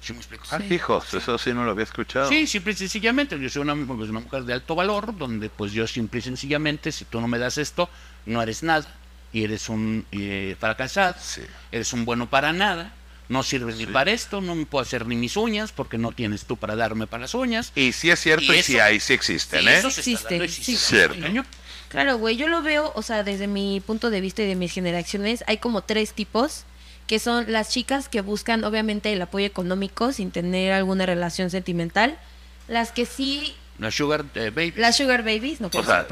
¿Sí 0.02 0.14
me 0.14 0.20
explico? 0.20 0.46
Ah, 0.52 0.60
hijos, 0.70 1.14
eso 1.14 1.38
sí 1.38 1.54
no 1.54 1.64
lo 1.66 1.72
había 1.72 1.84
escuchado. 1.84 2.30
Sí, 2.30 2.48
simple 2.48 2.74
y 2.74 2.76
sencillamente. 2.76 3.40
Yo 3.40 3.50
soy 3.50 3.62
una, 3.64 3.76
pues, 3.76 4.10
una 4.10 4.22
mujer 4.22 4.44
de 4.44 4.54
alto 4.54 4.76
valor, 4.76 5.18
donde 5.18 5.50
pues 5.50 5.72
yo 5.74 5.86
simple 5.88 6.20
y 6.20 6.24
sencillamente, 6.24 6.92
si 6.92 7.06
tú 7.06 7.20
no 7.20 7.28
me 7.28 7.38
das 7.38 7.58
esto, 7.58 7.90
no 8.26 8.42
eres 8.42 8.64
nada. 8.64 8.88
Y 9.34 9.44
eres 9.44 9.70
un 9.70 10.06
eh, 10.12 10.56
fracasado. 10.60 11.16
Sí. 11.22 11.42
Eres 11.72 11.92
un 11.94 12.06
bueno 12.06 12.30
para 12.30 12.54
nada. 12.54 12.94
No 13.28 13.44
sirves 13.44 13.76
ni 13.78 13.86
para 13.86 14.10
esto, 14.10 14.42
no 14.42 14.56
me 14.56 14.66
puedo 14.66 14.82
hacer 14.82 15.06
ni 15.06 15.16
mis 15.16 15.38
uñas, 15.38 15.72
porque 15.72 16.00
no 16.00 16.12
tienes 16.14 16.46
tú 16.46 16.58
para 16.58 16.76
darme 16.76 17.06
para 17.06 17.22
las 17.22 17.36
uñas. 17.36 17.72
Y 17.76 17.92
sí 17.92 18.10
es 18.10 18.20
cierto 18.20 18.52
Y 18.52 18.58
y, 18.58 18.64
sí 18.64 18.76
eso- 18.78 18.84
hay, 18.84 19.00
sí 19.00 19.14
existen, 19.14 19.68
¿eh? 19.68 19.78
eso 19.78 19.92
se 19.92 20.14
está 20.14 20.34
Existe. 20.34 20.76
Cierto. 20.78 21.28
Claro, 21.90 22.18
güey, 22.18 22.38
yo 22.38 22.48
lo 22.48 22.64
veo, 22.64 22.92
o 22.96 23.04
sea, 23.04 23.24
desde 23.24 23.46
mi 23.46 23.84
punto 23.86 24.10
de 24.10 24.20
vista 24.22 24.42
y 24.42 24.48
de 24.48 24.56
mis 24.56 24.72
generaciones, 24.74 25.44
hay 25.46 25.58
como 25.58 25.84
tres 25.84 26.14
tipos, 26.14 26.64
que 27.10 27.18
son 27.18 27.52
las 27.52 27.70
chicas 27.70 28.08
que 28.08 28.22
buscan 28.22 28.64
obviamente 28.64 29.12
el 29.12 29.20
apoyo 29.20 29.48
económico 29.48 30.14
sin 30.14 30.30
tener 30.30 30.72
alguna 30.72 31.08
relación 31.08 31.50
sentimental, 31.50 32.20
las 32.68 32.92
que 32.92 33.08
sí, 33.08 33.56
La 33.80 33.90
Sugar 33.90 34.26
eh, 34.36 34.52
Baby. 34.52 34.74
las 34.76 34.98
sugar 34.98 35.24
babies, 35.24 35.60
no 35.60 35.72
O 35.74 35.84
sea, 35.84 36.06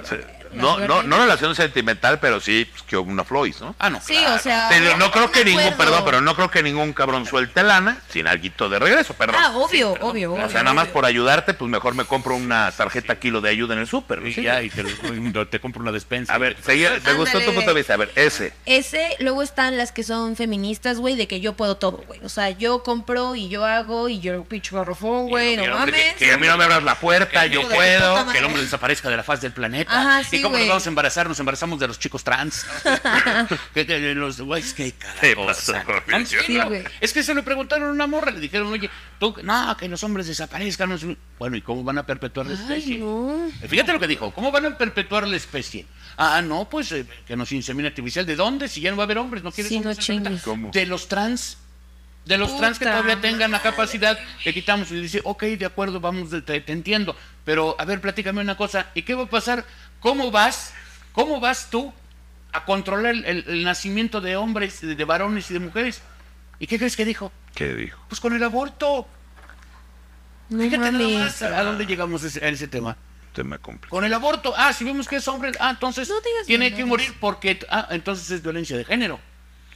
no, 0.54 0.80
no, 0.80 1.04
no 1.04 1.18
relación 1.18 1.56
sentimental, 1.56 2.20
pero 2.20 2.40
sí 2.40 2.68
pues, 2.70 2.84
que 2.84 2.98
una 2.98 3.24
Floyd, 3.24 3.56
¿no? 3.60 3.76
Ah, 3.80 3.90
no. 3.90 4.00
Sí, 4.02 4.16
claro. 4.18 4.36
o 4.36 4.40
sea, 4.40 4.68
Pero 4.70 4.98
no 4.98 5.12
creo 5.12 5.32
que 5.32 5.44
ningún, 5.46 5.74
perdón, 5.76 6.04
pero 6.06 6.22
no 6.22 6.36
creo 6.36 6.50
que 6.50 6.64
ningún 6.64 6.94
cabrón 6.94 7.26
suelte 7.26 7.64
lana 7.64 7.98
sin 8.10 8.28
alguito 8.28 8.70
de 8.70 8.80
regreso, 8.80 9.14
perdón. 9.14 9.36
Ah, 9.40 9.52
obvio, 9.56 9.92
obvio, 10.02 10.34
obvio. 10.34 10.46
o 10.46 10.50
sea, 10.50 10.64
nada 10.64 10.74
más 10.74 10.86
obvio. 10.86 10.94
por 10.94 11.06
ayudarte, 11.06 11.54
pues 11.54 11.70
mejor 11.70 11.96
me 11.96 12.06
compro 12.06 12.36
una 12.36 12.72
tarjeta 12.72 13.20
kilo 13.20 13.42
de 13.42 13.50
ayuda 13.50 13.74
en 13.74 13.82
el 13.82 13.88
súper. 13.88 14.26
Y 14.26 14.34
¿sí? 14.34 14.44
ya, 14.44 14.62
y 14.62 14.70
te, 14.70 14.84
te 15.46 15.60
compro 15.60 15.82
una 15.82 15.92
despensa. 15.92 16.34
A 16.34 16.38
ver, 16.38 16.58
seguí- 16.64 16.88
me 17.06 17.14
gustó 17.14 17.40
tu 17.42 17.54
punto 17.54 17.72
de 17.72 17.76
vista. 17.76 17.94
A 17.94 17.98
ver, 17.98 18.12
ese. 18.16 18.54
Ese, 18.66 19.16
luego 19.20 19.42
están 19.44 19.78
las 19.78 19.92
que 19.92 20.04
son 20.04 20.36
feministas, 20.36 20.98
güey, 21.00 21.16
de 21.16 21.28
que 21.28 21.40
yo 21.40 21.54
puedo 21.54 21.78
todo, 21.78 21.98
güey. 22.08 22.20
O 22.24 22.30
sea, 22.30 22.50
yo 22.52 22.84
compro 22.84 23.36
y 23.36 23.50
yo 23.50 23.66
hago 23.66 24.10
y 24.10 24.20
yo 24.20 24.44
pinche 24.44 24.76
garrafón, 24.76 25.28
güey, 25.30 25.56
no 25.58 25.64
hombre 25.64 25.92
mames. 25.92 26.16
Que 26.16 26.32
a 26.32 26.38
mí 26.38 26.48
no 26.48 26.58
me 26.58 26.64
abras 26.64 26.84
la 26.84 26.96
puerta, 26.96 27.44
Que 27.44 27.50
yo 27.50 27.68
puedo. 27.68 28.32
que 28.32 28.38
el 28.38 28.46
hombre 28.46 28.62
desaparezca 28.62 29.10
de 29.10 29.18
la 29.18 29.24
faz 29.24 29.42
del 29.42 29.52
planeta. 29.52 29.92
Ajá, 30.00 30.24
sí, 30.24 30.37
¿Y 30.38 30.42
cómo 30.42 30.58
nos 30.58 30.68
vamos 30.68 30.86
a 30.86 30.90
embarazar? 30.90 31.28
Nos 31.28 31.40
embarazamos 31.40 31.80
de 31.80 31.88
los 31.88 32.00
chicos 32.00 32.24
trans. 32.24 32.66
los 34.16 34.42
güeyes, 34.42 34.74
qué 34.74 34.94
cosa. 35.36 35.84
No, 36.08 36.26
sí, 36.26 36.54
no. 36.54 36.70
Es 37.02 37.14
que 37.14 37.24
se 37.24 37.34
le 37.34 37.44
preguntaron 37.44 37.90
a 37.90 37.92
una 37.92 38.08
morra, 38.08 38.32
le 38.32 38.40
dijeron, 38.40 38.68
oye, 38.68 38.90
tú, 39.20 39.36
no, 39.44 39.76
que 39.78 39.88
los 39.88 40.04
hombres 40.04 40.28
desaparezcan. 40.28 40.90
no 40.90 40.98
sé". 40.98 41.18
Bueno, 41.40 41.58
¿y 41.58 41.62
cómo 41.62 41.84
van 41.84 41.98
a 41.98 42.06
perpetuar 42.06 42.48
la 42.48 42.54
especie? 42.54 42.96
Ay, 42.96 43.00
no. 43.02 43.50
Fíjate 43.68 43.94
lo 43.94 44.00
que 44.00 44.08
dijo, 44.08 44.32
¿cómo 44.32 44.52
van 44.52 44.66
a 44.66 44.78
perpetuar 44.78 45.28
la 45.28 45.38
especie? 45.38 45.86
Ah, 46.18 46.42
no, 46.42 46.68
pues 46.68 46.92
eh, 46.92 47.06
que 47.28 47.36
nos 47.36 47.52
insemine 47.52 47.90
artificial. 47.90 48.26
¿De 48.26 48.36
dónde? 48.36 48.68
Si 48.68 48.82
ya 48.82 48.90
no 48.92 48.98
va 48.98 49.04
a 49.04 49.06
haber 49.06 49.20
hombres, 49.20 49.44
¿no 49.44 49.52
quieres 49.52 49.70
Sí, 49.70 49.80
no 49.80 49.92
hombres. 49.92 50.42
¿Cómo? 50.42 50.72
De 50.72 50.86
los 50.86 51.08
trans. 51.08 51.58
De 52.28 52.38
los 52.38 52.58
trans 52.58 52.78
que 52.80 52.86
todavía 52.86 53.22
tengan 53.22 53.52
la 53.52 53.62
capacidad, 53.62 54.18
le 54.46 54.54
quitamos 54.54 54.92
y 54.92 55.00
dice, 55.00 55.22
ok, 55.24 55.44
de 55.44 55.66
acuerdo, 55.66 56.00
vamos, 56.00 56.30
te, 56.46 56.62
te 56.62 56.72
entiendo. 56.72 57.16
Pero, 57.46 57.76
a 57.80 57.86
ver, 57.86 58.02
platícame 58.02 58.42
una 58.42 58.58
cosa, 58.58 58.88
¿y 58.94 59.04
qué 59.04 59.16
va 59.16 59.24
a 59.24 59.30
pasar? 59.30 59.66
¿Cómo 60.00 60.30
vas? 60.32 60.74
¿Cómo 61.14 61.40
vas 61.40 61.70
tú 61.70 61.94
a 62.52 62.66
controlar 62.66 63.14
el, 63.16 63.26
el- 63.48 63.64
nacimiento 63.64 64.20
de 64.22 64.36
hombres, 64.36 64.82
de, 64.82 64.96
de 64.96 65.04
varones 65.06 65.50
y 65.50 65.54
de 65.54 65.60
mujeres? 65.62 66.02
¿Y 66.60 66.68
qué 66.68 66.78
crees 66.78 66.96
que 66.98 67.06
dijo? 67.06 67.32
¿Qué 67.56 67.74
dijo? 67.74 68.00
Pues 68.10 68.20
con 68.20 68.36
el 68.36 68.44
aborto. 68.44 69.08
No 70.50 70.64
Fíjate 70.64 70.92
nada 70.92 71.08
más 71.10 71.42
a 71.42 71.64
dónde 71.64 71.86
llegamos 71.86 72.24
ese- 72.24 72.44
a 72.44 72.50
ese 72.50 72.68
tema. 72.68 72.96
Tema 73.34 73.58
complicado. 73.58 73.90
Con 73.92 74.04
el 74.06 74.14
aborto, 74.14 74.54
ah, 74.58 74.74
si 74.74 74.84
vemos 74.84 75.08
que 75.08 75.18
es 75.18 75.28
hombre, 75.28 75.52
ah, 75.60 75.70
entonces 75.72 76.10
No 76.10 76.16
tiene 76.46 76.74
que 76.74 76.86
morir 76.86 77.14
porque, 77.20 77.60
ah, 77.70 77.88
entonces 77.92 78.30
es 78.32 78.42
violencia 78.42 78.76
de 78.78 78.86
género. 78.86 79.20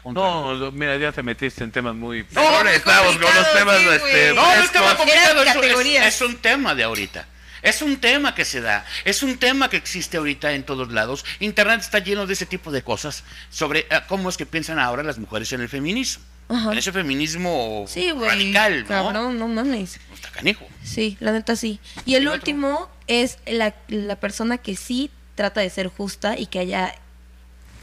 Contra- 0.04 0.24
No, 0.24 0.56
no, 0.56 0.72
mira, 0.72 0.98
ya 0.98 1.12
te 1.12 1.22
metiste 1.24 1.64
en 1.64 1.72
temas 1.72 1.94
muy. 1.96 2.26
No, 2.32 2.42
Ahora 2.42 2.74
estamos 2.74 3.14
con 3.18 3.22
los 3.36 3.54
temas 3.54 3.78
sí, 3.78 3.88
este. 3.92 4.34
No, 4.34 4.42
no 4.56 4.64
es 4.64 4.72
tema 4.72 4.96
complicado, 4.98 5.30
es, 5.30 5.42
un- 5.42 5.48
es- 5.48 5.54
categorías. 5.54 6.08
es 6.08 6.22
un 6.22 6.36
tema 6.38 6.76
de 6.76 6.84
ahorita. 6.84 7.28
Es 7.62 7.84
un 7.84 7.98
tema 8.02 8.34
que 8.34 8.44
se 8.44 8.60
da, 8.60 8.84
es 9.06 9.22
un 9.22 9.38
tema 9.38 9.70
que 9.70 9.78
existe 9.78 10.18
ahorita 10.18 10.52
en 10.54 10.64
todos 10.64 10.92
lados. 10.92 11.24
Internet 11.40 11.82
está 11.82 12.00
lleno 12.00 12.26
de 12.26 12.34
ese 12.34 12.48
tipo 12.48 12.72
de 12.72 12.82
cosas 12.82 13.24
sobre 13.52 13.82
eh, 13.82 14.02
cómo 14.08 14.30
es 14.30 14.38
que 14.38 14.48
piensan 14.48 14.80
ahora 14.80 15.04
las 15.04 15.20
mujeres 15.20 15.54
en 15.54 15.62
el 15.62 15.70
feminismo. 15.70 16.24
Ajá. 16.50 16.72
En 16.72 16.80
ese 16.80 16.92
feminismo 16.92 17.86
Sí, 17.88 18.10
güey. 18.12 18.28
radical, 18.30 18.82
¿no? 18.82 18.88
Cabrón, 18.88 19.38
no 19.38 19.48
mames. 19.48 20.00
Está 20.12 20.32
canijo. 20.32 20.68
Sí, 20.84 21.18
la 21.20 21.32
neta 21.34 21.56
sí. 21.56 21.80
Y 22.04 22.16
el 22.16 22.24
¿Y 22.24 22.28
otro? 22.28 22.40
último 22.40 22.90
es 23.06 23.38
la, 23.46 23.76
la 23.90 24.16
persona 24.16 24.58
que 24.58 24.76
sí 24.76 25.12
trata 25.36 25.62
de 25.62 25.70
ser 25.70 25.88
justa 25.88 26.38
y 26.40 26.48
que 26.48 26.58
haya 26.60 26.96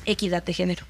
equidad 0.07 0.43
de 0.43 0.55
género. 0.55 0.85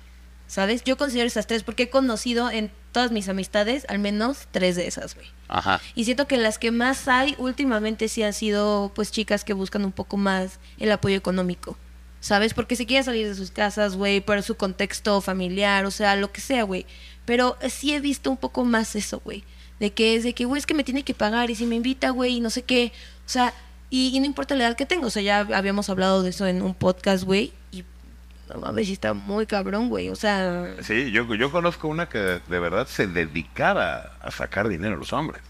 ¿Sabes? 0.48 0.82
Yo 0.82 0.96
considero 0.96 1.26
esas 1.26 1.46
tres 1.46 1.62
porque 1.62 1.84
he 1.84 1.90
conocido 1.90 2.50
en 2.50 2.70
todas 2.92 3.12
mis 3.12 3.28
amistades 3.28 3.84
al 3.88 3.98
menos 3.98 4.48
tres 4.50 4.76
de 4.76 4.86
esas, 4.86 5.14
güey. 5.14 5.26
Ajá. 5.46 5.78
Y 5.94 6.04
siento 6.04 6.26
que 6.26 6.38
las 6.38 6.58
que 6.58 6.70
más 6.70 7.06
hay 7.06 7.36
últimamente 7.38 8.08
sí 8.08 8.22
han 8.22 8.32
sido 8.32 8.90
pues 8.94 9.12
chicas 9.12 9.44
que 9.44 9.52
buscan 9.52 9.84
un 9.84 9.92
poco 9.92 10.16
más 10.16 10.58
el 10.78 10.90
apoyo 10.90 11.16
económico. 11.16 11.76
¿Sabes? 12.20 12.54
Porque 12.54 12.76
se 12.76 12.86
quieren 12.86 13.04
salir 13.04 13.28
de 13.28 13.34
sus 13.34 13.52
casas, 13.52 13.94
güey, 13.94 14.20
por 14.20 14.42
su 14.42 14.56
contexto 14.56 15.20
familiar, 15.20 15.84
o 15.84 15.90
sea, 15.92 16.16
lo 16.16 16.32
que 16.32 16.40
sea, 16.40 16.64
güey. 16.64 16.84
Pero 17.26 17.56
sí 17.68 17.94
he 17.94 18.00
visto 18.00 18.30
un 18.30 18.38
poco 18.38 18.64
más 18.64 18.96
eso, 18.96 19.20
güey. 19.20 19.44
De 19.78 19.92
que 19.92 20.16
es 20.16 20.24
de 20.24 20.32
que, 20.32 20.46
güey, 20.46 20.58
es 20.58 20.66
que 20.66 20.74
me 20.74 20.82
tiene 20.82 21.04
que 21.04 21.14
pagar 21.14 21.50
y 21.50 21.54
si 21.54 21.66
me 21.66 21.76
invita, 21.76 22.10
güey, 22.10 22.38
y 22.38 22.40
no 22.40 22.50
sé 22.50 22.62
qué. 22.62 22.90
O 23.24 23.28
sea, 23.28 23.54
y, 23.90 24.08
y 24.16 24.18
no 24.18 24.26
importa 24.26 24.56
la 24.56 24.64
edad 24.66 24.76
que 24.76 24.86
tengo. 24.86 25.06
O 25.06 25.10
sea, 25.10 25.22
ya 25.22 25.40
habíamos 25.40 25.90
hablado 25.90 26.22
de 26.22 26.30
eso 26.30 26.46
en 26.46 26.62
un 26.62 26.74
podcast, 26.74 27.22
güey. 27.22 27.52
Y 27.70 27.84
no 28.48 28.60
mames, 28.60 28.86
sí 28.86 28.94
está 28.94 29.14
muy 29.14 29.46
cabrón, 29.46 29.88
güey. 29.88 30.08
O 30.08 30.16
sea, 30.16 30.74
Sí, 30.82 31.10
yo, 31.10 31.34
yo 31.34 31.50
conozco 31.50 31.88
una 31.88 32.08
que 32.08 32.18
de 32.18 32.58
verdad 32.58 32.86
se 32.86 33.06
dedicaba 33.06 34.12
a 34.20 34.30
sacar 34.30 34.68
dinero 34.68 34.94
a 34.94 34.98
los 34.98 35.12
hombres. 35.12 35.42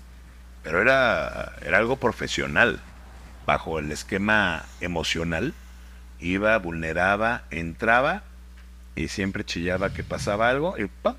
Pero 0.63 0.81
era, 0.83 1.53
era 1.65 1.79
algo 1.79 1.97
profesional. 1.97 2.81
Bajo 3.47 3.79
el 3.79 3.91
esquema 3.93 4.65
emocional. 4.81 5.55
Iba, 6.21 6.59
vulneraba, 6.59 7.43
entraba 7.51 8.23
y 8.97 9.09
siempre 9.09 9.45
chillaba 9.45 9.93
que 9.93 10.03
pasaba 10.03 10.51
algo 10.51 10.77
y 10.77 10.87
¡pam! 10.87 11.15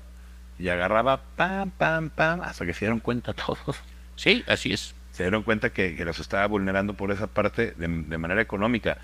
Y 0.58 0.68
agarraba 0.68 1.22
pam, 1.36 1.70
pam, 1.70 2.10
pam, 2.10 2.42
hasta 2.42 2.66
que 2.66 2.74
se 2.74 2.80
dieron 2.80 3.00
cuenta 3.00 3.32
todos. 3.34 3.80
Sí, 4.16 4.44
así 4.46 4.72
es. 4.72 4.94
Se 5.12 5.22
dieron 5.22 5.42
cuenta 5.42 5.70
que, 5.70 5.96
que 5.96 6.04
los 6.04 6.18
estaba 6.20 6.46
vulnerando 6.46 6.94
por 6.94 7.10
esa 7.10 7.26
parte 7.26 7.72
de, 7.72 7.88
de 7.88 8.18
manera 8.18 8.42
económica. 8.42 8.98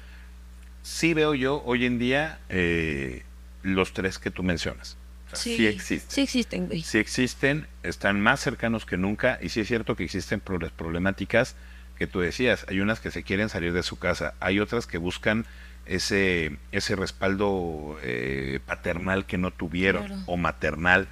Sí 0.86 1.14
veo 1.14 1.34
yo 1.34 1.62
hoy 1.64 1.84
en 1.84 1.98
día 1.98 2.38
eh, 2.48 3.24
los 3.64 3.92
tres 3.92 4.20
que 4.20 4.30
tú 4.30 4.44
mencionas. 4.44 4.96
O 5.26 5.30
sea, 5.30 5.38
sí 5.40 5.66
existen 5.66 6.10
Sí 6.14 6.20
existen, 6.20 6.66
güey. 6.68 6.82
sí 6.82 6.98
existen, 6.98 7.66
están 7.82 8.20
más 8.20 8.38
cercanos 8.38 8.86
que 8.86 8.96
nunca 8.96 9.40
y 9.42 9.48
sí 9.48 9.60
es 9.62 9.66
cierto 9.66 9.96
que 9.96 10.04
existen 10.04 10.38
pro- 10.38 10.60
problemáticas 10.76 11.56
que 11.98 12.06
tú 12.06 12.20
decías, 12.20 12.64
hay 12.68 12.78
unas 12.78 13.00
que 13.00 13.10
se 13.10 13.24
quieren 13.24 13.48
salir 13.48 13.72
de 13.72 13.82
su 13.82 13.98
casa, 13.98 14.34
hay 14.38 14.60
otras 14.60 14.86
que 14.86 14.98
buscan 14.98 15.44
ese, 15.86 16.56
ese 16.70 16.94
respaldo 16.94 17.98
eh, 18.04 18.60
paternal 18.64 19.26
que 19.26 19.38
no 19.38 19.50
tuvieron 19.50 20.06
Claro. 20.06 20.22
o 20.26 20.36
maternal. 20.36 21.08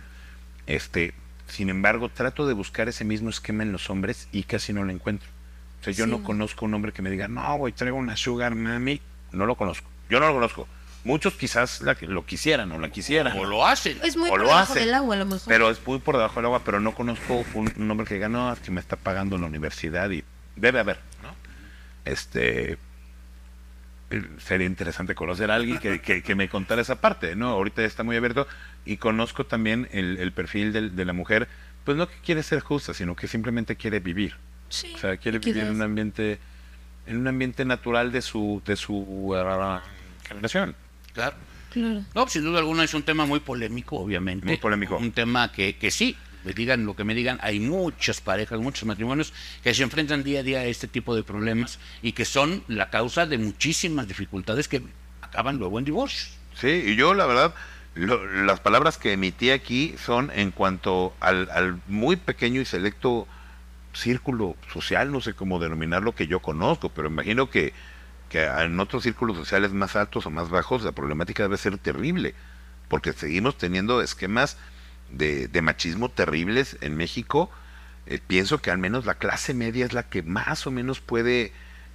Este, 0.69 1.15
sin 1.49 1.69
embargo, 1.69 2.11
trato 2.11 2.47
de 2.47 2.55
buscar 2.55 2.89
ese 2.89 3.05
mismo 3.05 3.29
esquema 3.29 3.65
en 3.65 3.73
los 3.73 3.91
hombres 3.91 4.29
y 4.31 4.45
casi 4.45 4.73
no 4.73 4.85
lo 4.85 4.93
encuentro. 4.93 5.29
O 5.81 5.85
sea, 5.85 5.93
yo 5.93 6.05
Sí, 6.05 6.11
no 6.13 6.23
conozco 6.23 6.65
un 6.65 6.75
hombre 6.75 6.93
que 6.93 7.03
me 7.03 7.11
diga, 7.11 7.27
no, 7.27 7.57
güey, 7.57 7.73
traigo 7.73 7.97
una 7.97 8.17
sugar 8.17 8.55
mami, 8.55 9.01
no 9.35 9.47
lo 9.47 9.55
conozco. 9.57 9.89
Yo 10.09 10.21
no 10.21 10.27
lo 10.29 10.35
conozco. 10.35 10.69
Muchos 11.05 11.35
quizás 11.35 11.83
la- 11.83 11.97
lo 12.01 12.25
quisieran 12.25 12.73
o 12.73 12.79
la 12.79 12.89
quisieran. 12.89 13.37
O 13.39 13.45
lo 13.45 13.67
hacen. 13.67 13.99
Es 14.03 14.17
muy 14.17 14.29
O 14.29 14.33
por 14.33 14.41
lo 14.41 14.47
debajo 14.47 14.73
hace. 14.73 14.81
del 14.81 14.95
agua 14.95 15.15
a 15.17 15.19
lo 15.19 15.27
mejor. 15.27 15.43
Pero 15.49 15.69
es 15.71 15.87
muy 15.87 15.99
por 15.99 16.17
debajo 16.17 16.37
del 16.37 16.47
agua, 16.47 16.63
pero 16.65 16.81
no 16.81 16.95
conozco 16.95 17.45
un, 17.55 17.71
un 17.77 17.91
hombre 17.91 18.07
que 18.07 18.15
diga, 18.15 18.29
no, 18.31 18.53
es 18.53 18.59
que 18.61 18.71
me 18.71 18.81
está 18.81 18.97
pagando 18.97 19.37
la 19.37 19.47
universidad 19.47 20.09
y 20.11 20.25
debe 20.57 20.79
haber, 20.81 20.99
¿no? 21.23 21.35
Este, 22.11 22.79
sería 24.39 24.67
interesante 24.67 25.15
conocer 25.15 25.51
a 25.51 25.57
alguien 25.57 25.79
que, 25.79 26.01
que- 26.01 26.23
que 26.23 26.35
me 26.35 26.49
contara 26.49 26.81
esa 26.83 27.01
parte, 27.01 27.35
¿no? 27.35 27.49
Ahorita 27.49 27.83
ya 27.83 27.89
está 27.89 28.03
muy 28.05 28.17
abierto 28.17 28.47
y 28.85 28.97
conozco 28.99 29.45
también 29.45 29.89
el, 29.93 30.19
el 30.19 30.33
perfil 30.33 30.73
del- 30.73 30.95
de 30.95 31.05
la 31.05 31.13
mujer, 31.13 31.49
pues 31.85 31.97
no 31.97 32.09
que 32.09 32.15
quiere 32.25 32.43
ser 32.43 32.61
justa, 32.61 32.95
sino 32.95 33.17
que 33.17 33.27
simplemente 33.29 33.77
quiere 33.77 34.01
vivir. 34.01 34.37
Sí, 34.69 34.93
O 34.95 34.99
sea, 34.99 35.17
quiere 35.17 35.39
vivir 35.39 35.59
en 35.65 35.71
un 35.75 35.83
ambiente, 35.83 36.39
en 37.07 37.17
un 37.19 37.29
ambiente 37.29 37.65
natural 37.65 38.13
de 38.13 38.23
su, 38.23 38.63
de 38.67 38.77
su 38.77 39.35
ah, 39.37 39.83
generación. 40.29 40.75
Claro. 41.13 41.37
Claro. 41.71 42.05
No, 42.15 42.29
sin 42.29 42.45
duda 42.45 42.61
alguna 42.61 42.85
es 42.85 42.95
un 42.95 43.03
tema 43.03 43.27
muy 43.27 43.41
polémico, 43.41 43.97
obviamente. 43.97 44.47
Muy 44.47 44.57
polémico. 44.59 44.97
Un 44.97 45.11
tema 45.11 45.51
que, 45.51 45.77
que 45.77 45.91
sí, 45.91 46.17
me 46.45 46.53
digan 46.53 46.87
lo 46.87 46.95
que 46.95 47.03
me 47.05 47.15
digan, 47.15 47.39
hay 47.43 47.59
muchas 47.59 48.21
parejas, 48.21 48.61
muchos 48.61 48.85
matrimonios 48.85 49.33
que 49.63 49.75
se 49.75 49.83
enfrentan 49.83 50.23
día 50.23 50.41
a 50.41 50.43
día 50.45 50.59
a 50.61 50.65
este 50.67 50.87
tipo 50.87 51.17
de 51.17 51.25
problemas 51.25 51.79
y 52.01 52.13
que 52.13 52.25
son 52.25 52.63
la 52.69 52.91
causa 52.91 53.27
de 53.27 53.39
muchísimas 53.39 54.07
dificultades 54.07 54.69
que 54.69 54.83
acaban 55.21 55.57
luego 55.59 55.79
en 55.81 55.85
divorcios. 55.85 56.31
Sí, 56.55 56.69
y 56.69 56.95
yo 56.97 57.13
la 57.15 57.27
verdad, 57.27 57.55
lo- 57.97 58.25
las 58.45 58.61
palabras 58.61 58.97
que 58.97 59.13
emití 59.13 59.51
aquí 59.51 59.97
son 60.05 60.31
en 60.33 60.53
cuanto 60.53 61.13
al, 61.19 61.51
al 61.51 61.81
muy 61.89 62.15
pequeño 62.15 62.61
y 62.61 62.65
selecto 62.67 63.27
círculo 63.95 64.57
social, 64.73 65.11
no 65.13 65.21
sé 65.21 65.35
cómo 65.35 65.59
denominarlo, 65.59 66.15
que 66.15 66.27
yo 66.27 66.41
conozco, 66.41 66.89
pero 66.89 67.09
imagino 67.09 67.49
que, 67.49 67.73
que 68.29 68.45
en 68.45 68.79
otros 68.81 69.05
círculos 69.05 69.37
sociales 69.37 69.73
más 69.73 69.97
altos 69.97 70.27
o 70.27 70.31
más 70.31 70.51
bajos 70.51 70.83
la 70.83 70.93
problemática 70.93 71.45
debe 71.45 71.57
ser 71.57 71.79
terrible, 71.79 72.35
porque 72.89 73.13
seguimos 73.13 73.57
teniendo 73.57 74.03
esquemas 74.03 74.59
de, 75.11 75.49
de 75.49 75.63
machismo 75.63 76.09
terribles 76.09 76.77
en 76.81 76.97
México. 76.97 77.51
Eh, 78.07 78.21
pienso 78.25 78.59
que 78.59 78.71
al 78.71 78.79
menos 78.79 79.07
la 79.07 79.15
clase 79.15 79.55
media 79.55 79.87
es 79.87 79.93
la 79.93 80.03
que 80.05 80.23
más 80.23 80.67
o 80.67 80.71
menos 80.71 81.01
puede, 81.01 81.53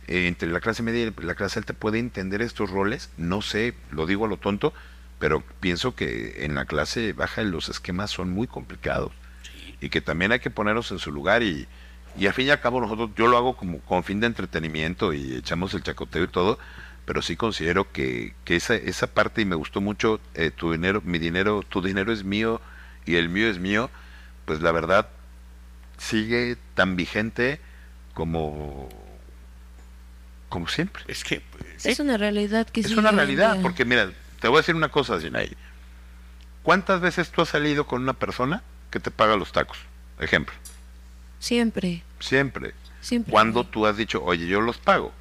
eh, 0.07 0.27
entre 0.27 0.49
la 0.49 0.59
clase 0.59 0.81
media 0.81 1.05
y 1.05 1.23
la 1.23 1.35
clase 1.35 1.59
alta, 1.59 1.73
puede 1.73 1.99
entender 1.99 2.41
estos 2.41 2.69
roles. 2.71 3.09
No 3.17 3.41
sé, 3.41 3.75
lo 3.91 4.05
digo 4.05 4.25
a 4.25 4.29
lo 4.29 4.37
tonto, 4.37 4.73
pero 5.19 5.43
pienso 5.59 5.95
que 5.95 6.45
en 6.45 6.55
la 6.55 6.65
clase 6.65 7.13
baja 7.13 7.43
los 7.43 7.69
esquemas 7.69 8.09
son 8.09 8.29
muy 8.29 8.47
complicados 8.47 9.11
y 9.81 9.89
que 9.89 10.01
también 10.01 10.31
hay 10.31 10.39
que 10.39 10.49
ponerlos 10.49 10.91
en 10.91 10.99
su 10.99 11.11
lugar 11.11 11.43
y, 11.43 11.67
y 12.17 12.27
al 12.27 12.33
fin 12.33 12.47
y 12.47 12.49
al 12.49 12.59
cabo 12.59 12.81
nosotros, 12.81 13.11
yo 13.15 13.27
lo 13.27 13.37
hago 13.37 13.55
como 13.55 13.79
con 13.79 14.03
fin 14.03 14.19
de 14.19 14.27
entretenimiento 14.27 15.13
y 15.13 15.35
echamos 15.35 15.73
el 15.73 15.83
chacoteo 15.83 16.23
y 16.23 16.27
todo, 16.27 16.59
pero 17.05 17.21
sí 17.21 17.35
considero 17.35 17.91
que, 17.91 18.33
que 18.45 18.55
esa, 18.55 18.75
esa 18.75 19.07
parte 19.07 19.41
y 19.41 19.45
me 19.45 19.55
gustó 19.55 19.81
mucho 19.81 20.19
eh, 20.35 20.51
tu 20.51 20.71
dinero, 20.71 21.01
mi 21.03 21.19
dinero, 21.19 21.63
tu 21.67 21.81
dinero 21.81 22.11
es 22.11 22.23
mío 22.23 22.61
y 23.05 23.15
el 23.15 23.29
mío 23.29 23.47
es 23.47 23.59
mío, 23.59 23.89
pues 24.45 24.61
la 24.61 24.71
verdad 24.71 25.09
sigue 25.97 26.57
tan 26.75 26.95
vigente 26.95 27.59
como 28.13 28.89
como 30.49 30.67
siempre. 30.67 31.03
Es 31.07 31.23
que 31.23 31.41
pues, 31.41 31.85
Es 31.85 31.99
una 31.99 32.17
realidad 32.17 32.67
que 32.67 32.81
Es 32.81 32.87
sigue 32.87 32.99
una 32.99 33.11
realidad, 33.11 33.57
porque 33.61 33.85
mira, 33.85 34.11
te 34.39 34.47
voy 34.47 34.57
a 34.57 34.61
decir 34.61 34.75
una 34.75 34.89
cosa, 34.89 35.19
Sinay. 35.19 35.55
¿Cuántas 36.63 37.01
veces 37.01 37.29
tú 37.29 37.41
has 37.41 37.49
salido 37.49 37.85
con 37.85 38.01
una 38.01 38.13
persona 38.13 38.63
que 38.91 38.99
te 38.99 39.11
paga 39.11 39.35
los 39.35 39.51
tacos? 39.51 39.77
Ejemplo. 40.19 40.53
Siempre, 41.39 42.03
Siempre. 42.19 42.73
siempre. 43.01 43.31
Cuando 43.31 43.63
tú 43.63 43.85
has 43.85 43.95
dicho, 43.97 44.23
oye, 44.23 44.45
yo 44.47 44.61
los 44.61 44.77
pago. 44.77 45.11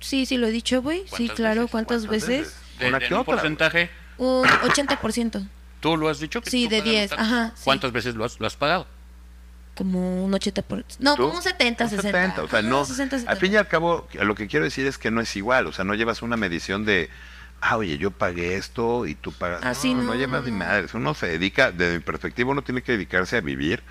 Sí, 0.00 0.26
sí 0.26 0.36
lo 0.38 0.46
he 0.46 0.50
dicho, 0.50 0.80
güey. 0.82 1.00
Sí, 1.06 1.26
¿Cuántas 1.28 1.36
claro. 1.36 1.60
veces? 1.62 1.70
¿Cuántas, 1.70 2.06
¿Cuántas 2.06 2.28
veces? 2.28 2.56
de, 2.78 2.88
Una 2.88 2.98
de 2.98 3.08
que 3.08 3.14
un 3.14 3.20
otra, 3.20 3.34
porcentaje, 3.34 3.90
Un 4.16 4.44
80%. 4.46 5.48
tú 5.80 5.96
lo 5.96 6.08
has 6.08 6.20
dicho. 6.20 6.40
que 6.40 6.50
Sí, 6.50 6.68
de 6.68 6.78
pagas 6.78 6.84
los 6.86 6.92
10, 6.94 7.10
tacos. 7.10 7.24
ajá, 7.26 7.52
sí. 7.56 7.60
¿Cuántas 7.64 7.92
veces 7.92 8.14
lo 8.14 8.24
has, 8.24 8.40
lo 8.40 8.46
has 8.46 8.56
pagado? 8.56 8.86
Como 9.74 10.24
un 10.24 10.32
80%. 10.32 10.96
No, 11.00 11.14
¿Tú? 11.14 11.22
como 11.24 11.36
un 11.36 11.42
70, 11.42 11.84
Un 11.84 11.90
60. 11.90 12.10
70, 12.10 12.42
o 12.42 12.48
sea, 12.48 12.62
no. 12.62 12.84
60, 12.84 13.16
Al 13.16 13.20
70. 13.22 13.36
fin 13.40 13.52
y 13.52 13.56
al 13.56 13.68
cabo, 13.68 14.08
lo 14.14 14.34
que 14.34 14.46
quiero 14.48 14.64
decir 14.64 14.86
es 14.86 14.98
que 14.98 15.10
no 15.10 15.20
es 15.20 15.36
igual. 15.36 15.66
O 15.66 15.72
sea, 15.72 15.84
no 15.84 15.94
llevas 15.94 16.22
una 16.22 16.36
medición 16.36 16.84
de, 16.84 17.10
ah, 17.60 17.76
oye, 17.76 17.96
yo 17.98 18.10
pagué 18.10 18.56
esto 18.56 19.06
y 19.06 19.14
tú 19.14 19.32
pagas. 19.32 19.64
Así 19.64 19.94
no, 19.94 20.02
no. 20.02 20.14
llevas 20.14 20.44
ni 20.44 20.50
madres. 20.52 20.94
Uno 20.94 21.14
se 21.14 21.26
dedica, 21.28 21.70
desde 21.70 21.94
mi 21.98 22.00
perspectiva, 22.04 22.50
uno 22.50 22.62
tiene 22.62 22.82
que 22.82 22.92
dedicarse 22.92 23.36
a 23.36 23.40
vivir. 23.40 23.82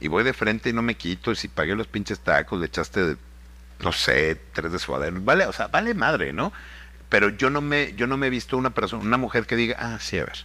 Y 0.00 0.08
voy 0.08 0.24
de 0.24 0.32
frente 0.32 0.70
y 0.70 0.72
no 0.72 0.82
me 0.82 0.94
quito. 0.96 1.30
Y 1.32 1.36
si 1.36 1.48
pagué 1.48 1.74
los 1.74 1.86
pinches 1.86 2.20
tacos, 2.20 2.58
le 2.58 2.66
echaste, 2.66 3.16
no 3.80 3.92
sé, 3.92 4.40
tres 4.52 4.72
de 4.72 4.78
suadero. 4.78 5.20
Vale, 5.20 5.46
o 5.46 5.52
sea, 5.52 5.66
vale 5.68 5.94
madre, 5.94 6.32
¿no? 6.32 6.52
Pero 7.08 7.28
yo 7.30 7.50
no 7.50 7.60
me, 7.60 7.92
yo 7.94 8.06
no 8.06 8.16
me 8.16 8.28
he 8.28 8.30
visto 8.30 8.56
una 8.56 8.70
persona, 8.70 9.02
una 9.02 9.16
mujer 9.16 9.46
que 9.46 9.56
diga, 9.56 9.76
ah, 9.78 9.98
sí, 10.00 10.18
a 10.18 10.24
ver. 10.24 10.44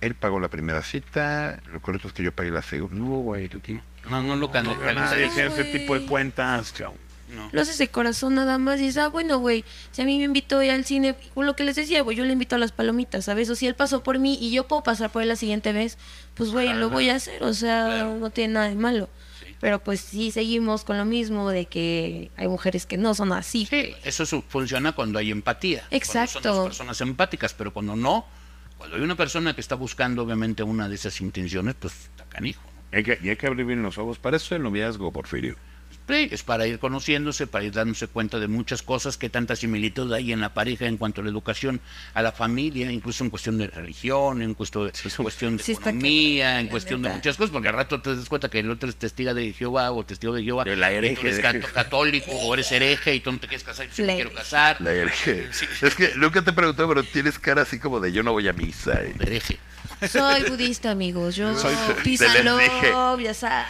Él 0.00 0.14
pagó 0.14 0.40
la 0.40 0.48
primera 0.48 0.82
cita, 0.82 1.60
lo 1.72 1.80
correcto 1.80 2.08
es 2.08 2.14
que 2.14 2.22
yo 2.24 2.32
pagué 2.32 2.50
la 2.50 2.62
segunda. 2.62 2.94
No, 2.96 3.04
güey, 3.18 3.48
tú 3.48 3.60
qué- 3.60 3.80
No, 4.10 4.20
no 4.22 4.34
lo 4.34 4.48
Nadie 4.48 4.76
canalizarías. 4.76 5.30
hace 5.30 5.46
ese 5.46 5.78
tipo 5.78 5.96
de 5.98 6.06
cuentas, 6.06 6.74
chao. 6.74 6.94
No. 7.34 7.48
Lo 7.52 7.62
haces 7.62 7.78
de 7.78 7.88
corazón 7.88 8.34
nada 8.34 8.58
más 8.58 8.78
y 8.78 8.82
dices, 8.84 8.98
ah, 8.98 9.08
bueno, 9.08 9.38
güey, 9.38 9.64
si 9.90 10.02
a 10.02 10.04
mí 10.04 10.18
me 10.18 10.24
invitó 10.24 10.58
a 10.58 10.64
ir 10.64 10.70
al 10.70 10.84
cine, 10.84 11.16
con 11.34 11.46
lo 11.46 11.56
que 11.56 11.64
les 11.64 11.76
decía, 11.76 12.02
güey, 12.02 12.16
yo 12.16 12.24
le 12.24 12.32
invito 12.34 12.56
a 12.56 12.58
las 12.58 12.72
palomitas, 12.72 13.24
¿sabes? 13.24 13.48
O 13.48 13.54
si 13.54 13.66
él 13.66 13.74
pasó 13.74 14.02
por 14.02 14.18
mí 14.18 14.38
y 14.40 14.50
yo 14.52 14.68
puedo 14.68 14.82
pasar 14.82 15.10
por 15.10 15.22
él 15.22 15.28
la 15.28 15.36
siguiente 15.36 15.72
vez, 15.72 15.96
pues, 16.34 16.50
güey, 16.50 16.72
lo 16.74 16.90
voy 16.90 17.08
a 17.08 17.14
hacer, 17.16 17.42
o 17.42 17.54
sea, 17.54 17.86
Claro. 17.86 18.16
no 18.18 18.30
tiene 18.30 18.54
nada 18.54 18.68
de 18.68 18.74
malo. 18.74 19.08
Sí. 19.40 19.46
Pero 19.60 19.78
pues 19.82 20.00
sí 20.00 20.30
seguimos 20.30 20.84
con 20.84 20.98
lo 20.98 21.04
mismo 21.06 21.48
de 21.50 21.64
que 21.66 22.30
hay 22.36 22.48
mujeres 22.48 22.84
que 22.84 22.98
no 22.98 23.14
son 23.14 23.32
así. 23.32 23.64
Sí, 23.66 23.94
eso 24.04 24.26
su- 24.26 24.42
funciona 24.42 24.92
cuando 24.92 25.18
hay 25.18 25.30
empatía. 25.30 25.86
Cuando 25.88 26.06
son 26.06 26.22
Exacto. 26.22 26.54
dos 26.54 26.64
personas 26.66 27.00
empáticas, 27.00 27.54
pero 27.54 27.72
cuando 27.72 27.96
no, 27.96 28.26
cuando 28.76 28.96
hay 28.96 29.02
una 29.02 29.16
persona 29.16 29.54
que 29.54 29.60
está 29.62 29.74
buscando 29.76 30.22
obviamente 30.22 30.62
una 30.62 30.88
de 30.88 30.96
esas 30.96 31.20
intenciones, 31.22 31.76
pues 31.78 31.94
está 31.94 32.24
canijo. 32.24 32.60
¿no? 32.64 32.98
Hay 32.98 33.04
que, 33.04 33.18
y 33.22 33.30
hay 33.30 33.36
que 33.36 33.46
abrir 33.46 33.64
bien 33.64 33.82
los 33.82 33.96
ojos. 33.96 34.18
Para 34.18 34.36
eso 34.36 34.54
el 34.54 34.62
noviazgo, 34.62 35.10
Porfirio. 35.12 35.56
Sí, 36.08 36.28
es 36.30 36.42
para 36.42 36.66
ir 36.66 36.78
conociéndose, 36.78 37.46
para 37.46 37.64
ir 37.64 37.72
dándose 37.72 38.06
cuenta 38.08 38.38
de 38.38 38.48
muchas 38.48 38.82
cosas, 38.82 39.16
que 39.16 39.30
tanta 39.30 39.56
similitud 39.56 40.12
hay 40.12 40.32
en 40.32 40.40
la 40.40 40.52
pareja 40.52 40.86
en 40.86 40.96
cuanto 40.96 41.20
a 41.20 41.24
la 41.24 41.30
educación, 41.30 41.80
a 42.14 42.22
la 42.22 42.32
familia, 42.32 42.90
incluso 42.90 43.24
en 43.24 43.30
cuestión 43.30 43.56
de 43.56 43.68
religión, 43.68 44.42
en 44.42 44.54
cuestión, 44.54 44.90
cuestión 45.16 45.56
de 45.56 45.62
Sí 45.62 45.72
economía, 45.72 46.60
en 46.60 46.66
cuestión 46.68 47.02
de 47.02 47.08
muchas 47.10 47.36
cosas, 47.36 47.50
porque 47.52 47.68
al 47.68 47.74
rato 47.74 48.02
te 48.02 48.14
das 48.14 48.28
cuenta 48.28 48.48
que 48.50 48.58
el 48.58 48.70
otro 48.70 48.88
es 48.88 48.96
testigo 48.96 49.32
de 49.32 49.52
Jehová 49.52 49.90
o 49.92 50.04
testigo 50.04 50.34
de 50.34 50.42
Jehová, 50.42 50.64
De 50.64 50.76
la 50.76 50.88
y 50.92 50.94
tú 50.94 50.98
hereje 50.98 51.28
eres 51.28 51.36
de- 51.52 51.60
católico 51.72 52.30
o 52.32 52.52
eres 52.54 52.70
hereje 52.72 53.14
y 53.14 53.20
tú 53.20 53.32
no 53.32 53.38
te 53.38 53.46
quieres 53.46 53.64
casar 53.64 53.86
y 53.86 53.96
yo 53.96 54.04
quiero 54.04 54.32
casar. 54.32 54.80
La 54.80 54.92
hereje. 54.92 55.48
Sí. 55.52 55.66
Es 55.82 55.94
que 55.94 56.12
nunca 56.16 56.42
te 56.42 56.50
he 56.50 56.52
preguntado, 56.52 56.88
pero 56.88 57.02
tienes 57.04 57.38
cara 57.38 57.62
así 57.62 57.78
como 57.78 58.00
de 58.00 58.12
yo 58.12 58.22
no 58.22 58.32
voy 58.32 58.48
a 58.48 58.52
misa. 58.52 59.02
eh. 59.02 59.14
Hereje. 59.20 59.58
Soy 60.08 60.42
budista, 60.48 60.90
amigos. 60.90 61.36
Yo 61.36 61.56
Soy- 61.58 61.74
pisa 62.02 62.26
te 62.32 62.42
les 62.42 62.58
dije. 62.58 62.90
love, 62.90 63.22
ya 63.22 63.34
sabes. 63.34 63.66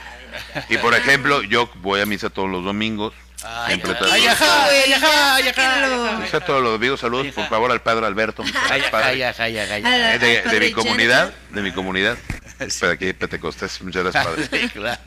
Y 0.69 0.79
por 0.79 0.95
ejemplo, 0.95 1.43
yo 1.43 1.71
voy 1.77 2.01
a 2.01 2.07
misa 2.07 2.31
todos 2.31 2.49
los 2.51 2.65
domingos. 2.65 3.13
Ay, 3.45 3.75
Siempre 3.75 3.97
ay, 4.09 4.27
ajá, 4.27 4.67
ay, 4.67 4.93
ajá, 4.93 5.35
ay, 5.35 5.49
ajá, 5.49 6.19
Misa 6.23 6.41
todos 6.41 6.63
los 6.63 6.73
domingos. 6.73 7.01
Saludos, 7.01 7.27
por 7.35 7.49
favor, 7.49 7.73
al 7.73 7.83
padre 7.83 8.07
Alberto. 8.07 8.45
Ay, 8.71 8.83
Padre. 8.91 9.25
ay, 9.25 9.59
ay, 9.59 9.83
Eh, 9.85 10.43
de, 10.49 10.61
mi 10.61 10.71
comunidad, 10.71 11.33
de 11.51 11.61
mi 11.61 11.73
comunidad. 11.73 12.17
Pero 12.81 12.93
aquí 12.93 13.13
Pentecostés, 13.13 13.83
muchas 13.83 14.05
gracias, 14.05 14.25
padre. 14.27 14.49
Sí, 14.61 14.69
claro. 14.69 15.01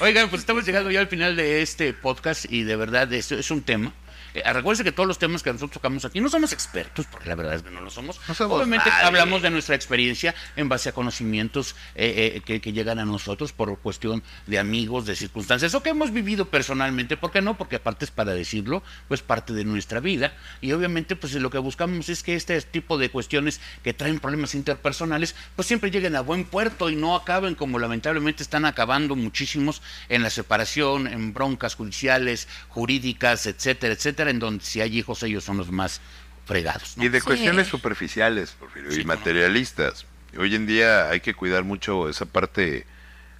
Oigan, 0.00 0.28
pues 0.28 0.40
estamos 0.40 0.66
llegando 0.66 0.90
ya 0.90 0.98
al 1.00 1.06
final 1.06 1.36
de 1.36 1.62
este 1.62 1.92
podcast 1.92 2.46
y 2.50 2.64
de 2.64 2.74
verdad 2.74 3.12
esto 3.12 3.36
es 3.36 3.50
un 3.52 3.62
tema. 3.62 3.92
Eh, 4.34 4.52
recuerden 4.52 4.84
que 4.84 4.92
todos 4.92 5.06
los 5.06 5.18
temas 5.18 5.42
que 5.42 5.52
nosotros 5.52 5.72
tocamos 5.72 6.04
aquí 6.04 6.20
no 6.20 6.28
somos 6.28 6.52
expertos, 6.52 7.06
porque 7.06 7.28
la 7.28 7.34
verdad 7.34 7.54
es 7.54 7.62
que 7.62 7.70
no 7.70 7.80
lo 7.80 7.90
somos. 7.90 8.20
No 8.28 8.34
somos 8.34 8.56
Obviamente 8.56 8.88
nadie. 8.88 9.04
hablamos 9.06 9.42
de 9.42 9.50
nuestra 9.50 9.74
experiencia 9.74 10.34
en 10.56 10.68
base 10.68 10.88
a 10.88 10.92
conocimientos 10.92 11.74
eh, 11.94 12.34
eh, 12.36 12.40
que, 12.44 12.60
que 12.60 12.72
llegan 12.72 12.98
a 12.98 13.04
nosotros 13.04 13.52
por 13.52 13.78
cuestión 13.78 14.22
de 14.46 14.58
amigos, 14.58 15.06
de 15.06 15.16
circunstancias, 15.16 15.74
o 15.74 15.82
que 15.82 15.90
hemos 15.90 16.12
vivido 16.12 16.46
personalmente. 16.46 17.16
¿Por 17.16 17.30
qué 17.30 17.40
no? 17.40 17.56
Porque 17.56 17.76
aparte 17.76 18.04
es 18.04 18.10
para 18.10 18.32
decirlo, 18.32 18.82
pues 19.08 19.22
parte 19.22 19.52
de 19.52 19.64
nuestra 19.64 20.00
vida. 20.00 20.32
Y 20.60 20.72
obviamente, 20.72 21.16
pues 21.16 21.34
lo 21.34 21.50
que 21.50 21.58
buscamos 21.58 22.08
es 22.08 22.22
que 22.22 22.34
este 22.34 22.60
tipo 22.62 22.98
de 22.98 23.10
cuestiones 23.10 23.60
que 23.82 23.94
traen 23.94 24.20
problemas 24.20 24.54
interpersonales, 24.54 25.34
pues 25.56 25.66
siempre 25.66 25.90
lleguen 25.90 26.16
a 26.16 26.20
buen 26.20 26.44
puerto 26.44 26.90
y 26.90 26.96
no 26.96 27.16
acaben 27.16 27.54
como 27.54 27.78
lamentablemente 27.78 28.42
están 28.42 28.64
acabando 28.64 29.16
muchísimos 29.16 29.82
en 30.08 30.22
la 30.22 30.30
separación, 30.30 31.06
en 31.06 31.32
broncas 31.32 31.74
judiciales, 31.74 32.48
jurídicas, 32.68 33.46
etcétera, 33.46 33.94
etcétera, 33.94 34.19
en 34.28 34.38
donde 34.38 34.64
si 34.64 34.80
hay 34.80 34.98
hijos 34.98 35.22
ellos 35.22 35.44
son 35.44 35.56
los 35.56 35.70
más 35.70 36.00
fregados. 36.46 36.96
¿no? 36.96 37.04
Y 37.04 37.08
de 37.08 37.20
Sí. 37.20 37.26
cuestiones 37.26 37.68
superficiales, 37.68 38.52
Porfirio, 38.58 38.90
Sí, 38.90 39.00
y 39.00 39.04
no. 39.04 39.08
materialistas. 39.08 40.06
Hoy 40.38 40.54
en 40.54 40.66
día 40.66 41.08
hay 41.10 41.20
que 41.20 41.34
cuidar 41.34 41.64
mucho 41.64 42.08
esa 42.08 42.24
parte, 42.26 42.86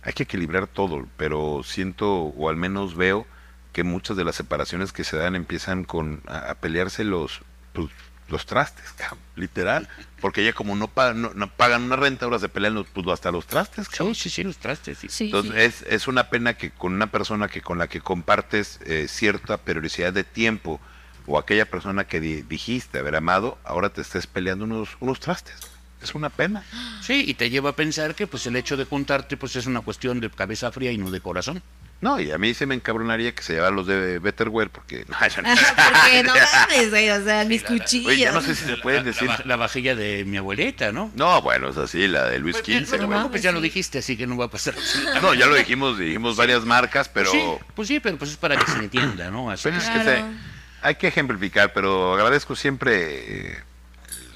hay 0.03 0.13
que 0.13 0.25
equilibrar 0.25 0.67
todo, 0.67 1.07
pero 1.17 1.63
siento, 1.65 2.11
o 2.13 2.49
al 2.49 2.57
menos 2.57 2.97
veo, 2.97 3.27
que 3.73 3.85
muchas 3.85 4.17
de 4.17 4.25
las 4.25 4.35
separaciones 4.37 4.93
que 4.93 5.05
se 5.05 5.17
dan 5.17 5.37
empiezan 5.37 5.85
con 5.85 6.23
a, 6.27 6.51
a 6.51 6.55
pelearse 6.57 7.05
los, 7.05 7.41
pues, 7.73 7.89
los 8.31 8.47
trastes, 8.47 8.85
cabrón, 8.97 9.19
literal. 9.37 9.89
Porque 10.21 10.45
ya 10.45 10.53
como 10.53 10.77
no, 10.77 10.89
pa- 10.89 11.13
no, 11.15 11.33
no 11.35 11.49
pagan 11.51 11.83
una 11.83 11.97
renta, 11.97 12.25
ahora 12.27 12.39
se 12.39 12.49
pelean 12.49 12.75
los, 12.75 12.87
pues, 12.89 13.07
hasta 13.09 13.31
los 13.31 13.47
trastes, 13.47 13.89
cabrón. 13.89 14.15
Sí, 14.15 14.23
sí, 14.23 14.31
sí, 14.31 14.43
los 14.43 14.59
trastes. 14.59 14.99
sí. 14.99 15.09
Sí, 15.09 15.25
Entonces 15.27 15.53
sí. 15.53 15.59
Es, 15.87 15.93
es 15.93 16.09
una 16.09 16.29
pena 16.31 16.55
que 16.55 16.71
con 16.71 16.93
una 16.95 17.09
persona 17.09 17.49
que 17.49 17.61
con 17.63 17.79
la 17.79 17.89
que 17.89 18.01
compartes 18.01 18.81
eh, 18.85 19.07
cierta 19.09 19.57
periodicidad 19.59 20.13
de 20.13 20.25
tiempo 20.25 20.81
o 21.27 21.39
aquella 21.39 21.67
persona 21.71 22.05
que 22.05 22.21
di- 22.21 22.43
dijiste 22.43 22.99
haber 22.99 23.17
amado, 23.17 23.59
ahora 23.65 23.91
te 23.91 24.01
estés 24.01 24.27
peleando 24.27 24.65
unos, 24.65 24.91
unos 25.01 25.21
trastes. 25.21 25.55
Es 26.03 26.15
una 26.15 26.31
pena. 26.31 26.65
Sí, 27.03 27.25
y 27.27 27.35
te 27.35 27.51
lleva 27.51 27.71
a 27.71 27.77
pensar 27.77 28.15
que 28.15 28.27
pues 28.27 28.47
el 28.47 28.57
hecho 28.57 28.77
de 28.79 28.87
juntarte 28.87 29.37
pues 29.37 29.55
es 29.57 29.67
una 29.67 29.83
cuestión 29.83 30.19
de 30.21 30.31
cabeza 30.31 30.73
fría 30.73 30.91
y 30.93 30.97
no 30.99 31.11
de 31.11 31.21
corazón. 31.21 31.63
No, 32.03 32.19
y 32.19 32.31
a 32.31 32.39
mí 32.39 32.55
se 32.55 32.65
me 32.65 32.75
encabronaría 32.75 33.35
que 33.35 33.43
se 33.43 33.53
llevaran 33.53 33.77
los 33.77 33.87
de 33.87 34.19
Betterware 34.21 34.71
porque... 34.71 35.05
No, 35.07 35.17
eso 35.27 35.43
no- 35.43 35.49
Porque 35.55 36.23
no 36.23 36.33
mames, 36.55 36.89
güey, 36.91 37.11
o 37.11 37.23
sea, 37.23 37.45
mis 37.45 37.63
Oye, 37.65 37.77
ya 37.77 37.85
cuchillos. 37.85 38.35
no 38.35 38.41
sé 38.41 38.55
si 38.55 38.65
se 38.65 38.77
pueden 38.79 39.01
La- 39.05 39.11
decir... 39.11 39.29
La, 39.29 39.43
la 39.45 39.57
vajilla 39.57 39.95
de 39.95 40.25
mi 40.25 40.39
abuelita, 40.39 40.93
¿no? 40.93 41.11
No, 41.15 41.43
bueno, 41.43 41.69
es 41.69 41.77
así, 41.77 42.09
la 42.09 42.25
de 42.31 42.39
Luis 42.39 42.57
Pues, 42.65 42.65
XV. 42.85 42.91
pero 42.91 43.03
no 43.03 43.07
bueno, 43.09 43.21
mames, 43.23 43.31
pues 43.33 43.43
ya 43.43 43.53
lo 43.53 43.61
dijiste, 43.61 43.99
así 43.99 44.17
que 44.17 44.27
no 44.27 44.37
va 44.39 44.47
a 44.47 44.51
pasar. 44.51 44.75
No, 45.23 45.35
ya 45.35 45.45
lo 45.47 45.55
dijimos, 45.55 45.99
dijimos 45.99 46.37
varias 46.37 46.65
marcas, 46.65 47.09
pero... 47.11 47.31
Pues 47.33 47.43
sí, 47.43 47.65
pues 47.75 47.89
sí, 47.89 48.01
pero 48.01 48.17
pues 48.17 48.31
es 48.31 48.37
para 48.39 48.57
que 48.57 48.71
se 48.71 48.79
entienda, 48.79 49.31
¿no? 49.31 49.51
Así 49.51 49.65
Pero 49.65 49.77
que- 49.77 49.83
es 49.85 49.91
que 49.91 50.01
Claro. 50.01 50.11
se- 50.29 50.51
hay 50.83 50.95
que 50.95 51.09
ejemplificar, 51.09 51.75
pero 51.75 52.15
agradezco 52.15 52.57
siempre 52.57 53.49
eh, 53.51 53.59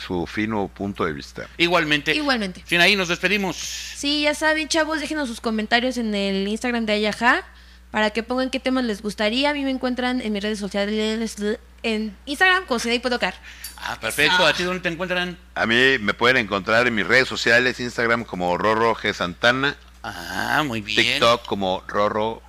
su 0.07 0.27
fino 0.27 0.69
punto 0.69 1.07
de 1.07 1.15
vista. 1.15 1.49
Igualmente. 1.57 2.15
Igualmente. 2.15 2.63
Sin 2.67 2.83
ahí 2.83 2.95
nos 2.97 3.09
despedimos. 3.09 3.57
Sí, 3.57 4.21
ya 4.25 4.35
saben, 4.35 4.69
chavos, 4.69 5.01
déjenos 5.01 5.29
sus 5.31 5.41
comentarios 5.41 5.97
en 5.97 6.15
el 6.15 6.47
Instagram 6.47 6.85
de 6.85 6.93
Ayaja 6.93 7.43
para 7.95 8.11
que 8.11 8.25
pongan 8.25 8.51
qué 8.51 8.59
temas 8.59 8.83
les 8.83 9.03
gustaría. 9.03 9.51
A 9.51 9.55
mí 9.55 9.63
me 9.63 9.71
encuentran 9.71 10.21
en 10.21 10.33
mis 10.33 10.43
redes 10.43 10.59
sociales 10.59 11.37
en 11.85 12.17
Instagram 12.27 12.67
como 12.67 12.81
Sinai 12.81 12.99
puedo 12.99 13.15
tocar. 13.15 13.35
Ah, 13.77 13.97
perfecto. 14.01 14.45
¿A 14.45 14.53
ti 14.53 14.65
dónde 14.65 14.81
te 14.81 14.89
encuentran? 14.89 15.39
A 15.55 15.65
mí 15.65 15.77
me 16.01 16.13
pueden 16.13 16.39
encontrar 16.39 16.89
en 16.89 16.95
mis 16.97 17.07
redes 17.07 17.29
sociales, 17.29 17.79
Instagram 17.79 18.25
como 18.25 18.59
Rorro 18.59 18.97
G 18.97 19.13
Santana, 19.13 19.77
Ah, 20.03 20.65
muy 20.67 20.81
bien. 20.81 21.01
TikTok 21.01 21.47
como 21.47 21.85
Rorro 21.87 22.43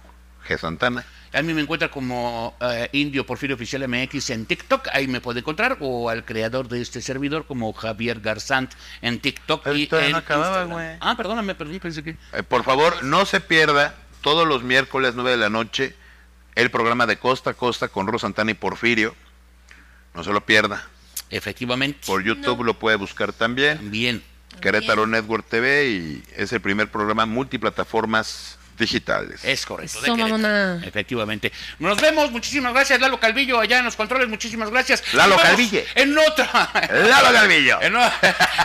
G 0.48 0.58
Santana. 0.58 1.06
A 1.32 1.42
mí 1.44 1.54
me 1.54 1.62
encuentra 1.62 1.90
como 1.92 2.56
eh, 2.62 2.90
Indio 2.94 3.24
Porfirio 3.24 3.56
Oficial 3.56 3.88
MX 3.88 4.32
en 4.32 4.48
TikTok, 4.48 4.88
ahí 4.94 5.06
me 5.08 5.22
puede 5.22 5.42
encontrar, 5.42 5.78
o 5.80 6.10
al 6.10 6.26
creador 6.26 6.70
de 6.70 6.82
este 6.82 7.02
servidor 7.04 7.46
como 7.46 7.72
Javier 7.74 8.20
Garzant 8.20 8.72
en 9.04 9.20
TikTok 9.20 9.62
Pero 9.64 9.76
y 9.76 9.86
todavía 9.86 10.08
en 10.08 10.12
no 10.14 10.18
acababa, 10.18 10.62
Instagram. 10.64 10.72
güey. 10.72 10.98
Ah, 11.02 11.16
perdóname, 11.16 11.54
perdí, 11.54 11.78
pensé 11.80 12.02
que... 12.04 12.18
Eh, 12.34 12.42
por 12.42 12.64
favor, 12.64 13.04
no 13.04 13.26
se 13.28 13.42
pierda 13.42 13.94
todos 14.26 14.48
los 14.48 14.64
miércoles 14.64 15.14
9 15.14 15.30
de 15.30 15.38
la 15.38 15.50
noche 15.52 15.96
el 16.56 16.72
programa 16.72 17.06
de 17.06 17.18
Costa 17.18 17.52
a 17.52 17.54
Costa 17.54 17.90
con 17.90 18.08
Ro 18.08 18.18
Santana 18.18 18.50
y 18.50 18.56
Porfirio. 18.56 19.14
No 20.16 20.24
se 20.24 20.32
lo 20.32 20.42
pierda. 20.44 20.84
Efectivamente. 21.30 22.00
Por 22.08 22.24
YouTube 22.24 22.64
lo 22.64 22.74
puede 22.80 22.98
buscar 22.98 23.34
también. 23.34 23.92
Bien. 23.92 24.24
Querétaro 24.62 25.06
Network 25.06 25.46
TV 25.48 25.90
y 25.90 26.24
es 26.36 26.52
el 26.54 26.60
primer 26.62 26.90
programa 26.90 27.28
multiplataformas 27.28 28.58
digitales. 28.80 29.46
Es 29.46 29.64
correcto. 29.64 30.00
de 30.02 30.08
Eso, 30.08 30.18
mamona. 30.18 30.82
Efectivamente. 30.84 31.52
Nos 31.78 32.02
vemos. 32.02 32.32
Muchísimas 32.32 32.74
gracias, 32.74 33.00
Lalo 33.00 33.20
Calvillo, 33.20 33.60
allá 33.60 33.78
en 33.78 33.86
los 33.86 33.96
controles. 33.96 34.28
Muchísimas 34.28 34.72
gracias. 34.72 35.04
Lalo 35.14 35.38
Calville. 35.38 35.86
En 35.94 36.18
otra. 36.18 36.72
Lalo 36.92 37.32
Calvillo. 37.32 37.80
En, 37.80 37.96
o- 37.96 38.12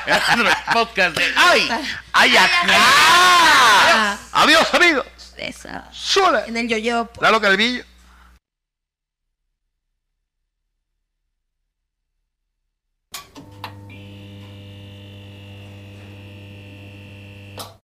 en 0.06 0.40
otro 0.40 0.52
podcast 0.72 1.16
de. 1.18 1.24
¡Ay! 1.36 1.68
¡Ay, 2.14 2.36
acá! 2.36 2.62
Ah, 2.70 4.18
Adiós, 4.32 4.72
amigos. 4.72 5.04
Eso. 5.40 5.68
Sola. 5.92 6.44
En 6.46 6.56
el 6.56 6.68
yo-yo. 6.68 7.08
Lalo 7.20 7.40
Calvillo. 7.40 7.84